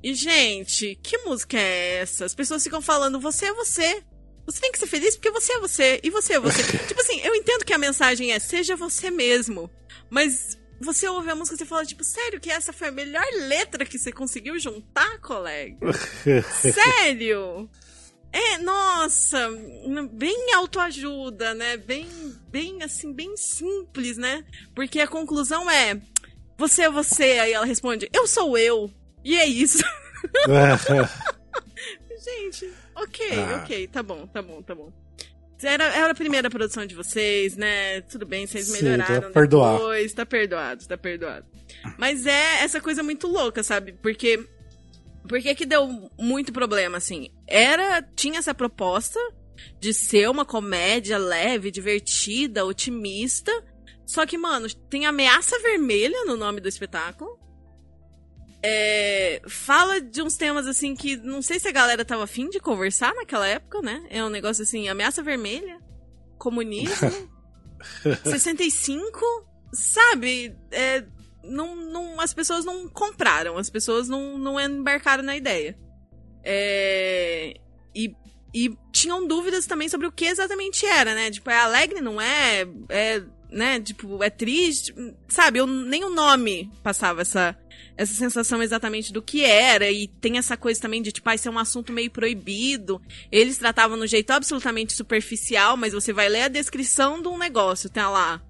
E, 0.03 0.13
gente, 0.15 0.99
que 1.01 1.17
música 1.19 1.57
é 1.57 1.99
essa? 1.99 2.25
As 2.25 2.35
pessoas 2.35 2.65
ficam 2.65 2.83
falando, 2.83 3.21
você 3.21 3.47
é 3.47 3.53
você. 3.53 4.03
Você 4.45 4.61
tem 4.61 4.73
que 4.73 4.79
ser 4.79 4.89
feliz 4.89 5.15
porque 5.17 5.31
você 5.31 5.53
é 5.53 5.61
você. 5.61 6.01
E 6.03 6.11
você 6.11 6.35
é 6.35 6.41
você. 6.41 6.63
tipo 6.87 7.01
assim, 7.01 7.21
eu 7.21 7.35
entendo 7.37 7.65
que 7.65 7.73
a 7.73 7.79
mensagem 7.79 8.33
é 8.33 8.39
seja 8.41 8.75
você 8.75 9.11
mesmo. 9.13 9.71
Mas 10.11 10.59
você 10.81 11.09
ouve 11.09 11.31
a 11.31 11.37
música 11.37 11.63
e 11.63 11.67
fala, 11.67 11.87
tipo, 11.87 12.03
sério 12.03 12.41
que 12.41 12.51
essa 12.51 12.73
foi 12.73 12.89
a 12.89 12.93
melhor 12.93 13.25
letra 13.47 13.87
que 13.87 13.99
você 13.99 14.11
conseguiu 14.11 14.59
juntar, 14.59 15.21
colega? 15.21 15.77
sério? 16.61 17.71
É, 18.33 18.59
nossa, 18.59 19.49
bem 20.13 20.53
autoajuda, 20.53 21.55
né? 21.55 21.77
Bem, 21.77 22.07
bem 22.49 22.83
assim, 22.83 23.13
bem 23.13 23.37
simples, 23.37 24.19
né? 24.19 24.45
Porque 24.75 25.01
a 25.01 25.09
conclusão 25.09 25.71
é: 25.71 26.01
você 26.57 26.83
é 26.83 26.91
você. 26.91 27.39
Aí 27.39 27.53
ela 27.53 27.67
responde, 27.67 28.09
eu 28.13 28.27
sou 28.27 28.57
eu. 28.57 28.91
E 29.25 29.37
é 29.37 29.47
isso. 29.47 29.79
Gente, 32.25 32.73
ok, 32.95 33.27
ah. 33.39 33.63
ok, 33.63 33.87
tá 33.89 34.03
bom, 34.03 34.27
tá 34.27 34.43
bom, 34.43 34.61
tá 34.63 34.75
bom. 34.75 34.93
Era, 35.63 35.85
era 35.85 36.11
a 36.11 36.15
primeira 36.15 36.51
produção 36.51 36.85
de 36.85 36.95
vocês, 36.95 37.57
né? 37.57 38.03
Tudo 38.03 38.27
bem, 38.27 38.47
vocês 38.47 38.69
melhoraram 38.71 39.29
Sim, 39.29 39.33
tá 39.33 39.41
depois. 39.41 40.13
Tá 40.13 40.27
perdoado, 40.27 40.87
tá 40.87 40.99
perdoado. 40.99 41.47
Mas 41.97 42.27
é 42.27 42.63
essa 42.63 42.81
coisa 42.81 43.03
muito 43.03 43.27
louca, 43.27 43.63
sabe? 43.63 43.93
Porque. 44.03 44.45
Por 45.29 45.41
que 45.41 45.55
que 45.57 45.67
deu 45.67 46.11
muito 46.19 46.53
problema, 46.53 46.99
assim? 46.99 47.31
Era. 47.47 48.03
Tinha 48.03 48.39
essa 48.39 48.55
proposta 48.55 49.19
de 49.81 49.95
ser 49.95 50.29
uma 50.29 50.45
comédia 50.45 51.17
leve, 51.17 51.71
divertida, 51.71 52.65
otimista. 52.65 53.53
Só 54.07 54.25
que, 54.25 54.39
mano, 54.39 54.73
tem 54.89 55.05
ameaça 55.05 55.59
vermelha 55.59 56.25
no 56.25 56.37
nome 56.37 56.61
do 56.61 56.69
espetáculo. 56.69 57.39
É, 58.63 59.43
fala 59.49 60.01
de 60.01 60.23
uns 60.23 60.37
temas 60.37 60.67
assim 60.67 60.95
que 60.95 61.17
não 61.17 61.43
sei 61.43 61.59
se 61.59 61.69
a 61.69 61.73
galera 61.73 62.05
tava 62.05 62.25
afim 62.25 62.49
de 62.49 62.61
conversar 62.61 63.15
naquela 63.15 63.47
época, 63.47 63.83
né? 63.83 64.07
É 64.09 64.25
um 64.25 64.31
negócio 64.31 64.63
assim, 64.63 64.89
ameaça 64.89 65.23
vermelha, 65.23 65.81
comunismo, 66.39 67.11
65, 68.25 69.21
sabe? 69.73 70.57
É, 70.71 71.05
não, 71.45 71.77
não, 71.77 72.21
as 72.21 72.33
pessoas 72.33 72.65
não 72.65 72.89
compraram, 72.89 73.59
as 73.59 73.69
pessoas 73.69 74.09
não, 74.09 74.39
não 74.39 74.59
embarcaram 74.59 75.23
na 75.23 75.37
ideia. 75.37 75.79
É, 76.45 77.55
e, 77.95 78.15
e 78.55 78.77
tinham 78.93 79.27
dúvidas 79.27 79.67
também 79.67 79.89
sobre 79.89 80.07
o 80.07 80.13
que 80.13 80.27
exatamente 80.27 80.87
era, 80.87 81.15
né? 81.15 81.31
Tipo, 81.31 81.51
é 81.51 81.59
alegre, 81.59 82.01
não 82.01 82.21
é? 82.21 82.63
É 82.89 83.23
né? 83.57 83.81
Tipo, 83.81 84.23
é 84.23 84.31
triste. 84.31 84.95
Sabe, 85.29 85.59
eu, 85.59 85.67
nem 85.67 86.05
o 86.05 86.11
nome 86.11 86.71
passava 86.83 87.23
essa, 87.23 87.57
essa 87.97 88.15
sensação 88.15 88.63
exatamente 88.63 89.13
do 89.13 89.23
que 89.23 89.45
era. 89.45 89.91
E 89.91 90.07
tem 90.07 90.39
essa 90.39 90.57
coisa 90.57 90.81
também 90.81 91.03
de, 91.03 91.11
tipo, 91.11 91.29
ah, 91.29 91.35
isso 91.35 91.49
é 91.49 91.51
um 91.51 91.59
assunto 91.59 91.93
meio 91.93 92.11
proibido. 92.11 93.01
Eles 93.33 93.59
tratavam 93.59 93.97
no 93.97 94.07
jeito 94.07 94.31
absolutamente 94.31 94.93
superficial, 94.93 95.77
mas 95.77 95.93
você 95.93 96.13
vai 96.13 96.29
ler 96.29 96.43
a 96.43 96.49
descrição 96.49 97.21
de 97.21 97.29
um 97.29 97.39
negócio, 97.39 97.91
tem 97.91 98.03
lá. 98.03 98.41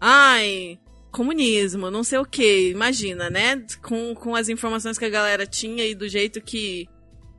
Ai, 0.00 0.78
comunismo, 1.10 1.90
não 1.90 2.04
sei 2.04 2.18
o 2.18 2.26
que. 2.26 2.70
Imagina, 2.70 3.30
né? 3.30 3.64
Com, 3.82 4.14
com 4.14 4.34
as 4.34 4.48
informações 4.48 4.98
que 4.98 5.04
a 5.04 5.10
galera 5.10 5.46
tinha 5.46 5.86
e 5.86 5.94
do 5.94 6.08
jeito 6.08 6.40
que 6.40 6.88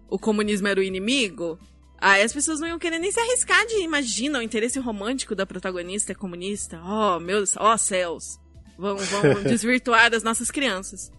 o 0.10 0.18
comunismo 0.18 0.68
era 0.68 0.80
o 0.80 0.84
inimigo. 0.84 1.60
Aí 2.00 2.22
as 2.22 2.32
pessoas 2.32 2.60
não 2.60 2.68
iam 2.68 2.80
querer 2.80 3.00
nem 3.00 3.12
se 3.12 3.20
arriscar 3.20 3.66
de, 3.66 3.82
imagina, 3.82 4.40
o 4.40 4.42
interesse 4.42 4.80
romântico 4.80 5.34
da 5.34 5.46
protagonista 5.46 6.12
é 6.12 6.16
comunista. 6.16 6.80
Oh, 6.84 7.20
meus, 7.20 7.58
ó 7.58 7.74
oh, 7.74 7.78
céus. 7.78 8.40
Vão, 8.78 8.98
vão 8.98 9.42
desvirtuar 9.44 10.14
as 10.14 10.22
nossas 10.22 10.52
crianças. 10.52 11.12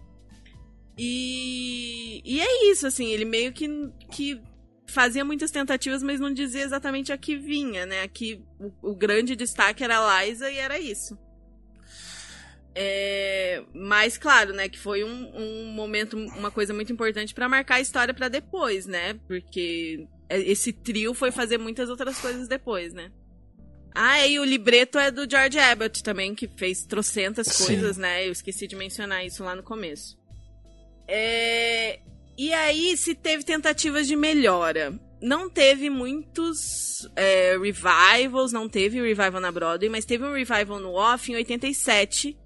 E, 0.97 2.21
e 2.23 2.39
é 2.39 2.71
isso, 2.71 2.87
assim, 2.87 3.07
ele 3.07 3.25
meio 3.25 3.51
que, 3.51 3.67
que 4.11 4.41
fazia 4.87 5.23
muitas 5.23 5.51
tentativas, 5.51 6.01
mas 6.01 6.19
não 6.19 6.33
dizia 6.33 6.63
exatamente 6.63 7.11
a 7.11 7.17
que 7.17 7.37
vinha, 7.37 7.85
né? 7.85 8.01
Aqui 8.01 8.41
o, 8.59 8.91
o 8.91 8.95
grande 8.95 9.35
destaque 9.35 9.83
era 9.83 9.99
a 9.99 10.25
Liza 10.25 10.49
e 10.49 10.57
era 10.57 10.79
isso. 10.79 11.17
É, 12.75 13.63
mas 13.73 14.17
claro, 14.17 14.53
né, 14.53 14.69
que 14.69 14.79
foi 14.79 15.03
um, 15.03 15.31
um 15.35 15.65
momento, 15.73 16.15
uma 16.15 16.51
coisa 16.51 16.73
muito 16.73 16.93
importante 16.93 17.33
para 17.33 17.49
marcar 17.49 17.75
a 17.75 17.81
história 17.81 18.13
para 18.13 18.29
depois, 18.29 18.85
né? 18.85 19.15
Porque 19.27 20.07
esse 20.29 20.71
trio 20.71 21.13
foi 21.13 21.31
fazer 21.31 21.57
muitas 21.57 21.89
outras 21.89 22.19
coisas 22.19 22.47
depois, 22.47 22.93
né? 22.93 23.11
Ah, 23.93 24.25
e 24.27 24.39
o 24.39 24.45
libreto 24.45 24.99
é 24.99 25.09
do 25.09 25.29
George 25.29 25.57
Abbott 25.57 26.03
também, 26.03 26.35
que 26.35 26.47
fez 26.47 26.85
trocentas 26.85 27.47
Sim. 27.47 27.65
coisas, 27.65 27.97
né? 27.97 28.27
Eu 28.27 28.31
esqueci 28.31 28.67
de 28.67 28.75
mencionar 28.75 29.25
isso 29.25 29.43
lá 29.43 29.55
no 29.55 29.63
começo. 29.63 30.17
É... 31.07 31.99
E 32.37 32.53
aí, 32.53 32.95
se 32.95 33.15
teve 33.15 33.43
tentativas 33.43 34.07
de 34.07 34.15
melhora. 34.15 34.97
Não 35.21 35.49
teve 35.49 35.89
muitos 35.89 37.05
é, 37.13 37.57
revivals, 37.57 38.53
não 38.53 38.69
teve 38.69 39.01
revival 39.01 39.41
na 39.41 39.51
Broadway, 39.51 39.89
mas 39.89 40.05
teve 40.05 40.23
um 40.23 40.33
revival 40.33 40.79
no 40.79 40.93
Off 40.93 41.29
em 41.29 41.35
87, 41.35 42.37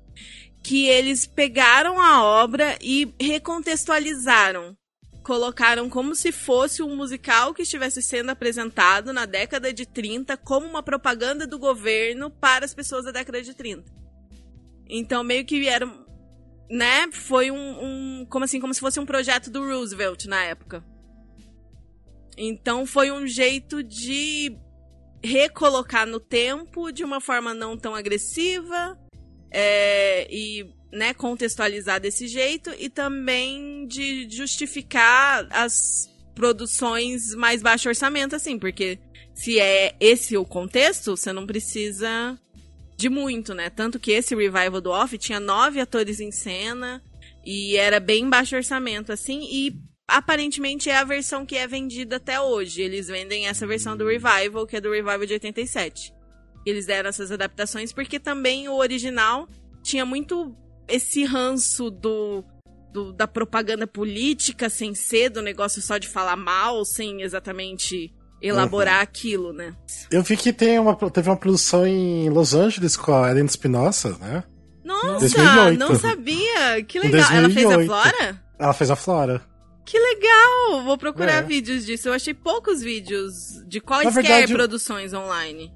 que 0.63 0.87
eles 0.87 1.27
pegaram 1.27 2.01
a 2.01 2.23
obra 2.23 2.75
e 2.81 3.13
recontextualizaram 3.21 4.75
colocaram 5.23 5.89
como 5.89 6.13
se 6.15 6.31
fosse 6.31 6.83
um 6.83 6.95
musical 6.95 7.53
que 7.53 7.61
estivesse 7.61 8.01
sendo 8.01 8.29
apresentado 8.29 9.13
na 9.13 9.25
década 9.25 9.73
de 9.73 9.85
30 9.85 10.35
como 10.37 10.67
uma 10.67 10.83
propaganda 10.83 11.47
do 11.47 11.57
governo 11.57 12.29
para 12.29 12.65
as 12.65 12.73
pessoas 12.73 13.05
da 13.05 13.11
década 13.11 13.41
de 13.41 13.53
30. 13.53 13.91
Então, 14.87 15.23
meio 15.23 15.45
que 15.45 15.59
vieram, 15.59 16.05
né? 16.69 17.09
Foi 17.11 17.49
um, 17.49 17.55
um 17.55 18.25
como 18.29 18.43
assim, 18.43 18.59
como 18.59 18.73
se 18.73 18.81
fosse 18.81 18.99
um 18.99 19.05
projeto 19.05 19.49
do 19.49 19.65
Roosevelt 19.65 20.25
na 20.25 20.43
época. 20.43 20.83
Então, 22.37 22.85
foi 22.85 23.09
um 23.09 23.25
jeito 23.25 23.81
de 23.81 24.57
recolocar 25.23 26.05
no 26.05 26.19
tempo 26.19 26.91
de 26.91 27.03
uma 27.03 27.21
forma 27.21 27.53
não 27.53 27.77
tão 27.77 27.95
agressiva 27.95 28.99
é, 29.49 30.27
e 30.29 30.69
né, 30.93 31.13
contextualizar 31.13 31.99
desse 31.99 32.27
jeito 32.27 32.71
e 32.77 32.87
também 32.87 33.87
de 33.87 34.27
justificar 34.29 35.47
as 35.49 36.07
produções 36.35 37.33
mais 37.35 37.61
baixo 37.61 37.89
orçamento, 37.89 38.35
assim, 38.35 38.59
porque 38.59 38.99
se 39.33 39.59
é 39.59 39.95
esse 39.99 40.37
o 40.37 40.45
contexto, 40.45 41.17
você 41.17 41.33
não 41.33 41.47
precisa 41.47 42.39
de 42.95 43.09
muito, 43.09 43.55
né? 43.55 43.71
Tanto 43.71 43.99
que 43.99 44.11
esse 44.11 44.35
revival 44.35 44.79
do 44.79 44.91
Off 44.91 45.17
tinha 45.17 45.39
nove 45.39 45.79
atores 45.79 46.19
em 46.19 46.31
cena 46.31 47.03
e 47.43 47.75
era 47.75 47.99
bem 47.99 48.29
baixo 48.29 48.55
orçamento, 48.55 49.11
assim, 49.11 49.47
e 49.51 49.75
aparentemente 50.07 50.91
é 50.91 50.97
a 50.97 51.03
versão 51.03 51.43
que 51.43 51.57
é 51.57 51.67
vendida 51.67 52.17
até 52.17 52.39
hoje. 52.39 52.81
Eles 52.83 53.07
vendem 53.07 53.47
essa 53.47 53.65
versão 53.65 53.97
do 53.97 54.07
revival, 54.07 54.67
que 54.67 54.75
é 54.75 54.81
do 54.81 54.91
revival 54.91 55.25
de 55.25 55.33
87. 55.33 56.13
Eles 56.65 56.85
deram 56.85 57.09
essas 57.09 57.31
adaptações 57.31 57.91
porque 57.91 58.19
também 58.19 58.69
o 58.69 58.75
original 58.75 59.49
tinha 59.81 60.05
muito 60.05 60.55
esse 60.87 61.23
ranço 61.25 61.89
do, 61.89 62.43
do, 62.91 63.13
da 63.13 63.27
propaganda 63.27 63.87
política 63.87 64.69
sem 64.69 64.93
ser 64.93 65.29
do 65.29 65.41
negócio 65.41 65.81
só 65.81 65.97
de 65.97 66.07
falar 66.07 66.35
mal, 66.35 66.85
sem 66.85 67.21
exatamente 67.21 68.13
elaborar 68.41 68.97
uhum. 68.97 69.03
aquilo, 69.03 69.53
né? 69.53 69.73
Eu 70.11 70.21
vi 70.21 70.35
que 70.35 70.51
tem 70.51 70.77
uma, 70.77 70.95
teve 71.09 71.29
uma 71.29 71.37
produção 71.37 71.87
em 71.87 72.29
Los 72.29 72.53
Angeles 72.53 72.97
com 72.97 73.13
a 73.13 73.31
Helena 73.31 73.47
Espinosa, 73.47 74.17
né? 74.19 74.43
Nossa, 74.83 75.19
2008. 75.19 75.79
não 75.79 75.95
sabia! 75.95 76.83
Que 76.85 76.99
legal. 76.99 77.31
Ela 77.31 77.49
fez 77.49 77.65
a 77.71 77.85
Flora? 77.85 78.43
Ela 78.59 78.73
fez 78.73 78.91
a 78.91 78.95
Flora. 78.95 79.41
Que 79.85 79.97
legal! 79.97 80.83
Vou 80.83 80.97
procurar 80.97 81.37
é. 81.37 81.41
vídeos 81.41 81.85
disso. 81.85 82.09
Eu 82.09 82.13
achei 82.13 82.33
poucos 82.33 82.81
vídeos 82.81 83.63
de 83.65 83.79
quaisquer 83.79 84.13
verdade, 84.13 84.53
produções 84.53 85.13
online. 85.13 85.73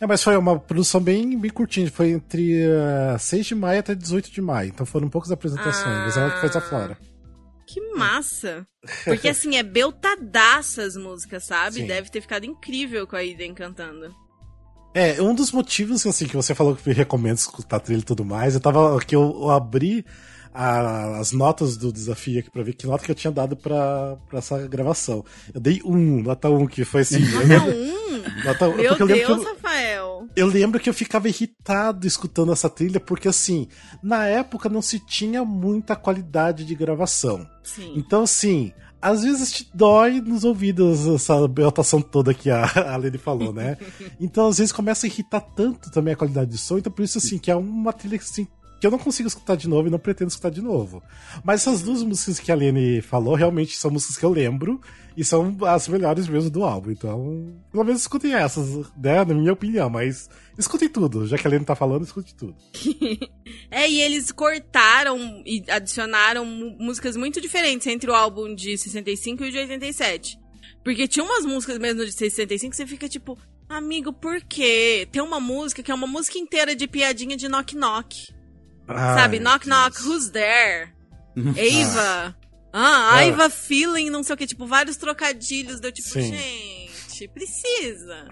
É, 0.00 0.06
mas 0.06 0.22
foi 0.22 0.36
uma 0.36 0.58
produção 0.58 1.00
bem, 1.00 1.38
bem 1.38 1.50
curtinha. 1.50 1.90
Foi 1.90 2.10
entre 2.10 2.66
uh, 2.66 3.18
6 3.18 3.46
de 3.46 3.54
maio 3.54 3.80
até 3.80 3.94
18 3.94 4.30
de 4.30 4.40
maio. 4.40 4.68
Então 4.68 4.84
foram 4.84 5.08
poucas 5.08 5.30
apresentações. 5.30 5.86
Ah, 5.86 6.02
mas 6.04 6.16
ela 6.16 6.30
que 6.30 6.40
fez 6.40 6.56
a 6.56 6.60
Flora. 6.60 6.98
Que 7.66 7.80
massa! 7.94 8.66
Porque 9.04 9.28
assim, 9.28 9.56
é 9.56 9.62
beltadaça 9.62 10.82
as 10.82 10.96
músicas, 10.96 11.44
sabe? 11.44 11.76
Sim. 11.76 11.86
Deve 11.86 12.10
ter 12.10 12.20
ficado 12.20 12.46
incrível 12.46 13.06
com 13.06 13.16
a 13.16 13.24
Iden 13.24 13.54
cantando. 13.54 14.14
É, 14.94 15.20
um 15.20 15.34
dos 15.34 15.50
motivos 15.52 16.06
assim, 16.06 16.26
que 16.26 16.36
você 16.36 16.54
falou 16.54 16.74
que 16.76 16.88
me 16.88 16.94
recomendo 16.94 17.36
escutar 17.36 17.80
trilha 17.80 18.00
e 18.00 18.04
tudo 18.04 18.24
mais, 18.24 18.54
eu 18.54 18.60
tava. 18.60 18.98
que 19.00 19.14
eu, 19.14 19.22
eu 19.42 19.50
abri 19.50 20.06
a, 20.54 21.18
as 21.18 21.32
notas 21.32 21.76
do 21.76 21.92
desafio 21.92 22.40
aqui 22.40 22.50
pra 22.50 22.62
ver 22.62 22.72
que 22.72 22.86
nota 22.86 23.04
que 23.04 23.10
eu 23.10 23.14
tinha 23.14 23.30
dado 23.30 23.54
pra, 23.56 24.16
pra 24.26 24.38
essa 24.38 24.66
gravação. 24.66 25.22
Eu 25.52 25.60
dei 25.60 25.82
um, 25.84 26.22
nota 26.22 26.48
um, 26.48 26.66
que 26.66 26.82
foi 26.84 27.02
assim. 27.02 27.18
Nota 27.18 27.64
um? 27.64 27.96
Nota 28.44 28.68
um. 28.68 28.76
Meu 28.76 28.96
Deus, 29.06 29.28
eu, 29.28 29.42
Rafael. 29.42 29.75
Eu 30.34 30.46
lembro 30.46 30.80
que 30.80 30.88
eu 30.88 30.94
ficava 30.94 31.28
irritado 31.28 32.06
escutando 32.06 32.52
essa 32.52 32.68
trilha, 32.68 33.00
porque 33.00 33.28
assim, 33.28 33.68
na 34.02 34.26
época 34.26 34.68
não 34.68 34.82
se 34.82 34.98
tinha 35.00 35.44
muita 35.44 35.96
qualidade 35.96 36.64
de 36.64 36.74
gravação. 36.74 37.46
Sim. 37.62 37.92
Então, 37.96 38.22
assim, 38.22 38.72
às 39.00 39.22
vezes 39.22 39.52
te 39.52 39.70
dói 39.74 40.20
nos 40.20 40.44
ouvidos 40.44 41.06
essa 41.06 41.46
beltação 41.46 42.00
toda 42.00 42.34
que 42.34 42.50
a, 42.50 42.64
a 42.92 42.96
Lene 42.96 43.18
falou, 43.18 43.52
né? 43.52 43.76
então, 44.20 44.48
às 44.48 44.58
vezes 44.58 44.72
começa 44.72 45.06
a 45.06 45.08
irritar 45.08 45.40
tanto 45.40 45.90
também 45.90 46.14
a 46.14 46.16
qualidade 46.16 46.50
de 46.50 46.58
som, 46.58 46.78
então 46.78 46.92
por 46.92 47.02
isso, 47.02 47.18
assim, 47.18 47.38
que 47.38 47.50
é 47.50 47.56
uma 47.56 47.92
trilha 47.92 48.16
assim, 48.16 48.48
que 48.80 48.86
eu 48.86 48.90
não 48.90 48.98
consigo 48.98 49.28
escutar 49.28 49.56
de 49.56 49.68
novo 49.68 49.88
e 49.88 49.90
não 49.90 49.98
pretendo 49.98 50.28
escutar 50.28 50.50
de 50.50 50.60
novo. 50.60 51.02
Mas 51.44 51.62
essas 51.62 51.82
duas 51.82 52.02
músicas 52.02 52.38
que 52.38 52.52
a 52.52 52.54
Lene 52.54 53.00
falou 53.00 53.34
realmente 53.34 53.76
são 53.76 53.90
músicas 53.90 54.16
que 54.16 54.24
eu 54.24 54.30
lembro 54.30 54.80
e 55.16 55.24
são 55.24 55.56
as 55.62 55.88
melhores 55.88 56.28
mesmo 56.28 56.50
do 56.50 56.62
álbum. 56.62 56.90
Então, 56.90 57.56
pelo 57.72 57.84
menos 57.84 58.02
escutem 58.02 58.34
essas, 58.34 58.86
né? 58.96 59.24
Na 59.24 59.34
minha 59.34 59.52
opinião, 59.52 59.88
mas 59.88 60.28
escutem 60.58 60.88
tudo. 60.88 61.26
Já 61.26 61.38
que 61.38 61.46
a 61.46 61.50
Lene 61.50 61.64
tá 61.64 61.74
falando, 61.74 62.04
escute 62.04 62.34
tudo. 62.34 62.54
é, 63.70 63.88
e 63.88 64.00
eles 64.00 64.30
cortaram 64.30 65.42
e 65.46 65.64
adicionaram 65.70 66.44
músicas 66.44 67.16
muito 67.16 67.40
diferentes 67.40 67.86
entre 67.86 68.10
o 68.10 68.14
álbum 68.14 68.54
de 68.54 68.76
65 68.76 69.44
e 69.44 69.48
o 69.48 69.52
de 69.52 69.58
87. 69.58 70.38
Porque 70.84 71.08
tinha 71.08 71.24
umas 71.24 71.44
músicas 71.44 71.78
mesmo 71.78 72.04
de 72.04 72.12
65 72.12 72.70
que 72.70 72.76
você 72.76 72.86
fica 72.86 73.08
tipo, 73.08 73.38
amigo, 73.68 74.12
por 74.12 74.40
quê? 74.42 75.08
Tem 75.10 75.22
uma 75.22 75.40
música 75.40 75.82
que 75.82 75.90
é 75.90 75.94
uma 75.94 76.06
música 76.06 76.38
inteira 76.38 76.76
de 76.76 76.86
piadinha 76.86 77.36
de 77.36 77.48
knock 77.48 77.74
knock. 77.74 78.35
Ai, 78.88 79.18
Sabe, 79.20 79.38
knock 79.40 79.64
Deus. 79.66 79.76
knock, 79.76 80.00
who's 80.02 80.30
there? 80.30 80.92
Ava. 81.36 82.36
Ah. 82.72 83.20
Ava 83.20 83.48
feeling, 83.50 84.10
não 84.10 84.22
sei 84.22 84.34
o 84.34 84.36
que, 84.36 84.46
tipo, 84.46 84.66
vários 84.66 84.96
trocadilhos, 84.96 85.80
deu 85.80 85.90
tipo, 85.92 86.08
Sim. 86.08 86.32
gente, 86.34 87.28
precisa. 87.28 88.28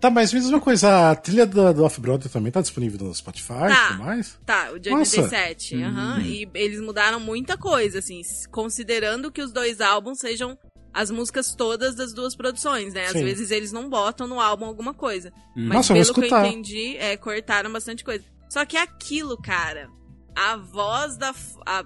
Tá, 0.00 0.10
mas 0.10 0.32
mesma 0.32 0.60
coisa, 0.60 1.10
a 1.10 1.14
trilha 1.14 1.46
do, 1.46 1.72
do 1.72 1.84
Off-Broadway 1.84 2.28
também 2.28 2.50
tá 2.50 2.60
disponível 2.60 3.06
no 3.06 3.14
Spotify 3.14 3.52
e 3.52 3.68
Tá. 3.68 3.86
tudo 3.88 3.98
mais? 4.02 4.38
Tá, 4.44 4.70
o 4.72 4.78
de 4.80 4.90
Nossa. 4.90 5.20
87. 5.20 5.80
aham. 5.82 6.20
E 6.22 6.48
eles 6.54 6.80
mudaram 6.80 7.20
muita 7.20 7.56
coisa, 7.56 8.00
assim, 8.00 8.20
considerando 8.50 9.30
que 9.30 9.40
os 9.40 9.52
dois 9.52 9.80
álbuns 9.80 10.18
sejam 10.18 10.58
as 10.92 11.08
músicas 11.12 11.54
todas 11.54 11.94
das 11.94 12.12
duas 12.12 12.34
produções, 12.34 12.92
né? 12.94 13.04
Às 13.06 13.12
Sim. 13.12 13.22
vezes 13.22 13.52
eles 13.52 13.70
não 13.70 13.88
botam 13.88 14.26
no 14.26 14.40
álbum 14.40 14.64
alguma 14.64 14.92
coisa. 14.92 15.32
Mas 15.54 15.68
Nossa, 15.88 15.94
pelo 15.94 16.14
que 16.14 16.20
eu 16.20 16.38
entendi, 16.38 16.96
é, 16.96 17.16
cortaram 17.16 17.72
bastante 17.72 18.02
coisa. 18.02 18.24
Só 18.50 18.66
que 18.66 18.76
aquilo, 18.76 19.40
cara, 19.40 19.88
a 20.36 20.56
voz 20.56 21.16
da. 21.16 21.32
A, 21.64 21.84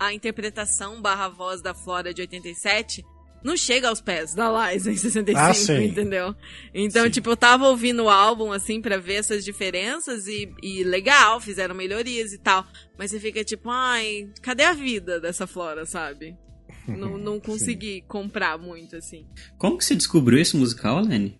a 0.00 0.14
interpretação 0.14 1.02
barra 1.02 1.28
voz 1.28 1.60
da 1.60 1.74
Flora 1.74 2.14
de 2.14 2.20
87 2.22 3.04
não 3.42 3.56
chega 3.56 3.88
aos 3.88 4.00
pés 4.00 4.34
da 4.34 4.48
Liza 4.72 4.90
em 4.92 4.96
65, 4.96 5.38
Ah, 5.38 5.54
sim. 5.54 5.84
entendeu? 5.86 6.34
Então, 6.74 7.04
Sim. 7.04 7.10
tipo, 7.10 7.30
eu 7.30 7.36
tava 7.36 7.68
ouvindo 7.68 8.04
o 8.04 8.08
álbum, 8.10 8.52
assim, 8.52 8.80
pra 8.80 8.96
ver 8.96 9.14
essas 9.14 9.44
diferenças 9.44 10.26
e, 10.26 10.52
e 10.62 10.82
legal, 10.84 11.40
fizeram 11.40 11.74
melhorias 11.74 12.32
e 12.32 12.38
tal. 12.38 12.64
Mas 12.98 13.10
você 13.10 13.20
fica 13.20 13.44
tipo, 13.44 13.70
ai, 13.70 14.28
cadê 14.42 14.64
a 14.64 14.72
vida 14.72 15.20
dessa 15.20 15.46
Flora, 15.46 15.86
sabe? 15.86 16.36
Não, 16.86 17.16
não 17.16 17.38
consegui 17.40 18.02
comprar 18.08 18.58
muito, 18.58 18.96
assim. 18.96 19.24
Como 19.56 19.78
que 19.78 19.84
você 19.84 19.94
descobriu 19.94 20.38
esse 20.40 20.56
musical, 20.56 21.00
Lenny? 21.00 21.38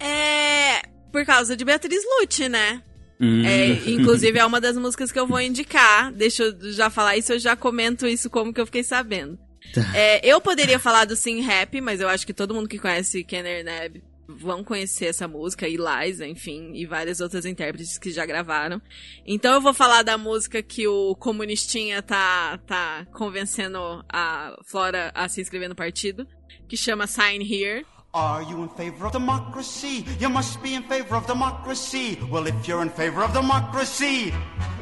É. 0.00 0.82
Por 1.12 1.24
causa 1.24 1.56
de 1.56 1.64
Beatriz 1.64 2.02
Lute, 2.20 2.48
né? 2.48 2.82
Hum. 3.20 3.44
É, 3.44 3.90
inclusive 3.90 4.38
é 4.38 4.46
uma 4.46 4.60
das 4.60 4.76
músicas 4.76 5.10
que 5.10 5.18
eu 5.18 5.26
vou 5.26 5.40
indicar. 5.40 6.12
Deixa 6.12 6.44
eu 6.44 6.72
já 6.72 6.88
falar 6.88 7.16
isso, 7.16 7.32
eu 7.32 7.38
já 7.38 7.56
comento 7.56 8.06
isso 8.06 8.30
como 8.30 8.52
que 8.52 8.60
eu 8.60 8.66
fiquei 8.66 8.84
sabendo. 8.84 9.38
Tá. 9.72 9.96
É, 9.96 10.24
eu 10.26 10.40
poderia 10.40 10.78
falar 10.78 11.04
do 11.04 11.16
Sim 11.16 11.40
Rap, 11.40 11.80
mas 11.80 12.00
eu 12.00 12.08
acho 12.08 12.26
que 12.26 12.32
todo 12.32 12.54
mundo 12.54 12.68
que 12.68 12.78
conhece 12.78 13.24
Kenner 13.24 13.64
Neb 13.64 14.02
vão 14.28 14.62
conhecer 14.62 15.06
essa 15.06 15.26
música, 15.26 15.66
e 15.66 15.76
Liza, 15.76 16.26
enfim, 16.26 16.72
e 16.74 16.84
várias 16.84 17.20
outras 17.20 17.46
intérpretes 17.46 17.96
que 17.96 18.10
já 18.10 18.26
gravaram. 18.26 18.80
Então 19.26 19.54
eu 19.54 19.60
vou 19.60 19.72
falar 19.72 20.02
da 20.02 20.18
música 20.18 20.62
que 20.62 20.86
o 20.86 21.16
comunistinha 21.16 22.02
tá, 22.02 22.58
tá 22.66 23.06
convencendo 23.14 24.04
a 24.06 24.54
Flora 24.66 25.10
a 25.14 25.28
se 25.28 25.40
inscrever 25.40 25.68
no 25.68 25.74
partido, 25.74 26.26
que 26.68 26.76
chama 26.76 27.06
Sign 27.06 27.42
Here. 27.42 27.86
Are 28.14 28.42
you 28.42 28.62
in 28.62 28.70
favor 28.70 29.04
of 29.06 29.12
democracy? 29.12 30.06
You 30.18 30.30
must 30.30 30.62
be 30.62 30.74
in 30.74 30.82
favor 30.84 31.14
of 31.14 31.26
democracy. 31.26 32.18
Well, 32.30 32.46
if 32.46 32.66
you're 32.66 32.80
in 32.80 32.88
favor 32.88 33.22
of 33.22 33.34
democracy, 33.34 34.32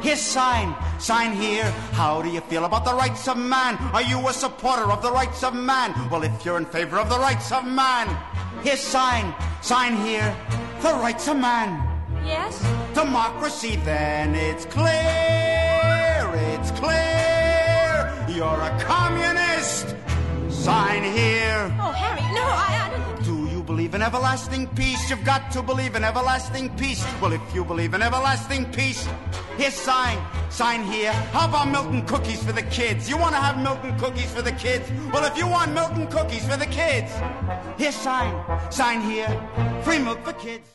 here's 0.00 0.20
sign, 0.20 0.76
sign 1.00 1.32
here. 1.32 1.64
How 1.90 2.22
do 2.22 2.28
you 2.28 2.40
feel 2.42 2.64
about 2.64 2.84
the 2.84 2.94
rights 2.94 3.26
of 3.26 3.36
man? 3.36 3.78
Are 3.92 4.02
you 4.02 4.28
a 4.28 4.32
supporter 4.32 4.92
of 4.92 5.02
the 5.02 5.10
rights 5.10 5.42
of 5.42 5.54
man? 5.54 5.92
Well, 6.08 6.22
if 6.22 6.44
you're 6.44 6.56
in 6.56 6.66
favor 6.66 7.00
of 7.00 7.08
the 7.08 7.18
rights 7.18 7.50
of 7.50 7.66
man, 7.66 8.16
here's 8.62 8.78
sign, 8.78 9.34
sign 9.60 9.96
here. 9.96 10.32
The 10.82 10.94
rights 10.94 11.26
of 11.26 11.36
man. 11.36 11.82
Yes? 12.24 12.64
Democracy, 12.94 13.74
then 13.84 14.36
it's 14.36 14.66
clear, 14.66 16.30
it's 16.54 16.70
clear. 16.70 18.26
You're 18.28 18.60
a 18.60 18.78
communist. 18.80 19.96
Sign 20.48 21.02
here. 21.02 21.72
Oh, 21.80 21.92
Harry, 21.92 22.22
no, 22.34 22.42
I, 22.42 22.86
I 22.86 22.90
don't. 22.90 23.05
Believe 23.76 23.94
in 23.94 24.00
everlasting 24.00 24.68
peace. 24.68 25.10
You've 25.10 25.22
got 25.22 25.50
to 25.50 25.62
believe 25.62 25.96
in 25.96 26.02
everlasting 26.02 26.70
peace. 26.78 27.04
Well, 27.20 27.32
if 27.32 27.42
you 27.54 27.62
believe 27.62 27.92
in 27.92 28.00
everlasting 28.00 28.72
peace, 28.72 29.06
sign, 29.68 30.18
sign 30.48 30.82
here. 30.84 31.12
How 31.34 31.44
about 31.46 32.06
cookies 32.06 32.42
for 32.42 32.52
the 32.52 32.62
kids? 32.62 33.06
You 33.10 33.18
want 33.18 33.34
to 33.34 33.38
have 33.38 33.58
cookies 33.98 34.32
for 34.32 34.40
the 34.40 34.52
kids? 34.52 34.90
Well, 35.12 35.24
if 35.24 35.36
you 35.36 35.46
want 35.46 35.76
cookies 36.10 36.48
for 36.48 36.56
the 36.56 36.64
kids, 36.64 37.12
sign, 37.94 38.32
sign 38.70 39.02
here. 39.02 39.28
Free 39.82 39.98
milk 39.98 40.24
for 40.24 40.32
kids. 40.32 40.66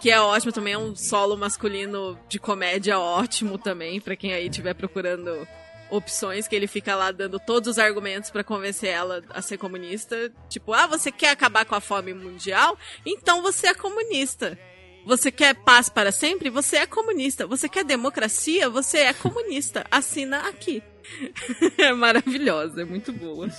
Que 0.00 0.12
é 0.12 0.20
ótimo 0.20 0.52
também, 0.52 0.74
é 0.74 0.78
um 0.78 0.94
solo 0.94 1.36
masculino 1.36 2.16
de 2.28 2.38
comédia 2.38 2.96
ótimo 2.96 3.58
também, 3.58 4.00
pra 4.00 4.14
quem 4.14 4.32
aí 4.32 4.46
estiver 4.46 4.74
procurando 4.74 5.48
opções, 5.90 6.48
que 6.48 6.54
ele 6.54 6.66
fica 6.66 6.94
lá 6.94 7.10
dando 7.12 7.38
todos 7.38 7.68
os 7.70 7.78
argumentos 7.78 8.30
pra 8.30 8.44
convencer 8.44 8.90
ela 8.90 9.22
a 9.30 9.42
ser 9.42 9.58
comunista. 9.58 10.32
Tipo, 10.48 10.72
ah, 10.72 10.86
você 10.86 11.10
quer 11.12 11.30
acabar 11.30 11.64
com 11.64 11.74
a 11.74 11.80
fome 11.80 12.12
mundial? 12.12 12.78
Então 13.04 13.42
você 13.42 13.68
é 13.68 13.74
comunista. 13.74 14.58
Você 15.06 15.30
quer 15.30 15.54
paz 15.54 15.88
para 15.88 16.10
sempre? 16.10 16.48
Você 16.48 16.76
é 16.76 16.86
comunista. 16.86 17.46
Você 17.46 17.68
quer 17.68 17.84
democracia? 17.84 18.70
Você 18.70 18.98
é 18.98 19.12
comunista. 19.12 19.84
Assina 19.90 20.48
aqui. 20.48 20.82
é 21.76 21.92
maravilhosa, 21.92 22.82
é 22.82 22.84
muito 22.84 23.12
boa. 23.12 23.50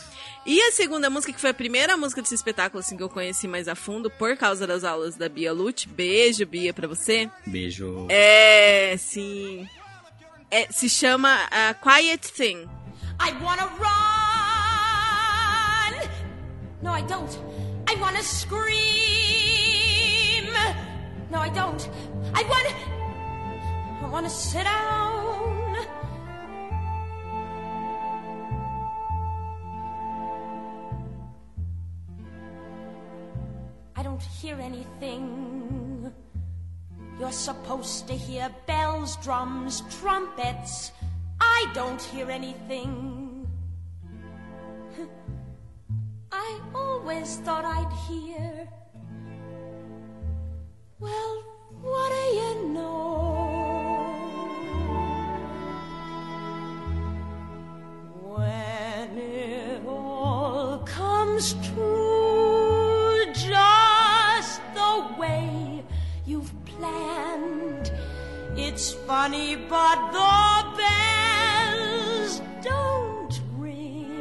E 0.45 0.59
a 0.61 0.71
segunda 0.71 1.09
música, 1.09 1.34
que 1.34 1.39
foi 1.39 1.51
a 1.51 1.55
primeira 1.55 1.95
música 1.95 2.21
desse 2.21 2.36
espetáculo 2.36 2.80
assim, 2.80 2.97
que 2.97 3.03
eu 3.03 3.09
conheci 3.09 3.47
mais 3.47 3.67
a 3.67 3.76
fundo, 3.76 4.09
por 4.09 4.36
causa 4.38 4.65
das 4.65 4.84
aulas 4.84 5.15
da 5.15 5.30
Bia 5.30 5.53
Lute. 5.53 5.88
Beijo, 5.88 6.45
Bia, 6.45 6.73
pra 6.73 6.88
você. 6.88 7.30
Beijo. 7.45 8.07
É, 8.09 8.95
sim. 8.97 9.67
É, 10.56 10.72
se 10.72 10.88
chama 10.88 11.36
uh, 11.51 11.74
Quiet 11.82 12.32
Thing. 12.32 12.70
I 13.20 13.34
wanna 13.43 13.68
run. 13.78 13.91
No, 16.82 16.93
I 16.93 17.01
don't. 17.01 17.38
I 17.89 17.95
wanna 17.95 18.24
scream. 18.24 18.64
No, 21.30 21.41
I 21.41 21.49
don't. 21.49 21.89
I 22.34 22.43
wanna. 22.43 22.70
I 24.01 24.08
wanna 24.10 24.30
sit 24.30 24.64
down. 24.64 25.76
I 33.97 34.03
don't 34.03 34.22
hear 34.22 34.58
anything. 34.62 35.85
You're 37.18 37.32
supposed 37.32 38.07
to 38.07 38.13
hear 38.13 38.49
bells, 38.68 39.16
drums, 39.18 39.84
trumpets. 39.99 40.91
I 41.39 41.72
don't 41.74 42.01
hear 42.01 42.30
anything. 42.30 43.47
I 46.32 46.59
always 46.74 47.38
thought 47.38 47.63
I'd 47.63 47.91
hear. 48.09 48.68
Well, 50.99 51.43
what 51.82 52.09
do 52.11 52.26
you 52.41 52.68
know? 52.74 53.05
When 58.24 59.18
it 59.18 59.86
all 59.86 60.80
comes 60.80 61.53
true, 61.63 62.55
It's 68.76 68.91
funny, 69.07 69.55
but 69.55 70.11
the 70.11 70.65
bells 70.76 72.41
don't 72.61 73.39
ring. 73.55 74.11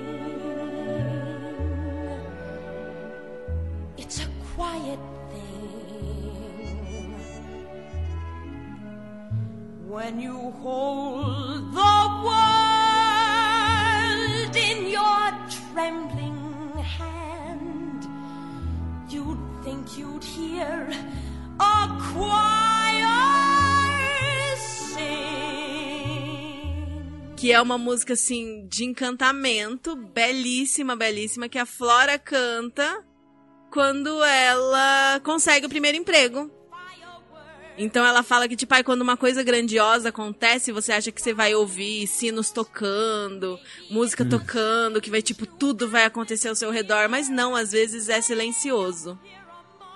It's 3.99 4.21
a 4.23 4.29
quiet 4.55 5.01
thing 5.33 7.17
when 9.89 10.21
you 10.21 10.53
hold 10.63 11.75
the 11.75 11.97
world 12.29 12.95
in 14.55 14.87
your 14.87 15.33
trembling 15.51 16.79
hand. 16.79 18.07
You'd 19.11 19.43
think 19.65 19.99
you'd 19.99 20.23
hear 20.23 20.93
a 21.59 21.89
choir 22.13 22.74
Que 27.45 27.53
é 27.53 27.61
uma 27.61 27.77
música, 27.77 28.15
assim, 28.15 28.67
de 28.69 28.87
encantamento, 28.87 29.95
belíssima, 29.95 30.97
belíssima, 30.97 31.47
que 31.47 31.59
a 31.59 31.67
Flora 31.67 32.19
canta 32.19 33.05
quando 33.71 34.25
ela 34.25 35.21
consegue 35.23 35.67
o 35.67 35.69
primeiro 35.69 35.99
emprego. 35.99 36.51
Então 37.77 38.03
ela 38.03 38.23
fala 38.23 38.49
que, 38.49 38.57
tipo, 38.57 38.73
aí 38.73 38.83
quando 38.83 39.03
uma 39.03 39.15
coisa 39.15 39.43
grandiosa 39.43 40.09
acontece, 40.09 40.73
você 40.73 40.91
acha 40.91 41.13
que 41.13 41.21
você 41.21 41.35
vai 41.35 41.55
ouvir 41.55 42.07
sinos 42.07 42.51
tocando, 42.51 43.61
música 43.91 44.25
tocando, 44.25 44.99
que 44.99 45.11
vai, 45.11 45.21
tipo, 45.21 45.45
tudo 45.45 45.87
vai 45.87 46.07
acontecer 46.07 46.49
ao 46.49 46.55
seu 46.55 46.71
redor, 46.71 47.11
mas 47.11 47.29
não, 47.29 47.55
às 47.55 47.73
vezes 47.73 48.09
é 48.09 48.23
silencioso. 48.23 49.21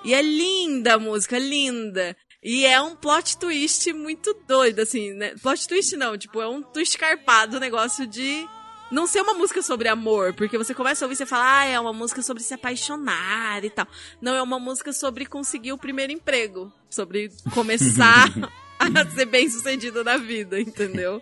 E 0.05 0.12
é 0.12 0.20
linda 0.20 0.96
a 0.96 0.99
música, 0.99 1.38
linda. 1.38 2.14
E 2.43 2.64
é 2.64 2.80
um 2.80 2.95
plot 2.95 3.36
twist 3.36 3.93
muito 3.93 4.32
doido, 4.47 4.80
assim, 4.80 5.12
né? 5.12 5.34
Plot 5.43 5.66
twist 5.66 5.97
não, 5.97 6.16
tipo, 6.16 6.41
é 6.41 6.49
um 6.49 6.62
twist 6.62 6.97
carpado 6.97 7.57
o 7.57 7.61
negócio 7.61 8.07
de 8.07 8.47
não 8.91 9.07
ser 9.07 9.20
uma 9.20 9.34
música 9.34 9.61
sobre 9.61 9.89
amor, 9.89 10.32
porque 10.34 10.57
você 10.57 10.74
começa 10.74 11.05
a 11.05 11.07
ouvir 11.07 11.14
e 11.14 11.16
você 11.16 11.26
fala, 11.26 11.61
ah, 11.61 11.64
é 11.64 11.78
uma 11.78 11.93
música 11.93 12.22
sobre 12.22 12.43
se 12.43 12.55
apaixonar 12.55 13.64
e 13.64 13.70
tal. 13.70 13.86
Não, 14.20 14.34
é 14.34 14.43
uma 14.43 14.59
música 14.59 14.93
sobre 14.93 15.26
conseguir 15.26 15.72
o 15.72 15.78
primeiro 15.78 16.12
emprego, 16.12 16.72
sobre 16.89 17.30
começar 17.53 18.32
a 18.78 19.11
ser 19.11 19.26
bem 19.26 19.51
sucedido 19.51 20.05
na 20.05 20.16
vida, 20.16 20.61
entendeu? 20.61 21.20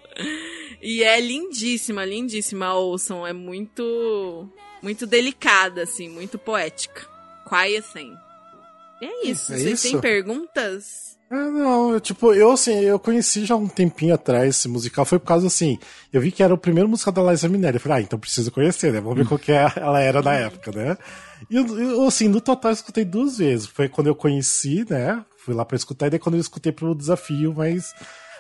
E 0.80 1.02
é 1.02 1.20
lindíssima, 1.20 2.04
lindíssima, 2.04 2.74
ouçam, 2.74 3.26
é 3.26 3.32
muito, 3.32 4.48
muito 4.82 5.06
delicada, 5.06 5.82
assim, 5.82 6.08
muito 6.08 6.38
poética. 6.38 7.08
Quiet 7.48 7.86
Thing. 7.92 8.25
E 9.00 9.04
é 9.04 9.26
isso, 9.26 9.52
É 9.52 9.58
vocês 9.58 9.82
têm 9.82 9.92
isso? 9.92 10.00
perguntas? 10.00 11.16
Ah, 11.28 11.50
não, 11.50 11.98
tipo, 11.98 12.32
eu 12.32 12.52
assim, 12.52 12.78
eu 12.82 13.00
conheci 13.00 13.44
já 13.44 13.56
um 13.56 13.66
tempinho 13.66 14.14
atrás 14.14 14.48
esse 14.58 14.68
musical, 14.68 15.04
foi 15.04 15.18
por 15.18 15.26
causa 15.26 15.48
assim, 15.48 15.76
eu 16.12 16.20
vi 16.20 16.30
que 16.30 16.40
era 16.40 16.54
o 16.54 16.58
primeiro 16.58 16.88
musical 16.88 17.12
da 17.12 17.32
Liza 17.32 17.48
Minnelli, 17.48 17.76
eu 17.76 17.80
falei, 17.80 17.98
ah, 17.98 18.00
então 18.02 18.16
preciso 18.16 18.52
conhecer, 18.52 18.92
né, 18.92 19.00
vamos 19.00 19.18
ver 19.18 19.26
qual 19.26 19.36
que 19.38 19.50
é, 19.50 19.66
ela 19.74 20.00
era 20.00 20.22
na 20.22 20.34
época, 20.34 20.70
né. 20.70 20.96
E 21.50 21.56
eu, 21.56 22.06
assim, 22.06 22.28
no 22.28 22.40
total 22.40 22.70
eu 22.70 22.74
escutei 22.74 23.04
duas 23.04 23.38
vezes, 23.38 23.66
foi 23.66 23.88
quando 23.88 24.06
eu 24.06 24.14
conheci, 24.14 24.86
né, 24.88 25.24
fui 25.36 25.52
lá 25.52 25.64
pra 25.64 25.74
escutar, 25.76 26.06
e 26.06 26.10
daí 26.10 26.18
quando 26.20 26.36
eu 26.36 26.40
escutei 26.40 26.70
pro 26.70 26.94
desafio, 26.94 27.52
mas 27.56 27.92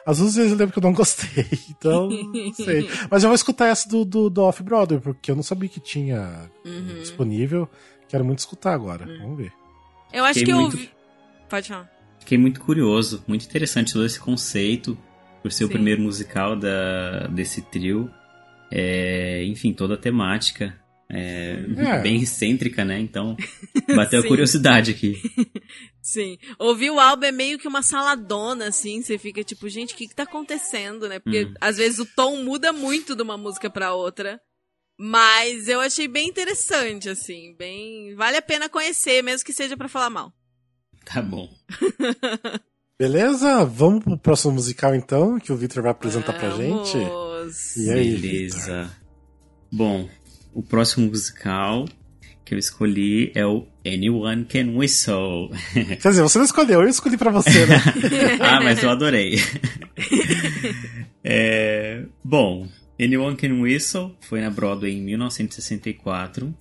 as 0.06 0.18
duas 0.18 0.36
vezes 0.36 0.52
eu 0.52 0.58
lembro 0.58 0.72
que 0.72 0.78
eu 0.78 0.82
não 0.88 0.92
gostei, 0.94 1.44
então, 1.68 2.08
não 2.08 2.54
sei. 2.54 2.88
Mas 3.10 3.24
eu 3.24 3.28
vou 3.30 3.34
escutar 3.34 3.66
essa 3.66 3.88
do, 3.88 4.04
do, 4.04 4.30
do 4.30 4.42
Off-Broadway, 4.42 5.00
porque 5.00 5.32
eu 5.32 5.34
não 5.34 5.42
sabia 5.42 5.68
que 5.68 5.80
tinha 5.80 6.48
Uhum. 6.64 7.00
disponível, 7.00 7.68
quero 8.08 8.24
muito 8.24 8.38
escutar 8.38 8.72
agora, 8.74 9.06
vamos 9.20 9.38
ver. 9.38 9.52
Eu 10.12 10.24
acho 10.24 10.38
Fiquei 10.40 10.44
que 10.46 10.58
eu 10.58 10.62
muito- 10.62 10.76
ouvi... 10.76 10.90
Pode 11.48 11.68
falar. 11.68 11.90
Fiquei 12.20 12.38
muito 12.38 12.60
curioso, 12.60 13.22
muito 13.28 13.44
interessante 13.46 13.92
todo 13.92 14.04
esse 14.04 14.18
conceito, 14.18 14.98
por 15.42 15.52
ser 15.52 15.64
o 15.64 15.66
Sim. 15.68 15.74
primeiro 15.74 16.02
musical 16.02 16.56
da, 16.56 17.28
desse 17.28 17.62
trio. 17.62 18.10
É, 18.70 19.44
enfim, 19.44 19.72
toda 19.72 19.94
a 19.94 19.98
temática. 19.98 20.76
É, 21.08 21.64
É. 21.76 22.00
bem 22.00 22.20
excêntrica, 22.20 22.84
né? 22.84 22.98
Então, 22.98 23.36
bateu 23.94 24.18
a 24.20 24.26
curiosidade 24.26 24.90
aqui. 24.90 25.20
Sim. 26.02 26.36
Ouvir 26.58 26.90
o 26.90 26.98
álbum 26.98 27.26
é 27.26 27.30
meio 27.32 27.58
que 27.60 27.68
uma 27.68 27.82
saladona, 27.82 28.66
assim. 28.68 29.00
Você 29.02 29.16
fica 29.18 29.44
tipo, 29.44 29.68
gente, 29.68 29.94
o 29.94 29.96
que, 29.96 30.08
que 30.08 30.14
tá 30.16 30.24
acontecendo, 30.24 31.08
né? 31.08 31.20
Porque 31.20 31.44
Hum. 31.44 31.54
às 31.60 31.76
vezes 31.76 32.00
o 32.00 32.06
tom 32.06 32.42
muda 32.42 32.72
muito 32.72 33.14
de 33.14 33.22
uma 33.22 33.36
música 33.38 33.70
pra 33.70 33.94
outra. 33.94 34.40
Mas 34.98 35.68
eu 35.68 35.80
achei 35.80 36.08
bem 36.08 36.28
interessante, 36.28 37.08
assim. 37.08 37.54
Bem. 37.58 38.14
Vale 38.14 38.36
a 38.36 38.42
pena 38.42 38.68
conhecer, 38.68 39.22
mesmo 39.22 39.44
que 39.44 39.52
seja 39.52 39.76
pra 39.76 39.88
falar 39.88 40.10
mal. 40.10 40.32
Tá 41.04 41.20
bom. 41.20 41.48
Beleza? 42.98 43.64
Vamos 43.64 44.02
pro 44.02 44.16
próximo 44.16 44.54
musical 44.54 44.94
então, 44.94 45.38
que 45.38 45.52
o 45.52 45.56
Victor 45.56 45.82
vai 45.82 45.92
apresentar 45.92 46.32
pra 46.32 46.50
gente. 46.50 46.96
Vamos. 46.96 47.76
E 47.76 47.90
aí, 47.90 48.16
Beleza. 48.16 48.90
Bom, 49.70 50.08
o 50.54 50.62
próximo 50.62 51.08
musical 51.08 51.86
que 52.46 52.54
eu 52.54 52.58
escolhi 52.58 53.32
é 53.34 53.44
o 53.44 53.66
Anyone 53.84 54.44
Can 54.44 54.70
Whistle. 54.76 55.50
Quer 56.00 56.08
dizer, 56.08 56.22
você 56.22 56.38
não 56.38 56.44
escolheu, 56.44 56.80
eu 56.80 56.88
escolhi 56.88 57.18
pra 57.18 57.30
você, 57.30 57.66
né? 57.66 57.76
ah, 58.40 58.60
mas 58.62 58.82
eu 58.82 58.88
adorei. 58.88 59.36
É, 61.22 62.04
bom, 62.24 62.68
Anyone 63.00 63.36
Can 63.36 63.60
Whistle 63.60 64.16
foi 64.20 64.40
na 64.40 64.50
Broadway 64.50 64.92
em 64.94 65.02
1964, 65.02 66.54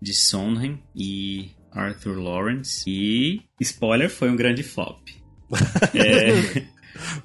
de 0.00 0.14
Sondheim 0.14 0.78
e 0.94 1.50
Arthur 1.70 2.18
Lawrence. 2.18 2.84
E, 2.88 3.40
spoiler, 3.60 4.10
foi 4.10 4.30
um 4.30 4.36
grande 4.36 4.62
flop. 4.62 5.08
É, 5.94 6.62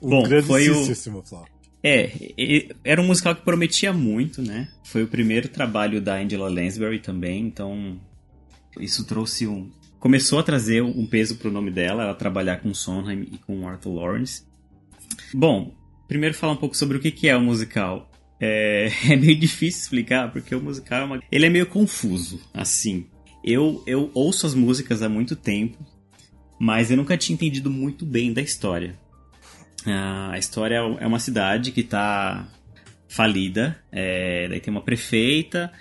Um 0.02 0.10
Bom, 0.10 0.24
foi 0.44 0.70
o- 0.70 0.96
flop. 1.26 1.48
é, 1.84 2.70
era 2.84 3.02
um 3.02 3.06
musical 3.08 3.36
que 3.36 3.42
prometia 3.42 3.92
muito, 3.94 4.42
né? 4.42 4.70
Foi 4.84 5.04
o 5.04 5.08
primeiro 5.08 5.50
trabalho 5.50 6.02
da 6.02 6.16
Angela 6.18 6.50
Lansbury 6.50 7.00
também, 7.00 7.46
então 7.46 8.00
isso 8.80 9.06
trouxe 9.06 9.46
um. 9.48 9.70
começou 10.00 10.40
a 10.40 10.44
trazer 10.44 10.82
um 10.82 11.06
peso 11.06 11.36
pro 11.38 11.52
nome 11.52 11.70
dela, 11.72 12.04
ela 12.04 12.14
trabalhar 12.16 12.58
com 12.62 12.74
Sondheim 12.74 13.28
e 13.32 13.38
com 13.38 13.68
Arthur 13.68 13.94
Lawrence. 13.94 14.44
Bom, 15.34 15.76
primeiro 16.08 16.36
falar 16.36 16.54
um 16.54 16.58
pouco 16.58 16.76
sobre 16.76 16.98
o 16.98 17.00
que 17.00 17.28
é 17.28 17.36
o 17.36 17.42
musical. 17.42 18.10
É, 18.40 18.92
é 19.10 19.16
meio 19.16 19.38
difícil 19.38 19.82
explicar, 19.82 20.32
porque 20.32 20.54
o 20.56 20.62
musical 20.62 21.02
é 21.02 21.06
uma... 21.06 21.24
ele 21.32 21.46
é 21.46 21.50
meio 21.50 21.66
confuso, 21.66 22.40
assim. 22.54 23.06
Eu, 23.44 23.84
eu 23.88 24.12
ouço 24.14 24.46
as 24.46 24.54
músicas 24.54 25.02
há 25.02 25.10
muito 25.10 25.36
tempo, 25.36 25.78
mas 26.60 26.92
eu 26.92 26.98
nunca 26.98 27.18
tinha 27.18 27.34
entendido 27.34 27.70
muito 27.70 28.06
bem 28.06 28.34
da 28.34 28.42
história. 28.42 28.98
A 29.86 30.38
história 30.38 30.76
é 30.76 31.08
uma 31.08 31.20
cidade 31.20 31.72
que 31.72 31.80
está 31.80 32.46
falida, 33.08 33.82
é, 33.90 34.48
daí 34.50 34.60
tem 34.60 34.72
uma 34.72 34.82
prefeita 34.82 35.72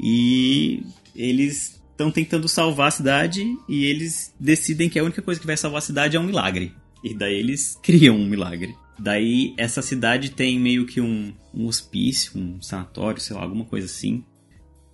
e 0.00 0.84
eles 1.16 1.80
estão 1.90 2.10
tentando 2.10 2.48
salvar 2.48 2.88
a 2.88 2.92
cidade 2.92 3.44
e 3.68 3.84
eles 3.84 4.34
decidem 4.38 4.88
que 4.88 4.98
a 4.98 5.04
única 5.04 5.20
coisa 5.20 5.40
que 5.40 5.46
vai 5.46 5.56
salvar 5.56 5.78
a 5.78 5.82
cidade 5.82 6.16
é 6.16 6.20
um 6.20 6.24
milagre. 6.24 6.72
E 7.02 7.14
daí 7.14 7.34
eles 7.34 7.76
criam 7.82 8.16
um 8.16 8.26
milagre. 8.26 8.74
Daí 9.00 9.54
essa 9.56 9.80
cidade 9.80 10.30
tem 10.30 10.60
meio 10.60 10.84
que 10.84 11.00
um, 11.00 11.32
um 11.54 11.66
hospício, 11.66 12.38
um 12.38 12.60
sanatório, 12.60 13.20
sei 13.20 13.34
lá, 13.34 13.42
alguma 13.42 13.64
coisa 13.64 13.86
assim, 13.86 14.22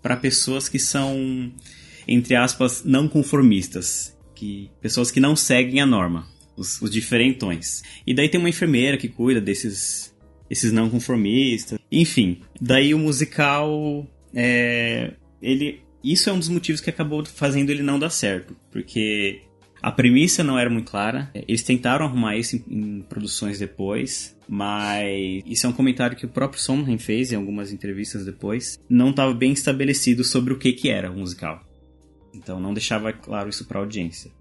para 0.01 0.17
pessoas 0.17 0.69
que 0.69 0.79
são, 0.79 1.53
entre 2.07 2.37
aspas, 2.37 2.85
não 2.85 3.09
conformistas, 3.09 4.17
que 4.35 4.71
pessoas 4.81 5.11
que 5.11 5.19
não 5.19 5.35
seguem 5.35 5.81
a 5.81 5.87
norma, 5.87 6.27
os, 6.57 6.81
os 6.81 6.91
diferentões. 6.91 7.83
E 8.07 8.15
daí 8.15 8.29
tem 8.29 8.39
uma 8.39 8.49
enfermeira 8.49 8.97
que 8.97 9.09
cuida 9.09 9.41
desses 9.41 10.15
esses 10.49 10.71
não 10.71 10.89
conformistas. 10.89 11.77
Enfim, 11.91 12.41
daí 12.61 12.95
o 12.95 12.99
musical 13.01 14.07
é, 14.33 15.15
ele 15.43 15.81
isso 16.05 16.31
é 16.31 16.33
um 16.33 16.39
dos 16.39 16.49
motivos 16.49 16.81
que 16.81 16.89
acabou 16.89 17.25
fazendo 17.27 17.71
ele 17.71 17.83
não 17.83 17.99
dar 17.99 18.11
certo, 18.11 18.57
porque 18.71 19.41
a 19.87 19.93
premissa 19.93 20.43
não 20.43 20.59
era 20.59 20.69
muito 20.69 20.91
clara. 20.91 21.31
Eles 21.33 21.63
tentaram 21.63 22.07
arrumar 22.07 22.37
isso 22.37 22.57
em, 22.57 22.65
em 22.69 23.03
produções 23.03 23.61
depois, 23.61 24.37
mas 24.49 25.45
isso 25.47 25.65
é 25.65 25.69
um 25.69 25.73
comentário 25.73 26.17
que 26.17 26.27
o 26.27 26.29
próprio 26.29 26.61
Sondheim 26.61 26.99
fez 26.99 27.31
em 27.31 27.37
algumas 27.37 27.73
entrevistas 27.73 28.25
depois. 28.25 28.81
Não 28.91 29.11
estava 29.11 29.33
bem 29.33 29.53
estabelecido 29.53 30.25
sobre 30.25 30.53
o 30.53 30.59
que, 30.59 30.73
que 30.73 30.91
era 30.91 31.09
o 31.09 31.17
musical. 31.17 31.65
Então 32.35 32.59
não 32.59 32.75
deixava 32.75 33.13
claro 33.13 33.49
isso 33.49 33.65
para 33.65 33.79
a 33.79 33.83
audiência. 33.83 34.33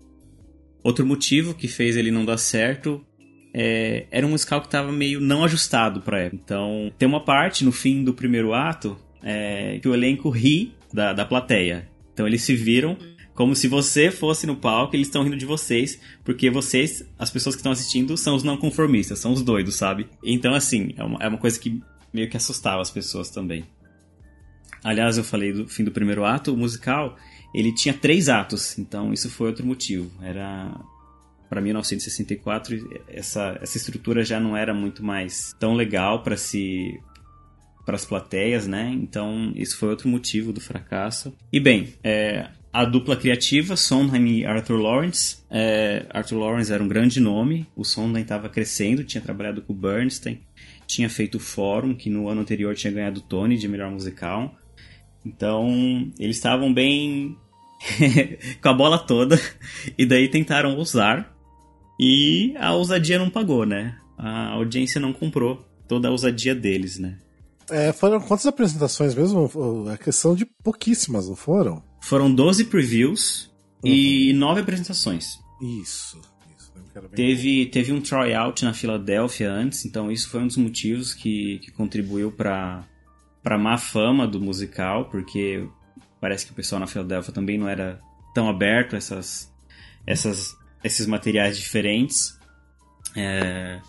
Outro 0.83 1.05
motivo 1.05 1.53
que 1.53 1.67
fez 1.67 1.95
ele 1.95 2.09
não 2.09 2.25
dar 2.25 2.37
certo 2.37 3.05
é, 3.53 4.07
era 4.09 4.25
um 4.25 4.31
musical 4.31 4.61
que 4.61 4.67
estava 4.67 4.91
meio 4.91 5.21
não 5.21 5.43
ajustado 5.43 6.01
para 6.01 6.21
época. 6.21 6.41
Então 6.43 6.91
tem 6.97 7.07
uma 7.07 7.23
parte 7.23 7.63
no 7.63 7.71
fim 7.71 8.03
do 8.03 8.15
primeiro 8.15 8.51
ato 8.51 8.97
é, 9.21 9.77
que 9.79 9.87
o 9.87 9.93
elenco 9.93 10.27
ri 10.27 10.73
da, 10.91 11.13
da 11.13 11.23
plateia. 11.23 11.87
Então 12.11 12.25
eles 12.25 12.41
se 12.41 12.55
viram 12.55 12.97
como 13.35 13.53
se 13.53 13.67
você 13.67 14.09
fosse 14.09 14.47
no 14.47 14.55
palco, 14.55 14.95
eles 14.95 15.07
estão 15.07 15.21
rindo 15.21 15.35
de 15.35 15.45
vocês, 15.45 15.99
porque 16.23 16.49
vocês, 16.49 17.05
as 17.19 17.29
pessoas 17.29 17.53
que 17.53 17.59
estão 17.59 17.73
assistindo, 17.73 18.15
são 18.15 18.33
os 18.33 18.43
não 18.43 18.55
conformistas, 18.55 19.19
são 19.19 19.33
os 19.33 19.41
doidos, 19.41 19.75
sabe? 19.75 20.07
Então, 20.23 20.53
assim, 20.53 20.93
é 20.95 21.03
uma, 21.03 21.19
é 21.21 21.27
uma 21.27 21.37
coisa 21.37 21.59
que 21.59 21.81
meio 22.13 22.29
que 22.29 22.37
assustava 22.37 22.81
as 22.81 22.89
pessoas 22.89 23.29
também. 23.29 23.65
Aliás, 24.81 25.17
eu 25.17 25.23
falei 25.23 25.51
do 25.51 25.67
fim 25.67 25.83
do 25.83 25.91
primeiro 25.91 26.23
ato, 26.23 26.53
o 26.53 26.57
musical, 26.57 27.17
ele 27.53 27.75
tinha 27.75 27.93
três 27.93 28.29
atos, 28.29 28.79
então 28.79 29.11
isso 29.11 29.29
foi 29.29 29.47
outro 29.47 29.65
motivo. 29.65 30.09
Era 30.23 30.73
para 31.49 31.59
1964 31.59 33.03
essa, 33.07 33.57
essa 33.61 33.77
estrutura 33.77 34.23
já 34.23 34.39
não 34.39 34.55
era 34.55 34.73
muito 34.73 35.03
mais 35.03 35.53
tão 35.59 35.73
legal 35.73 36.23
para 36.23 36.37
se 36.37 36.99
para 37.85 37.95
as 37.95 38.05
plateias, 38.05 38.65
né? 38.65 38.89
Então 38.93 39.51
isso 39.55 39.77
foi 39.77 39.89
outro 39.89 40.09
motivo 40.09 40.51
do 40.51 40.59
fracasso. 40.59 41.35
E 41.51 41.59
bem, 41.59 41.93
é, 42.03 42.49
a 42.75 42.83
dupla 42.83 43.15
criativa, 43.15 43.77
Sondheim 43.77 44.39
e 44.39 44.45
Arthur 44.45 44.75
Lawrence. 44.75 45.37
É, 45.49 46.05
Arthur 46.09 46.39
Lawrence 46.39 46.73
era 46.73 46.83
um 46.83 46.89
grande 46.89 47.21
nome, 47.21 47.65
o 47.73 47.85
Sondheim 47.85 48.23
estava 48.23 48.49
crescendo, 48.49 49.01
tinha 49.01 49.21
trabalhado 49.21 49.61
com 49.61 49.71
o 49.71 49.75
Bernstein, 49.75 50.41
tinha 50.85 51.09
feito 51.09 51.35
o 51.35 51.39
Fórum, 51.39 51.95
que 51.95 52.09
no 52.09 52.27
ano 52.27 52.41
anterior 52.41 52.75
tinha 52.75 52.91
ganhado 52.91 53.21
o 53.21 53.23
Tony 53.23 53.57
de 53.57 53.65
melhor 53.69 53.89
musical. 53.89 54.53
Então, 55.25 56.11
eles 56.19 56.35
estavam 56.35 56.73
bem 56.73 57.37
com 58.61 58.67
a 58.67 58.73
bola 58.73 58.99
toda, 58.99 59.39
e 59.97 60.05
daí 60.05 60.27
tentaram 60.27 60.77
usar, 60.77 61.33
e 61.97 62.53
a 62.57 62.73
ousadia 62.73 63.17
não 63.17 63.29
pagou, 63.29 63.65
né? 63.65 63.97
A 64.17 64.49
audiência 64.49 64.99
não 64.99 65.13
comprou 65.13 65.65
toda 65.87 66.09
a 66.09 66.11
ousadia 66.11 66.53
deles, 66.53 66.99
né? 66.99 67.19
É, 67.69 67.93
foram 67.93 68.19
quantas 68.19 68.45
apresentações 68.45 69.15
mesmo? 69.15 69.49
A 69.89 69.97
questão 69.97 70.35
de 70.35 70.45
pouquíssimas, 70.45 71.29
não 71.29 71.37
foram? 71.37 71.81
Foram 72.05 72.33
12 72.33 72.65
previews 72.65 73.51
uhum. 73.83 73.91
e 73.91 74.33
9 74.33 74.61
apresentações. 74.61 75.39
Isso. 75.61 76.21
isso 76.55 76.73
teve, 77.15 77.65
teve 77.65 77.91
um 77.91 77.99
tryout 77.99 78.63
na 78.63 78.73
Filadélfia 78.73 79.51
antes, 79.51 79.85
então 79.85 80.11
isso 80.11 80.29
foi 80.29 80.41
um 80.41 80.47
dos 80.47 80.57
motivos 80.57 81.13
que, 81.13 81.59
que 81.59 81.71
contribuiu 81.71 82.31
para 82.31 82.87
para 83.41 83.59
má 83.59 83.77
fama 83.77 84.27
do 84.27 84.41
musical, 84.41 85.05
porque 85.05 85.67
parece 86.19 86.47
que 86.47 86.51
o 86.51 86.55
pessoal 86.55 86.79
na 86.79 86.87
Filadélfia 86.87 87.31
também 87.31 87.59
não 87.59 87.69
era 87.69 87.99
tão 88.33 88.49
aberto 88.49 88.95
a 88.95 88.97
essas, 88.97 89.53
essas, 90.07 90.55
esses 90.83 91.05
materiais 91.05 91.55
diferentes. 91.55 92.39
É, 93.15 93.79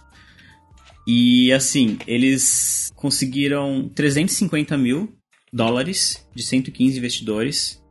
e 1.06 1.50
assim, 1.54 1.96
eles 2.06 2.92
conseguiram 2.94 3.90
350 3.94 4.76
mil 4.76 5.16
dólares 5.50 6.28
de 6.34 6.42
115 6.42 6.98
investidores, 6.98 7.82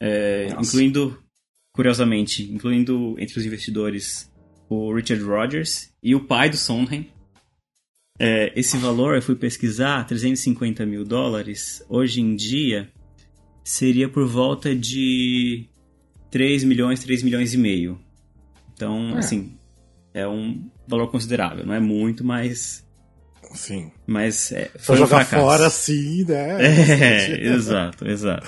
é, 0.00 0.48
incluindo, 0.58 1.22
curiosamente, 1.72 2.50
incluindo 2.50 3.14
entre 3.18 3.38
os 3.38 3.44
investidores 3.44 4.30
o 4.68 4.94
Richard 4.94 5.22
Rogers 5.22 5.92
e 6.02 6.14
o 6.14 6.24
pai 6.24 6.48
do 6.48 6.56
Sondheim. 6.56 7.08
É, 8.18 8.52
esse 8.54 8.76
valor, 8.76 9.16
eu 9.16 9.22
fui 9.22 9.34
pesquisar, 9.34 10.06
350 10.06 10.86
mil 10.86 11.04
dólares, 11.04 11.84
hoje 11.88 12.20
em 12.20 12.36
dia 12.36 12.88
seria 13.64 14.08
por 14.08 14.26
volta 14.26 14.74
de 14.74 15.66
3 16.30 16.64
milhões, 16.64 17.02
3 17.02 17.22
milhões 17.22 17.54
e 17.54 17.58
meio. 17.58 17.98
Então, 18.74 19.16
é. 19.16 19.18
assim, 19.18 19.52
é 20.14 20.26
um 20.26 20.70
valor 20.86 21.10
considerável. 21.10 21.66
Não 21.66 21.74
é 21.74 21.80
muito, 21.80 22.24
mas. 22.24 22.86
Sim. 23.52 23.90
Mas 24.06 24.52
é, 24.52 24.70
foi 24.78 24.80
pra 24.84 24.94
um 24.94 24.98
jogar 24.98 25.24
fracasso. 25.24 25.42
fora 25.42 25.66
assim, 25.66 26.24
né? 26.24 26.58
É, 26.60 27.46
exato, 27.54 28.06
exato. 28.06 28.46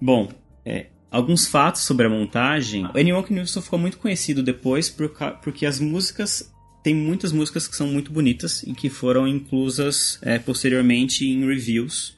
Bom, 0.00 0.30
é, 0.64 0.86
alguns 1.10 1.46
fatos 1.46 1.82
sobre 1.82 2.06
a 2.06 2.10
montagem. 2.10 2.86
O 2.86 2.98
Anyone 2.98 3.26
Nilsson 3.30 3.62
ficou 3.62 3.78
muito 3.78 3.98
conhecido 3.98 4.42
depois 4.42 4.90
por, 4.90 5.10
porque 5.42 5.66
as 5.66 5.78
músicas. 5.78 6.52
Tem 6.82 6.94
muitas 6.94 7.32
músicas 7.32 7.66
que 7.66 7.74
são 7.74 7.86
muito 7.86 8.12
bonitas 8.12 8.62
e 8.62 8.74
que 8.74 8.90
foram 8.90 9.26
inclusas 9.26 10.18
é, 10.20 10.38
posteriormente 10.38 11.26
em 11.26 11.46
reviews, 11.46 12.14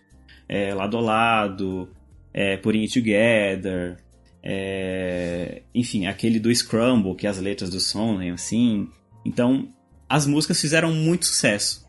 é, 0.49 0.75
lado 0.75 0.97
a 0.97 1.01
lado, 1.01 1.89
é, 2.35 2.57
Putting 2.57 2.81
It 2.81 2.95
Together, 2.95 3.97
é, 4.43 5.63
enfim, 5.73 6.07
aquele 6.07 6.41
do 6.41 6.53
Scramble, 6.53 7.15
que 7.15 7.29
é 7.29 7.31
as 7.31 7.39
letras 7.39 7.71
do 7.71 7.79
Sondheim, 7.79 8.31
assim. 8.31 8.89
Então, 9.25 9.69
as 10.09 10.27
músicas 10.27 10.61
fizeram 10.61 10.93
muito 10.93 11.27
sucesso. 11.27 11.87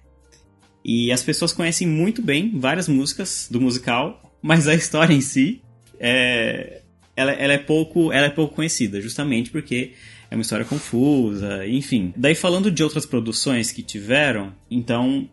E 0.85 1.11
as 1.11 1.23
pessoas 1.23 1.51
conhecem 1.51 1.87
muito 1.87 2.21
bem 2.21 2.59
várias 2.59 2.87
músicas 2.87 3.47
do 3.49 3.59
musical, 3.59 4.37
mas 4.39 4.67
a 4.67 4.75
história 4.75 5.13
em 5.13 5.21
si 5.21 5.63
é, 5.99 6.81
ela, 7.15 7.31
ela, 7.31 7.53
é 7.53 7.57
pouco, 7.57 8.11
ela 8.11 8.27
é 8.27 8.29
pouco 8.29 8.55
conhecida, 8.55 9.01
justamente 9.01 9.49
porque 9.49 9.93
é 10.29 10.35
uma 10.35 10.41
história 10.41 10.65
confusa, 10.65 11.65
enfim. 11.67 12.13
Daí 12.15 12.35
falando 12.35 12.69
de 12.69 12.83
outras 12.83 13.05
produções 13.05 13.71
que 13.71 13.81
tiveram, 13.81 14.53
então 14.69 15.29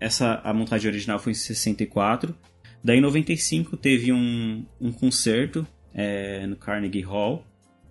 essa 0.00 0.40
a 0.44 0.52
montagem 0.52 0.90
original 0.90 1.18
foi 1.18 1.32
em 1.32 1.34
64. 1.34 2.34
Daí 2.82 2.98
em 2.98 3.02
95 3.02 3.76
teve 3.76 4.12
um, 4.12 4.64
um 4.80 4.92
concerto 4.92 5.66
é, 5.94 6.46
no 6.46 6.56
Carnegie 6.56 7.02
Hall 7.02 7.44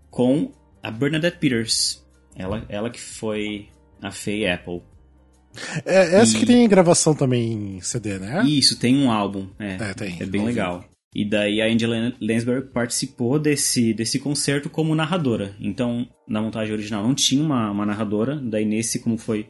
com 0.09 0.51
a 0.81 0.89
Bernadette 0.89 1.37
Peters. 1.37 2.05
Ela, 2.35 2.65
ela 2.69 2.89
que 2.89 2.99
foi 2.99 3.67
a 4.01 4.11
Faye 4.11 4.47
Apple. 4.47 4.81
É, 5.85 6.21
essa 6.21 6.37
e... 6.37 6.39
que 6.39 6.45
tem 6.45 6.67
gravação 6.67 7.15
também 7.15 7.77
em 7.77 7.81
CD, 7.81 8.19
né? 8.19 8.43
Isso, 8.45 8.77
tem 8.77 8.95
um 8.95 9.11
álbum. 9.11 9.49
É, 9.59 9.77
é, 9.89 9.93
tem, 9.93 10.17
é 10.19 10.25
bem 10.25 10.45
legal. 10.45 10.85
E 11.17 11.25
daí 11.25 11.59
a 11.59 11.65
Angela 11.65 12.13
Lansbury 12.21 12.61
participou 12.71 13.39
desse, 13.39 13.91
desse 13.91 14.19
concerto 14.19 14.69
como 14.69 14.93
narradora. 14.93 15.55
Então, 15.59 16.07
na 16.27 16.39
montagem 16.39 16.71
original 16.71 17.01
não 17.01 17.15
tinha 17.15 17.41
uma, 17.43 17.71
uma 17.71 17.87
narradora. 17.87 18.35
Daí 18.35 18.63
nesse, 18.63 18.99
como 18.99 19.17
foi 19.17 19.49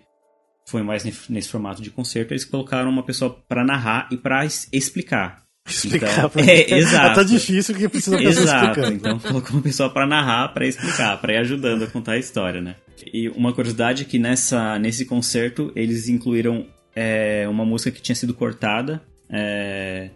foi 0.65 0.81
mais 0.81 1.03
nesse 1.29 1.49
formato 1.49 1.81
de 1.81 1.89
concerto, 1.89 2.33
eles 2.33 2.45
colocaram 2.45 2.89
uma 2.89 3.03
pessoa 3.03 3.37
para 3.49 3.65
narrar 3.65 4.07
e 4.09 4.15
para 4.15 4.45
explicar. 4.45 5.43
Explicar 5.67 6.11
então, 6.17 6.29
pra 6.29 6.41
é, 6.49 6.73
exato. 6.73 7.11
É 7.11 7.13
tão 7.15 7.25
difícil 7.25 7.75
que 7.75 7.89
precisa 7.89 8.17
pessoa 8.17 8.43
exato. 8.43 8.79
Então 8.85 9.19
colocou 9.19 9.51
uma 9.51 9.61
pessoa 9.61 9.89
para 9.89 10.07
narrar, 10.07 10.53
para 10.53 10.65
explicar, 10.65 11.19
para 11.19 11.33
ir 11.33 11.37
ajudando 11.37 11.83
a 11.83 11.87
contar 11.87 12.13
a 12.13 12.17
história, 12.17 12.61
né? 12.61 12.77
E 13.13 13.27
uma 13.29 13.51
curiosidade 13.51 14.03
é 14.03 14.05
que 14.05 14.17
nessa, 14.17 14.79
nesse 14.79 15.05
concerto 15.05 15.71
eles 15.75 16.07
incluíram 16.07 16.65
é, 16.95 17.45
uma 17.49 17.65
música 17.65 17.91
que 17.91 18.01
tinha 18.01 18.15
sido 18.15 18.33
cortada, 18.33 19.01
é, 19.29 20.09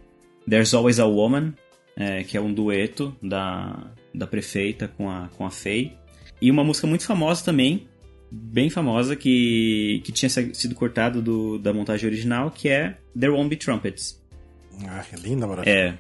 There's 0.50 0.74
Always 0.74 1.00
a 1.00 1.06
Woman, 1.06 1.54
é, 1.96 2.24
que 2.24 2.38
é 2.38 2.42
um 2.42 2.54
dueto 2.54 3.16
da, 3.22 3.92
da 4.14 4.28
prefeita 4.28 4.88
com 4.88 5.10
a, 5.10 5.30
com 5.38 5.46
a 5.46 5.52
Faye. 5.52 5.98
E 6.42 6.50
uma 6.50 6.64
música 6.64 6.88
muito 6.88 7.06
famosa 7.06 7.44
também, 7.46 7.88
bem 8.32 8.70
famosa, 8.70 9.16
que, 9.16 10.02
que 10.04 10.12
tinha 10.12 10.30
sido 10.30 10.74
cortada 10.76 11.22
do, 11.22 11.60
da 11.60 11.72
montagem 11.74 12.08
original, 12.10 12.50
que 12.52 12.68
é 12.70 12.98
There 13.18 13.32
Won't 13.32 13.50
Be 13.50 13.56
Trumpets. 13.56 14.20
Ah, 14.88 15.04
que 15.08 15.16
linda, 15.18 15.46
É, 15.46 15.50
maravilha. 15.50 16.00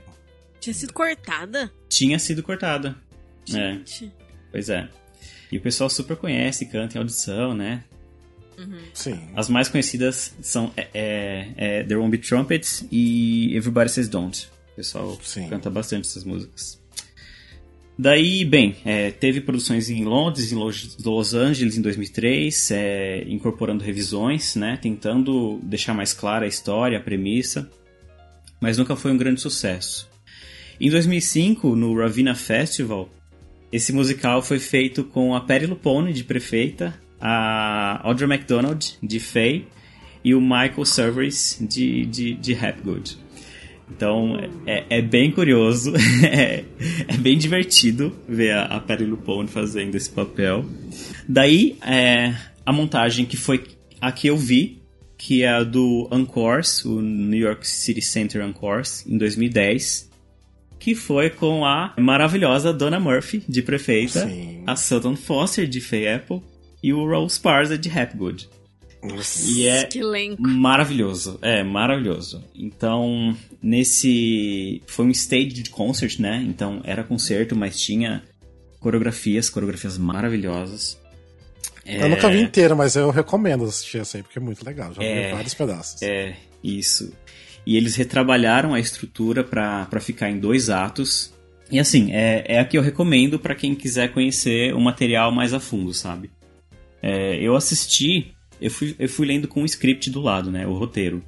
Tinha 0.59 0.73
sido 0.73 0.93
cortada? 0.93 1.71
tinha 1.89 2.17
sido 2.19 2.41
cortada. 2.41 2.95
É, 3.49 3.73
Gente. 3.73 4.11
pois 4.51 4.69
é. 4.69 4.87
E 5.51 5.57
o 5.57 5.61
pessoal 5.61 5.89
super 5.89 6.15
conhece, 6.15 6.65
canta 6.67 6.95
em 6.97 6.99
audição, 6.99 7.53
né? 7.53 7.83
Sim. 8.93 9.19
As 9.35 9.49
mais 9.49 9.67
conhecidas 9.67 10.33
são 10.41 10.71
é, 10.77 10.87
é, 10.93 11.53
é 11.57 11.83
There 11.83 11.95
Won't 11.95 12.11
Be 12.11 12.17
Trumpets 12.17 12.85
e 12.91 13.55
Everybody 13.55 13.91
Says 13.91 14.07
Don't. 14.07 14.47
O 14.73 14.75
pessoal 14.75 15.19
Sim. 15.23 15.49
canta 15.49 15.69
bastante 15.69 16.07
essas 16.07 16.23
músicas. 16.23 16.81
Daí, 17.97 18.43
bem, 18.45 18.75
é, 18.83 19.11
teve 19.11 19.41
produções 19.41 19.89
em 19.89 20.03
Londres, 20.03 20.51
em 20.51 20.55
Los, 20.55 21.33
Angeles 21.35 21.77
em 21.77 21.81
2003, 21.81 22.71
é, 22.71 23.23
incorporando 23.27 23.83
revisões, 23.83 24.55
né, 24.55 24.77
tentando 24.81 25.59
deixar 25.61 25.93
mais 25.93 26.11
clara 26.13 26.45
a 26.45 26.47
história, 26.47 26.97
a 26.97 27.01
premissa, 27.01 27.69
mas 28.59 28.77
nunca 28.77 28.95
foi 28.95 29.11
um 29.11 29.17
grande 29.17 29.39
sucesso. 29.39 30.09
Em 30.79 30.89
2005, 30.89 31.75
no 31.75 31.95
Ravenna 31.95 32.33
Festival, 32.33 33.07
esse 33.71 33.93
musical 33.93 34.41
foi 34.41 34.57
feito 34.57 35.03
com 35.03 35.35
a 35.35 35.41
Perry 35.41 35.67
Lupone, 35.67 36.11
de 36.11 36.23
Prefeita, 36.23 36.99
a 37.21 38.01
Audra 38.03 38.27
MacDonald, 38.27 38.97
de 39.01 39.19
Faye, 39.19 39.67
e 40.23 40.33
o 40.33 40.41
Michael 40.41 40.85
Cerveris, 40.85 41.57
de, 41.61 42.05
de, 42.05 42.33
de 42.33 42.53
Hapgood. 42.53 43.17
Então, 43.89 44.37
é, 44.65 44.85
é 44.89 45.01
bem 45.01 45.31
curioso, 45.31 45.93
é, 46.23 46.63
é 47.07 47.17
bem 47.17 47.37
divertido 47.37 48.15
ver 48.27 48.51
a, 48.51 48.63
a 48.63 48.79
Perry 48.79 49.05
Lupone 49.05 49.47
fazendo 49.47 49.95
esse 49.95 50.09
papel. 50.09 50.65
Daí, 51.27 51.77
é, 51.85 52.33
a 52.65 52.71
montagem 52.71 53.25
que 53.25 53.35
foi 53.35 53.63
a 53.99 54.11
que 54.11 54.27
eu 54.27 54.37
vi, 54.37 54.81
que 55.17 55.43
é 55.43 55.49
a 55.49 55.63
do 55.63 56.09
Encores, 56.11 56.83
o 56.85 57.01
New 57.01 57.39
York 57.39 57.67
City 57.67 58.01
Center 58.01 58.43
Encores, 58.43 59.05
em 59.05 59.17
2010, 59.17 60.09
que 60.79 60.95
foi 60.95 61.29
com 61.29 61.63
a 61.63 61.93
maravilhosa 61.99 62.73
Donna 62.73 62.99
Murphy, 62.99 63.43
de 63.47 63.61
Prefeita, 63.61 64.27
Sim. 64.27 64.63
a 64.65 64.75
Sutton 64.75 65.15
Foster, 65.15 65.67
de 65.67 65.79
Faye 65.79 66.07
Apple, 66.07 66.41
e 66.83 66.91
o 66.93 67.05
Rose 67.05 67.39
Parza, 67.39 67.77
de 67.77 67.89
Hapgood. 67.89 68.49
E 69.47 69.65
é 69.67 69.85
Que 69.85 69.97
elenco. 69.99 70.41
maravilhoso, 70.43 71.39
é 71.41 71.63
maravilhoso. 71.63 72.43
Então, 72.55 73.35
nesse 73.61 74.81
foi 74.85 75.05
um 75.05 75.09
stage 75.11 75.63
concert, 75.71 76.19
né? 76.19 76.43
Então 76.47 76.81
era 76.83 77.03
concerto, 77.03 77.55
mas 77.55 77.79
tinha 77.79 78.21
coreografias, 78.79 79.49
coreografias 79.49 79.97
maravilhosas. 79.97 80.99
Eu 81.83 82.09
nunca 82.09 82.29
vi 82.29 82.41
inteira, 82.41 82.75
mas 82.75 82.95
eu 82.95 83.09
recomendo 83.09 83.63
assistir 83.65 83.97
essa 83.99 84.17
aí, 84.17 84.23
porque 84.23 84.37
é 84.37 84.41
muito 84.41 84.63
legal. 84.63 84.93
Já 84.93 85.03
É. 85.03 85.27
vi 85.29 85.33
vários 85.33 85.53
pedaços. 85.55 86.01
É, 86.03 86.35
isso. 86.63 87.11
E 87.65 87.75
eles 87.77 87.95
retrabalharam 87.95 88.73
a 88.73 88.79
estrutura 88.79 89.43
pra 89.43 89.85
pra 89.85 89.99
ficar 89.99 90.29
em 90.29 90.39
dois 90.39 90.69
atos. 90.69 91.33
E 91.71 91.79
assim, 91.79 92.11
é, 92.11 92.43
é 92.47 92.59
a 92.59 92.65
que 92.65 92.77
eu 92.77 92.81
recomendo 92.83 93.39
pra 93.39 93.55
quem 93.55 93.73
quiser 93.73 94.11
conhecer 94.13 94.75
o 94.75 94.79
material 94.79 95.31
mais 95.31 95.53
a 95.53 95.59
fundo, 95.59 95.91
sabe? 95.93 96.29
É, 97.01 97.35
eu 97.41 97.55
assisti, 97.55 98.33
eu 98.59 98.69
fui, 98.69 98.95
eu 98.97 99.09
fui 99.09 99.27
lendo 99.27 99.47
com 99.47 99.61
o 99.61 99.65
script 99.65 100.09
do 100.09 100.21
lado, 100.21 100.51
né? 100.51 100.67
O 100.67 100.73
roteiro. 100.73 101.23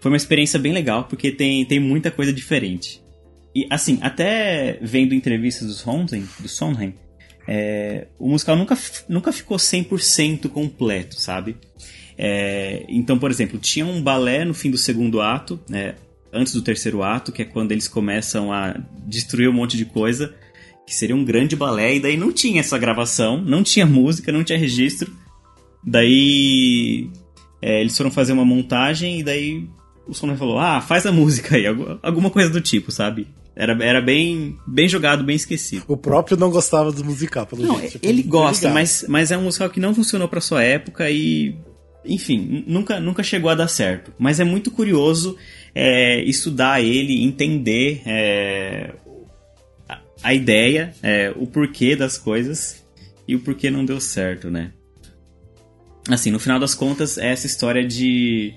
Foi 0.00 0.10
uma 0.10 0.16
experiência 0.16 0.58
bem 0.58 0.72
legal, 0.72 1.04
porque 1.04 1.32
tem, 1.32 1.64
tem 1.64 1.80
muita 1.80 2.10
coisa 2.10 2.32
diferente. 2.32 3.02
E 3.54 3.66
assim, 3.70 3.98
até 4.02 4.78
vendo 4.82 5.14
entrevistas 5.14 5.66
do 5.66 5.74
Sondheim, 5.74 6.28
do 6.38 6.48
Sondheim 6.48 6.94
é, 7.46 8.08
o 8.18 8.28
musical 8.28 8.56
nunca, 8.56 8.76
nunca 9.08 9.32
ficou 9.32 9.56
100% 9.56 10.48
completo, 10.48 11.20
sabe? 11.20 11.56
É, 12.18 12.84
então, 12.88 13.18
por 13.18 13.30
exemplo, 13.30 13.58
tinha 13.58 13.86
um 13.86 14.02
balé 14.02 14.44
no 14.44 14.54
fim 14.54 14.70
do 14.70 14.78
segundo 14.78 15.20
ato, 15.20 15.60
né, 15.68 15.94
antes 16.32 16.52
do 16.52 16.62
terceiro 16.62 17.02
ato, 17.02 17.30
que 17.30 17.42
é 17.42 17.44
quando 17.44 17.72
eles 17.72 17.86
começam 17.86 18.52
a 18.52 18.76
destruir 19.06 19.48
um 19.48 19.52
monte 19.52 19.76
de 19.76 19.84
coisa, 19.84 20.34
que 20.86 20.94
seria 20.94 21.16
um 21.16 21.24
grande 21.24 21.56
balé, 21.56 21.96
e 21.96 22.00
daí 22.00 22.16
não 22.16 22.32
tinha 22.32 22.60
essa 22.60 22.78
gravação, 22.78 23.42
não 23.42 23.62
tinha 23.62 23.84
música, 23.84 24.30
não 24.30 24.44
tinha 24.44 24.58
registro. 24.58 25.12
Daí 25.84 27.08
é, 27.62 27.80
eles 27.80 27.96
foram 27.96 28.10
fazer 28.10 28.32
uma 28.32 28.44
montagem 28.44 29.20
e 29.20 29.22
daí 29.22 29.68
o 30.06 30.12
Sondheim 30.14 30.36
falou: 30.38 30.58
Ah, 30.58 30.80
faz 30.80 31.06
a 31.06 31.12
música 31.12 31.56
aí, 31.56 31.66
algu- 31.66 31.98
alguma 32.02 32.30
coisa 32.30 32.50
do 32.50 32.60
tipo, 32.60 32.90
sabe? 32.90 33.26
Era, 33.54 33.72
era 33.82 34.02
bem, 34.02 34.56
bem 34.66 34.86
jogado, 34.88 35.24
bem 35.24 35.34
esquecido. 35.36 35.84
O 35.88 35.96
próprio 35.96 36.36
não 36.36 36.50
gostava 36.50 36.92
do 36.92 37.02
musical, 37.04 37.46
pelo 37.46 37.62
Não, 37.62 37.78
jeito. 37.78 37.92
Tipo, 37.92 38.06
ele 38.06 38.22
gosta, 38.22 38.68
mas, 38.70 39.06
mas 39.08 39.30
é 39.30 39.38
um 39.38 39.44
musical 39.44 39.70
que 39.70 39.80
não 39.80 39.94
funcionou 39.94 40.28
pra 40.28 40.40
sua 40.40 40.62
época 40.62 41.10
e. 41.10 41.56
Enfim, 42.04 42.62
nunca, 42.68 43.00
nunca 43.00 43.22
chegou 43.22 43.50
a 43.50 43.54
dar 43.54 43.66
certo. 43.66 44.12
Mas 44.18 44.38
é 44.38 44.44
muito 44.44 44.70
curioso 44.70 45.36
é, 45.74 46.22
estudar 46.24 46.80
ele, 46.82 47.24
entender 47.24 48.02
é, 48.06 48.92
a, 50.22 50.34
ideia, 50.34 50.92
é, 51.02 51.32
o 51.36 51.46
porquê 51.46 51.94
das 51.96 52.18
coisas 52.18 52.84
e 53.26 53.34
o 53.34 53.40
porquê 53.40 53.70
não 53.70 53.84
deu 53.84 54.00
certo, 54.00 54.50
né? 54.50 54.72
Assim, 56.08 56.30
no 56.30 56.38
final 56.38 56.58
das 56.60 56.74
contas, 56.74 57.18
é 57.18 57.28
essa 57.32 57.46
história 57.46 57.84
de. 57.84 58.54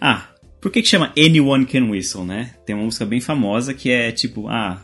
Ah, 0.00 0.28
por 0.60 0.70
que, 0.70 0.80
que 0.80 0.88
chama 0.88 1.12
Anyone 1.18 1.66
Can 1.66 1.90
Whistle, 1.90 2.24
né? 2.24 2.54
Tem 2.64 2.74
uma 2.74 2.84
música 2.84 3.04
bem 3.04 3.20
famosa 3.20 3.74
que 3.74 3.90
é 3.90 4.10
tipo, 4.10 4.48
ah, 4.48 4.82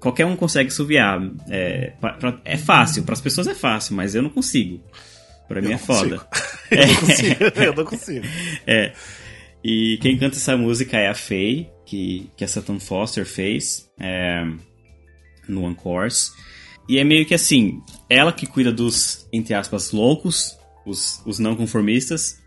qualquer 0.00 0.26
um 0.26 0.36
consegue 0.36 0.70
suviar. 0.70 1.18
É, 1.48 1.92
pra- 2.00 2.40
é 2.44 2.56
fácil, 2.58 3.04
para 3.04 3.14
as 3.14 3.20
pessoas 3.20 3.46
é 3.46 3.54
fácil, 3.54 3.94
mas 3.96 4.14
eu 4.14 4.22
não 4.22 4.30
consigo. 4.30 4.82
Pra 5.48 5.62
mim 5.62 5.68
Eu 5.68 5.72
é 5.72 5.74
não 5.76 5.78
foda. 5.78 6.28
eu 6.70 6.86
não 6.86 6.94
consigo, 7.00 7.44
eu 7.64 7.74
não 7.74 7.84
consigo. 7.84 8.26
É. 8.66 8.92
E 9.64 9.98
quem 10.02 10.16
canta 10.18 10.36
essa 10.36 10.56
música 10.56 10.98
é 10.98 11.08
a 11.08 11.14
Faye, 11.14 11.68
que, 11.86 12.30
que 12.36 12.44
a 12.44 12.48
Sutton 12.48 12.78
Foster 12.78 13.24
fez 13.24 13.90
é, 13.98 14.46
no 15.48 15.68
Encores. 15.68 16.32
E 16.88 16.98
é 16.98 17.04
meio 17.04 17.26
que 17.26 17.34
assim, 17.34 17.82
ela 18.08 18.32
que 18.32 18.46
cuida 18.46 18.72
dos, 18.72 19.26
entre 19.32 19.54
aspas, 19.54 19.92
loucos, 19.92 20.56
os, 20.86 21.22
os 21.26 21.38
não 21.38 21.54
conformistas, 21.54 22.40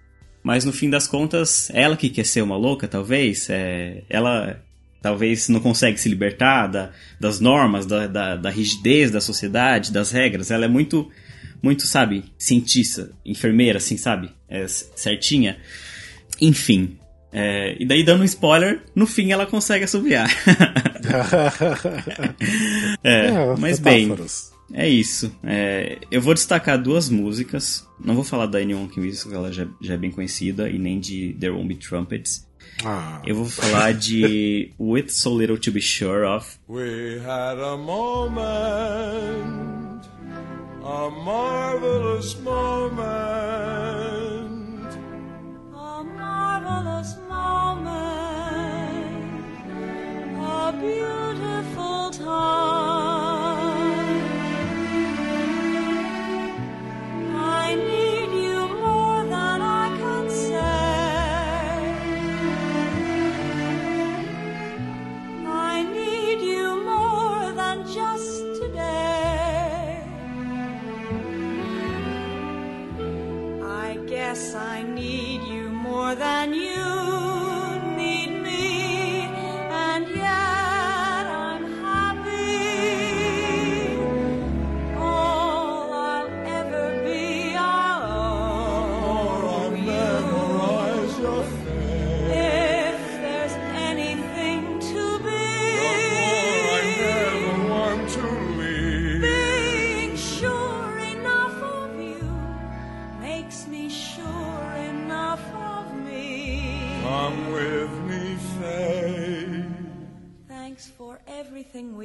mas 0.44 0.66
no 0.66 0.74
fim 0.74 0.90
das 0.90 1.08
contas, 1.08 1.70
ela 1.74 1.96
que 1.96 2.10
quer 2.10 2.26
ser 2.26 2.42
uma 2.42 2.58
louca, 2.58 2.88
talvez, 2.88 3.50
é, 3.50 4.04
ela 4.10 4.60
talvez 5.02 5.50
não 5.50 5.60
consegue 5.60 6.00
se 6.00 6.10
libertar 6.10 6.68
da, 6.68 6.92
das 7.20 7.40
normas, 7.40 7.86
da, 7.86 8.08
da, 8.08 8.36
da 8.36 8.50
rigidez 8.50 9.12
da 9.12 9.20
sociedade, 9.22 9.92
das 9.92 10.12
regras. 10.12 10.52
Ela 10.52 10.66
é 10.66 10.68
muito, 10.68 11.10
muito, 11.62 11.86
sabe, 11.88 12.24
cientista, 12.38 13.12
enfermeira, 13.26 13.78
assim, 13.78 13.98
sabe, 13.98 14.32
é, 14.48 14.68
certinha. 14.68 15.58
Enfim. 16.40 16.98
É, 17.32 17.76
e 17.80 17.86
daí, 17.86 18.04
dando 18.04 18.22
um 18.22 18.26
spoiler, 18.26 18.82
no 18.94 19.08
fim 19.08 19.32
ela 19.32 19.46
consegue 19.46 19.86
assobiar. 19.86 20.30
é, 23.04 23.56
mas 23.58 23.80
bem, 23.80 24.14
é 24.74 24.88
isso. 24.88 25.34
É, 25.44 26.00
eu 26.12 26.22
vou 26.22 26.34
destacar 26.34 26.82
duas 26.82 27.10
músicas. 27.10 27.88
Não 28.04 28.16
vou 28.16 28.24
falar 28.24 28.48
da 28.48 28.60
Anyone 28.60 28.90
Can 28.90 29.02
Whistle, 29.02 29.34
ela 29.34 29.52
já, 29.52 29.68
já 29.82 29.94
é 29.94 29.98
bem 29.98 30.12
conhecida, 30.12 30.70
e 30.70 30.78
nem 30.78 31.00
de 31.00 31.36
There 31.40 31.54
Won't 31.54 31.68
Be 31.68 31.76
Trumpets. 31.76 32.48
Ah, 32.84 33.22
Eu 33.26 33.36
vou 33.36 33.46
falar 33.46 33.94
de 33.94 34.72
With 34.80 35.10
So 35.10 35.38
Little 35.38 35.58
To 35.58 35.72
Be 35.72 35.82
Sure 35.82 36.26
Of. 36.26 36.58
We 36.68 37.20
had 37.20 37.60
a 37.60 37.78
moment, 37.78 38.42
a 40.84 41.10
marvelous 41.10 42.36
moment. 42.42 44.01
A 46.72 46.74
marvelous 46.74 47.18
moment, 47.28 47.92
a 50.40 50.74
beautiful 50.80 52.12
time. 52.12 53.11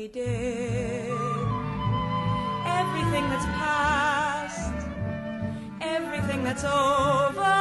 We 0.06 0.12
did, 0.12 1.10
everything 2.64 3.24
that's 3.32 3.46
past, 3.58 4.72
everything 5.80 6.44
that's 6.44 6.62
over 6.62 7.56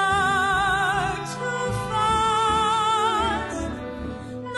too 1.34 1.66
fast. 1.89 3.62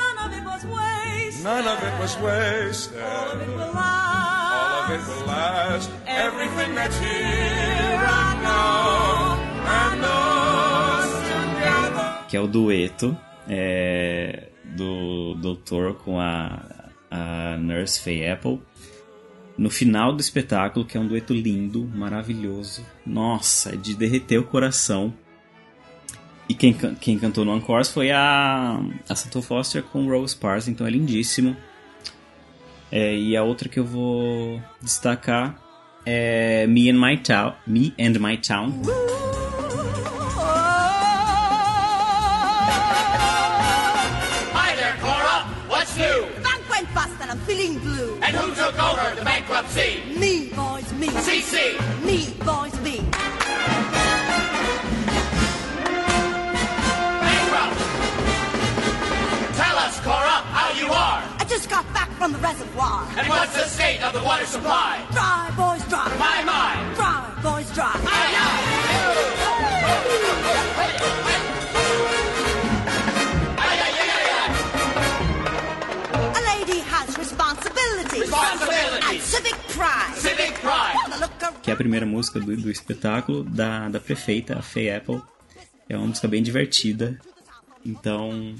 None 0.01 0.17
of 0.25 0.33
it 0.37 0.43
was 0.43 0.63
wasted. 0.65 1.43
None 1.45 1.67
of 1.67 1.81
it 1.81 1.99
was 2.01 2.17
wasted. 2.19 3.01
All 3.01 3.31
of 3.31 3.41
it 3.41 3.47
will 3.47 3.61
All 3.61 3.69
of 3.69 4.89
last. 4.89 4.91
it 4.91 5.01
will 5.07 5.25
last. 5.27 5.89
Everything 6.07 6.75
that's 6.75 6.97
here 6.99 7.09
and 7.09 8.43
now 8.43 9.39
and 9.65 10.03
us 10.03 11.11
together. 11.31 12.25
que 12.27 12.35
é 12.35 12.41
o 12.41 12.47
dueto 12.47 13.17
é, 13.47 14.49
do 14.75 15.35
doutor 15.35 15.93
com 16.03 16.19
a 16.19 16.76
Nurse 17.57 17.99
Faye 17.99 18.29
Apple. 18.29 18.59
No 19.57 19.69
final 19.69 20.13
do 20.13 20.21
espetáculo, 20.21 20.85
que 20.85 20.97
é 20.97 20.99
um 20.99 21.07
dueto 21.07 21.33
lindo, 21.33 21.89
maravilhoso. 21.95 22.85
Nossa, 23.05 23.75
de 23.75 23.95
derreter 23.95 24.37
o 24.37 24.43
coração. 24.43 25.13
E 26.47 26.53
quem, 26.53 26.73
quem 26.73 27.17
cantou 27.19 27.43
no 27.43 27.55
Encore 27.55 27.85
foi 27.85 28.11
a, 28.11 28.79
a 29.09 29.15
Santo 29.15 29.41
Foster 29.41 29.83
com 29.83 30.07
Rose 30.07 30.35
Parks, 30.35 30.67
então 30.67 30.85
é 30.85 30.89
lindíssimo. 30.89 31.57
É, 32.91 33.17
e 33.17 33.35
a 33.35 33.43
outra 33.43 33.67
que 33.67 33.79
eu 33.79 33.85
vou 33.85 34.61
destacar 34.81 35.59
é 36.05 36.65
Me 36.67 36.89
and 36.89 36.99
My 36.99 37.17
Town. 37.17 37.53
Me 37.65 37.93
and 37.99 38.19
My 38.19 38.37
Town. 38.37 39.16
And 47.67 47.81
blue. 47.81 48.17
And 48.21 48.35
who 48.35 48.53
took 48.55 48.81
over 48.81 49.15
the 49.15 49.23
bankruptcy? 49.23 50.01
Me, 50.17 50.49
boys, 50.49 50.91
me. 50.93 51.07
CC. 51.07 51.75
Me, 52.03 52.33
boys, 52.45 52.75
me. 52.81 52.97
Bankrupt. 57.23 57.79
Tell 59.55 59.77
us, 59.85 59.99
Cora, 60.01 60.37
how 60.55 60.71
you 60.79 60.87
are. 60.87 61.23
I 61.39 61.45
just 61.47 61.69
got 61.69 61.85
back 61.93 62.09
from 62.11 62.31
the 62.33 62.39
reservoir. 62.39 63.07
And 63.17 63.27
what's 63.27 63.53
the 63.53 63.67
state 63.67 64.01
of 64.01 64.13
the 64.13 64.23
water 64.23 64.45
supply? 64.45 65.05
Dry, 65.11 65.51
boys, 65.57 65.83
dry. 65.89 66.07
My, 66.17 66.43
my. 66.43 66.93
Dry, 66.95 67.39
boys, 67.43 67.69
dry. 67.73 67.91
Aye, 67.93 68.33
aye. 68.37 68.46
Que 81.61 81.71
é 81.71 81.73
a 81.73 81.77
primeira 81.77 82.05
música 82.05 82.39
do, 82.39 82.55
do 82.55 82.71
espetáculo 82.71 83.43
da, 83.43 83.89
da 83.89 83.99
prefeita, 83.99 84.57
a 84.57 84.61
Faye 84.61 84.89
Apple. 84.89 85.21
É 85.89 85.97
uma 85.97 86.07
música 86.07 86.27
bem 86.27 86.41
divertida. 86.41 87.19
Então, 87.85 88.55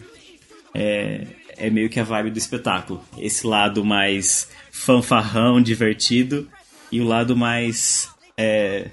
é, 0.73 1.25
é 1.55 1.69
meio 1.69 1.89
que 1.89 1.99
a 1.99 2.03
vibe 2.03 2.31
do 2.31 2.37
espetáculo. 2.37 3.03
Esse 3.17 3.47
lado 3.47 3.83
mais 3.85 4.49
fanfarrão, 4.71 5.61
divertido, 5.61 6.49
e 6.91 7.01
o 7.01 7.05
lado 7.05 7.35
mais 7.35 8.09
é, 8.37 8.89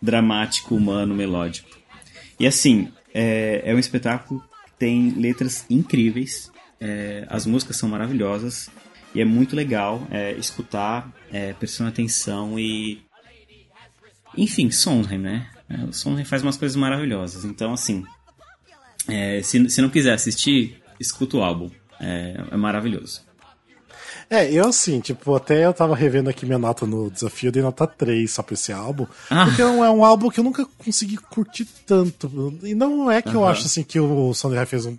dramático, 0.00 0.74
humano, 0.74 1.14
melódico. 1.14 1.68
E 2.40 2.46
assim, 2.46 2.90
é, 3.12 3.62
é 3.64 3.74
um 3.74 3.78
espetáculo 3.78 4.42
que 4.64 4.72
tem 4.78 5.10
letras 5.10 5.66
incríveis, 5.68 6.50
é, 6.80 7.26
as 7.28 7.44
músicas 7.46 7.76
são 7.76 7.88
maravilhosas, 7.88 8.70
e 9.14 9.20
é 9.20 9.24
muito 9.24 9.56
legal 9.56 10.06
é, 10.10 10.32
escutar, 10.32 11.10
é, 11.32 11.52
prestando 11.52 11.90
atenção 11.90 12.58
e 12.58 13.02
enfim, 14.36 14.70
Sondheim, 14.70 15.18
né? 15.18 15.48
É, 15.68 15.84
O 15.84 15.92
Sondheim 15.92 16.24
faz 16.24 16.42
umas 16.42 16.56
coisas 16.56 16.76
maravilhosas. 16.76 17.44
Então, 17.44 17.72
assim, 17.72 18.04
é, 19.08 19.42
se, 19.42 19.68
se 19.68 19.82
não 19.82 19.88
quiser 19.88 20.14
assistir, 20.14 20.80
escuta 21.00 21.36
o 21.36 21.42
álbum. 21.42 21.70
É, 22.00 22.36
é 22.52 22.56
maravilhoso. 22.56 23.26
É, 24.30 24.52
eu 24.52 24.68
assim, 24.68 25.00
tipo, 25.00 25.34
até 25.34 25.64
eu 25.64 25.72
tava 25.72 25.96
revendo 25.96 26.28
aqui 26.28 26.44
minha 26.44 26.58
nota 26.58 26.86
no 26.86 27.10
desafio, 27.10 27.48
eu 27.48 27.52
dei 27.52 27.62
nota 27.62 27.86
3 27.86 28.30
só 28.30 28.42
pra 28.42 28.54
esse 28.54 28.70
álbum. 28.72 29.06
Ah. 29.30 29.46
Porque 29.46 29.62
é 29.62 29.66
um, 29.66 29.82
é 29.82 29.90
um 29.90 30.04
álbum 30.04 30.28
que 30.28 30.38
eu 30.38 30.44
nunca 30.44 30.66
consegui 30.76 31.16
curtir 31.16 31.66
tanto. 31.86 32.58
E 32.62 32.74
não 32.74 33.10
é 33.10 33.22
que 33.22 33.34
eu 33.34 33.46
acho 33.46 33.64
assim 33.64 33.82
que 33.82 33.98
o 33.98 34.34
Sondheim 34.34 34.66
fez 34.66 34.84
um 34.84 34.96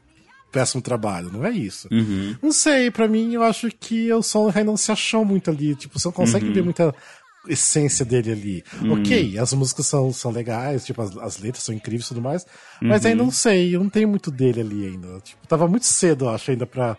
péssimo 0.51 0.81
trabalho, 0.81 1.31
não 1.31 1.45
é 1.45 1.51
isso. 1.51 1.87
Uhum. 1.91 2.35
Não 2.41 2.51
sei, 2.51 2.89
pra 2.91 3.07
mim 3.07 3.33
eu 3.33 3.43
acho 3.43 3.69
que 3.79 4.11
o 4.13 4.21
Sondheim 4.23 4.63
não 4.63 4.75
se 4.77 4.91
achou 4.91 5.23
muito 5.25 5.49
ali. 5.49 5.75
Tipo, 5.75 5.99
você 5.99 6.07
não 6.07 6.13
consegue 6.13 6.47
Uhum. 6.47 6.53
ver 6.53 6.63
muita 6.63 6.93
essência 7.47 8.03
dele 8.05 8.31
ali. 8.31 8.63
Ok, 8.91 9.37
as 9.37 9.53
músicas 9.53 9.87
são, 9.87 10.11
são 10.11 10.29
legais, 10.31 10.85
tipo, 10.85 11.01
as, 11.01 11.15
as 11.17 11.37
letras 11.39 11.63
são 11.63 11.73
incríveis 11.73 12.05
e 12.05 12.09
tudo 12.09 12.21
mais, 12.21 12.45
mas 12.81 13.03
Uhum. 13.03 13.09
aí 13.09 13.15
não 13.15 13.31
sei, 13.31 13.75
eu 13.75 13.79
não 13.81 13.89
tenho 13.89 14.07
muito 14.09 14.29
dele 14.29 14.61
ali 14.61 14.85
ainda. 14.87 15.19
Tipo, 15.21 15.47
tava 15.47 15.67
muito 15.67 15.85
cedo, 15.85 16.25
eu 16.25 16.29
acho, 16.29 16.51
ainda 16.51 16.65
pra 16.65 16.97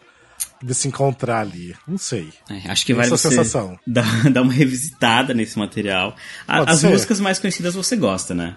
de 0.62 0.74
se 0.74 0.88
encontrar 0.88 1.40
ali. 1.40 1.74
Não 1.86 1.98
sei. 1.98 2.32
É, 2.48 2.70
acho 2.70 2.84
que 2.86 2.94
vale 2.94 3.06
Essa 3.12 3.28
sensação. 3.28 3.78
dar, 3.86 4.04
dar 4.32 4.42
uma 4.42 4.52
revisitada 4.52 5.34
nesse 5.34 5.58
material. 5.58 6.16
A- 6.48 6.70
as 6.70 6.80
ser. 6.80 6.88
músicas 6.90 7.20
mais 7.20 7.38
conhecidas 7.38 7.74
você 7.74 7.94
gosta, 7.96 8.34
né? 8.34 8.56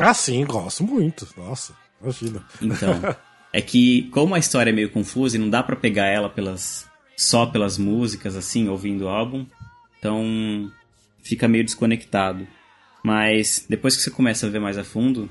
Ah, 0.00 0.14
sim, 0.14 0.44
gosto 0.46 0.82
muito. 0.84 1.28
Nossa, 1.36 1.72
imagina. 2.02 2.42
Então, 2.62 3.00
é 3.52 3.60
que 3.60 4.08
como 4.10 4.34
a 4.34 4.38
história 4.38 4.70
é 4.70 4.72
meio 4.72 4.90
confusa 4.90 5.36
e 5.36 5.40
não 5.40 5.48
dá 5.48 5.62
pra 5.62 5.76
pegar 5.76 6.06
ela 6.06 6.28
pelas 6.28 6.86
só 7.16 7.46
pelas 7.46 7.76
músicas 7.76 8.36
assim, 8.36 8.68
ouvindo 8.68 9.06
o 9.06 9.08
álbum, 9.08 9.44
então 9.98 10.70
fica 11.22 11.48
meio 11.48 11.64
desconectado. 11.64 12.46
Mas 13.02 13.64
depois 13.68 13.96
que 13.96 14.02
você 14.02 14.10
começa 14.10 14.46
a 14.46 14.50
ver 14.50 14.60
mais 14.60 14.78
a 14.78 14.84
fundo, 14.84 15.28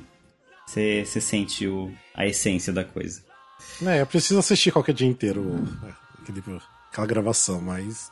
você, 0.65 1.03
você 1.05 1.21
sente 1.21 1.67
o, 1.67 1.91
a 2.13 2.25
essência 2.25 2.73
da 2.73 2.83
coisa. 2.83 3.21
É, 3.85 4.01
eu 4.01 4.07
preciso 4.07 4.39
assistir 4.39 4.71
qualquer 4.71 4.93
dia 4.93 5.07
inteiro 5.07 5.67
é, 5.83 5.93
aquela 6.91 7.07
gravação, 7.07 7.61
mas. 7.61 8.11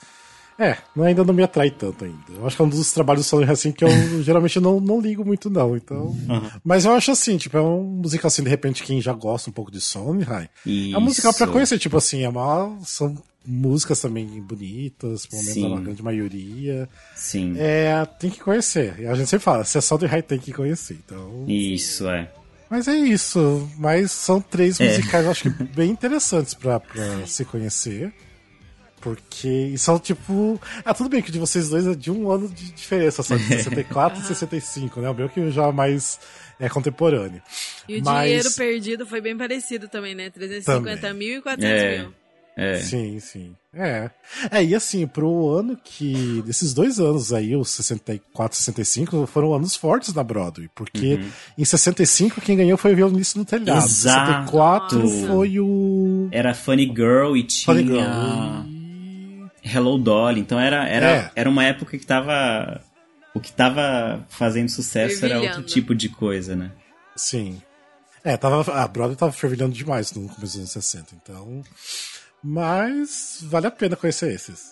É, 0.58 0.78
ainda 1.02 1.24
não 1.24 1.34
me 1.34 1.44
atrai 1.44 1.70
tanto 1.70 2.06
ainda. 2.06 2.18
Eu 2.34 2.48
acho 2.48 2.56
que 2.56 2.62
é 2.62 2.66
um 2.66 2.70
dos 2.70 2.92
trabalhos 2.94 3.26
do 3.26 3.28
Sondheim 3.30 3.52
assim 3.52 3.72
que 3.74 3.84
eu 3.84 3.90
geralmente 4.24 4.60
não, 4.60 4.80
não 4.80 5.02
ligo 5.02 5.26
muito, 5.26 5.50
não. 5.50 5.76
Então. 5.76 6.16
Mas 6.64 6.86
eu 6.86 6.94
acho 6.94 7.12
assim, 7.12 7.38
tipo, 7.38 7.58
é 7.58 7.62
um 7.62 7.84
musical 7.84 8.28
assim, 8.28 8.44
de 8.44 8.50
repente, 8.50 8.84
quem 8.84 9.02
já 9.02 9.12
gosta 9.14 9.50
um 9.50 9.54
pouco 9.54 9.70
de 9.72 9.82
Sondheim. 9.82 10.48
É 10.66 10.98
um 10.98 11.02
musical 11.02 11.34
pra 11.34 11.48
conhecer, 11.48 11.78
tipo 11.78 11.98
assim, 11.98 12.24
é 12.24 12.30
uma, 12.30 12.78
são 12.86 13.18
músicas 13.46 14.00
também 14.00 14.26
bonitas, 14.42 15.26
pelo 15.28 15.42
menos 15.44 15.54
Sim. 15.54 15.76
a 15.76 15.80
grande 15.80 16.02
maioria. 16.02 16.90
Sim. 17.16 17.56
É, 17.58 18.06
tem 18.20 18.30
que 18.30 18.40
conhecer. 18.40 18.96
E 19.00 19.06
a 19.08 19.14
gente 19.14 19.30
sempre 19.30 19.44
fala, 19.44 19.64
se 19.66 19.78
é 19.78 19.82
Sondheim 19.82 20.22
tem 20.22 20.40
que 20.40 20.54
conhecer. 20.54 20.98
Então. 21.06 21.44
Isso, 21.48 22.08
é. 22.10 22.32
Mas 22.70 22.88
é 22.88 22.96
isso. 22.96 23.70
Mas 23.78 24.12
são 24.12 24.42
três 24.42 24.80
É. 24.80 24.88
musicais, 24.88 25.26
eu 25.26 25.32
acho 25.32 25.44
que 25.52 25.64
bem 25.76 25.92
interessantes 25.92 26.54
pra, 26.54 26.80
pra 26.80 27.28
se 27.28 27.44
conhecer. 27.46 28.14
Porque 29.06 29.76
são 29.78 30.00
tipo. 30.00 30.60
Ah, 30.84 30.92
tudo 30.92 31.10
bem 31.10 31.22
que 31.22 31.30
o 31.30 31.32
de 31.32 31.38
vocês 31.38 31.70
dois 31.70 31.86
é 31.86 31.94
de 31.94 32.10
um 32.10 32.32
ano 32.32 32.50
de 32.50 32.72
diferença, 32.72 33.22
só 33.22 33.36
de 33.36 33.44
64 33.46 34.20
e 34.20 34.24
65, 34.26 35.00
né? 35.00 35.08
O 35.12 35.14
meu 35.14 35.30
que 35.30 35.52
já 35.52 35.68
é 35.68 35.72
mais 35.72 36.20
é 36.60 36.68
contemporâneo. 36.68 37.40
E 37.88 38.00
o 38.00 38.04
Mas- 38.04 38.24
dinheiro 38.26 38.52
perdido 38.54 39.06
foi 39.06 39.22
bem 39.22 39.38
parecido 39.38 39.88
também, 39.88 40.16
né? 40.16 40.32
350 40.32 41.02
Também. 41.02 41.14
mil 41.30 41.38
e 41.38 41.42
400 41.44 41.70
É. 41.84 41.98
mil. 42.00 42.14
É. 42.58 42.76
Sim, 42.80 43.20
sim. 43.20 43.54
É. 43.74 44.10
É, 44.50 44.64
e 44.64 44.74
assim, 44.74 45.06
pro 45.06 45.50
ano 45.50 45.78
que. 45.84 46.42
Desses 46.46 46.74
dois 46.74 47.00
anos 47.02 47.34
aí, 47.34 47.54
os 47.56 47.70
64 47.70 48.56
e 48.58 48.62
65, 48.62 49.28
foram 49.28 49.54
anos 49.54 49.76
fortes 49.76 50.14
na 50.14 50.24
Broadway. 50.24 50.70
Porque 50.74 51.20
em 51.58 51.66
65 51.66 52.40
quem 52.40 52.56
ganhou 52.56 52.78
foi 52.78 52.94
o 52.94 52.96
violinista 52.96 53.38
no 53.38 53.44
telhado. 53.44 53.80
Uhum. 53.82 53.86
Exato. 53.86 54.26
64 54.52 55.08
foi 55.28 55.60
o. 55.60 56.30
Era 56.32 56.54
Funny 56.54 56.86
Girl 56.88 57.36
e 57.36 57.44
tinha 57.44 57.66
Funny 57.76 57.86
Girl. 57.88 58.75
Hello 59.66 59.98
Dolly. 59.98 60.42
Então 60.42 60.60
era, 60.60 60.88
era, 60.88 61.10
É. 61.10 61.32
era 61.36 61.50
uma 61.50 61.64
época 61.64 61.98
que 61.98 62.06
tava. 62.06 62.82
O 63.34 63.40
que 63.40 63.52
tava 63.52 64.26
fazendo 64.30 64.70
sucesso 64.70 65.26
era 65.26 65.42
outro 65.42 65.64
tipo 65.64 65.94
de 65.94 66.08
coisa, 66.08 66.56
né? 66.56 66.72
Sim. 67.16 67.62
É, 68.24 68.38
tava, 68.38 68.62
a 68.82 68.88
Broadway 68.88 69.16
tava 69.18 69.32
fervilhando 69.32 69.74
demais 69.74 70.12
no 70.14 70.22
começo 70.30 70.42
dos 70.42 70.56
anos 70.58 70.72
60, 70.72 71.16
então. 71.16 71.62
Mas 72.44 73.40
vale 73.44 73.68
a 73.68 73.72
pena 73.72 73.96
conhecer 73.96 74.32
esses. 74.34 74.72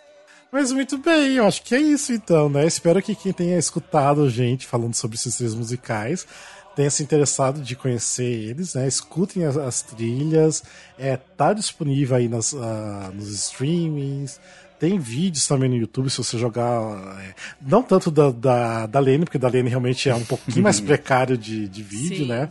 Mas 0.51 0.71
muito 0.71 0.97
bem, 0.97 1.33
eu 1.35 1.47
acho 1.47 1.63
que 1.63 1.73
é 1.73 1.79
isso 1.79 2.13
então, 2.13 2.47
né? 2.47 2.65
Espero 2.65 3.01
que 3.01 3.15
quem 3.15 3.33
tenha 3.33 3.57
escutado 3.57 4.29
gente 4.29 4.67
falando 4.67 4.93
sobre 4.93 5.15
esses 5.17 5.35
três 5.35 5.55
musicais 5.55 6.27
tenha 6.75 6.89
se 6.89 7.03
interessado 7.03 7.61
de 7.61 7.75
conhecer 7.75 8.23
eles, 8.23 8.73
né? 8.75 8.87
Escutem 8.87 9.45
as, 9.45 9.57
as 9.57 9.81
trilhas, 9.81 10.63
é, 10.97 11.17
tá 11.17 11.53
disponível 11.53 12.15
aí 12.17 12.27
nas, 12.27 12.53
ah, 12.53 13.11
nos 13.13 13.29
streamings. 13.29 14.39
Tem 14.83 14.99
vídeos 14.99 15.47
também 15.47 15.69
no 15.69 15.77
YouTube, 15.77 16.09
se 16.09 16.17
você 16.17 16.37
jogar. 16.37 17.17
é, 17.21 17.33
não 17.61 17.81
tanto 17.81 18.11
da, 18.11 18.31
da, 18.31 18.85
da 18.85 18.99
Lene, 18.99 19.23
porque 19.23 19.37
da 19.37 19.47
Lene 19.47 19.69
realmente 19.69 20.09
é 20.09 20.13
um 20.15 20.25
pouquinho 20.25 20.61
mais 20.61 20.79
precário 20.81 21.37
de, 21.37 21.69
de 21.69 21.81
vídeo, 21.81 22.17
Sim. 22.23 22.27
né? 22.27 22.49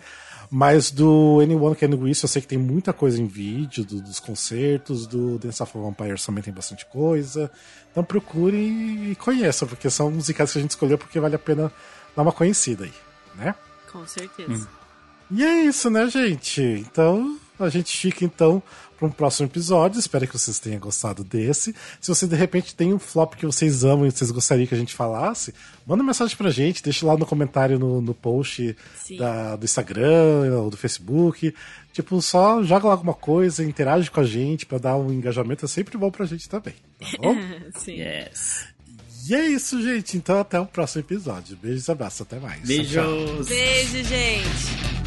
Mas 0.50 0.90
do 0.90 1.40
Anyone 1.42 1.76
Can 1.76 1.90
Do 1.90 2.08
Isso, 2.08 2.24
eu 2.24 2.28
sei 2.30 2.40
que 2.40 2.48
tem 2.48 2.56
muita 2.56 2.90
coisa 2.94 3.20
em 3.20 3.26
vídeo, 3.26 3.84
do- 3.84 4.00
dos 4.00 4.18
concertos, 4.18 5.06
do 5.06 5.38
Dance 5.38 5.62
of 5.62 5.76
Vampires 5.76 6.24
também 6.24 6.42
tem 6.42 6.54
bastante 6.54 6.86
coisa. 6.86 7.50
Então 7.90 8.02
procure 8.02 8.56
e 8.56 9.14
conheça, 9.16 9.66
porque 9.66 9.90
são 9.90 10.10
musicais 10.10 10.50
que 10.52 10.58
a 10.58 10.62
gente 10.62 10.70
escolheu 10.70 10.96
porque 10.96 11.20
vale 11.20 11.34
a 11.36 11.38
pena 11.38 11.70
dar 12.16 12.22
uma 12.22 12.32
conhecida 12.32 12.84
aí, 12.84 12.92
né? 13.34 13.54
Com 13.92 14.06
certeza. 14.06 14.66
E 15.30 15.44
é 15.44 15.64
isso, 15.64 15.90
né, 15.90 16.08
gente? 16.08 16.62
Então, 16.62 17.38
a 17.60 17.68
gente 17.68 17.94
fica 17.96 18.24
então 18.24 18.62
para 19.02 19.08
um 19.08 19.10
próximo 19.12 19.48
episódio. 19.48 19.98
Espero 19.98 20.26
que 20.28 20.38
vocês 20.38 20.58
tenham 20.60 20.78
gostado 20.78 21.24
desse. 21.24 21.74
Se 22.00 22.08
você 22.08 22.26
de 22.26 22.36
repente 22.36 22.74
tem 22.74 22.92
um 22.94 22.98
flop 22.98 23.34
que 23.34 23.44
vocês 23.44 23.82
amam 23.84 24.06
e 24.06 24.10
vocês 24.12 24.30
gostariam 24.30 24.66
que 24.66 24.74
a 24.74 24.78
gente 24.78 24.94
falasse, 24.94 25.52
manda 25.84 26.02
mensagem 26.04 26.36
pra 26.36 26.50
gente, 26.50 26.82
deixa 26.82 27.04
lá 27.04 27.16
no 27.16 27.26
comentário 27.26 27.78
no, 27.78 28.00
no 28.00 28.14
post 28.14 28.76
da- 29.18 29.56
do 29.56 29.64
Instagram 29.64 30.54
ou 30.60 30.70
do 30.70 30.76
Facebook. 30.76 31.52
Tipo, 31.92 32.22
só 32.22 32.62
joga 32.62 32.86
lá 32.86 32.92
alguma 32.92 33.12
coisa, 33.14 33.64
interage 33.64 34.10
com 34.10 34.20
a 34.20 34.24
gente 34.24 34.64
pra 34.64 34.78
dar 34.78 34.96
um 34.96 35.12
engajamento. 35.12 35.64
É 35.64 35.68
sempre 35.68 35.98
bom 35.98 36.10
pra 36.10 36.24
gente 36.24 36.48
também, 36.48 36.74
tá 37.00 37.18
bom? 37.20 37.34
Sim. 37.78 38.00
Yes. 38.00 38.66
e 39.28 39.34
é 39.34 39.46
isso, 39.48 39.82
gente. 39.82 40.16
Então, 40.16 40.38
até 40.38 40.58
o 40.60 40.66
próximo 40.66 41.02
episódio. 41.02 41.56
Beijos 41.60 41.88
e 41.88 41.90
abraços. 41.90 42.20
Até 42.22 42.38
mais. 42.38 42.60
Tchau, 42.60 42.84
tchau. 42.84 43.04
Beijos. 43.44 43.48
Beijo, 43.48 44.04
gente. 44.04 45.01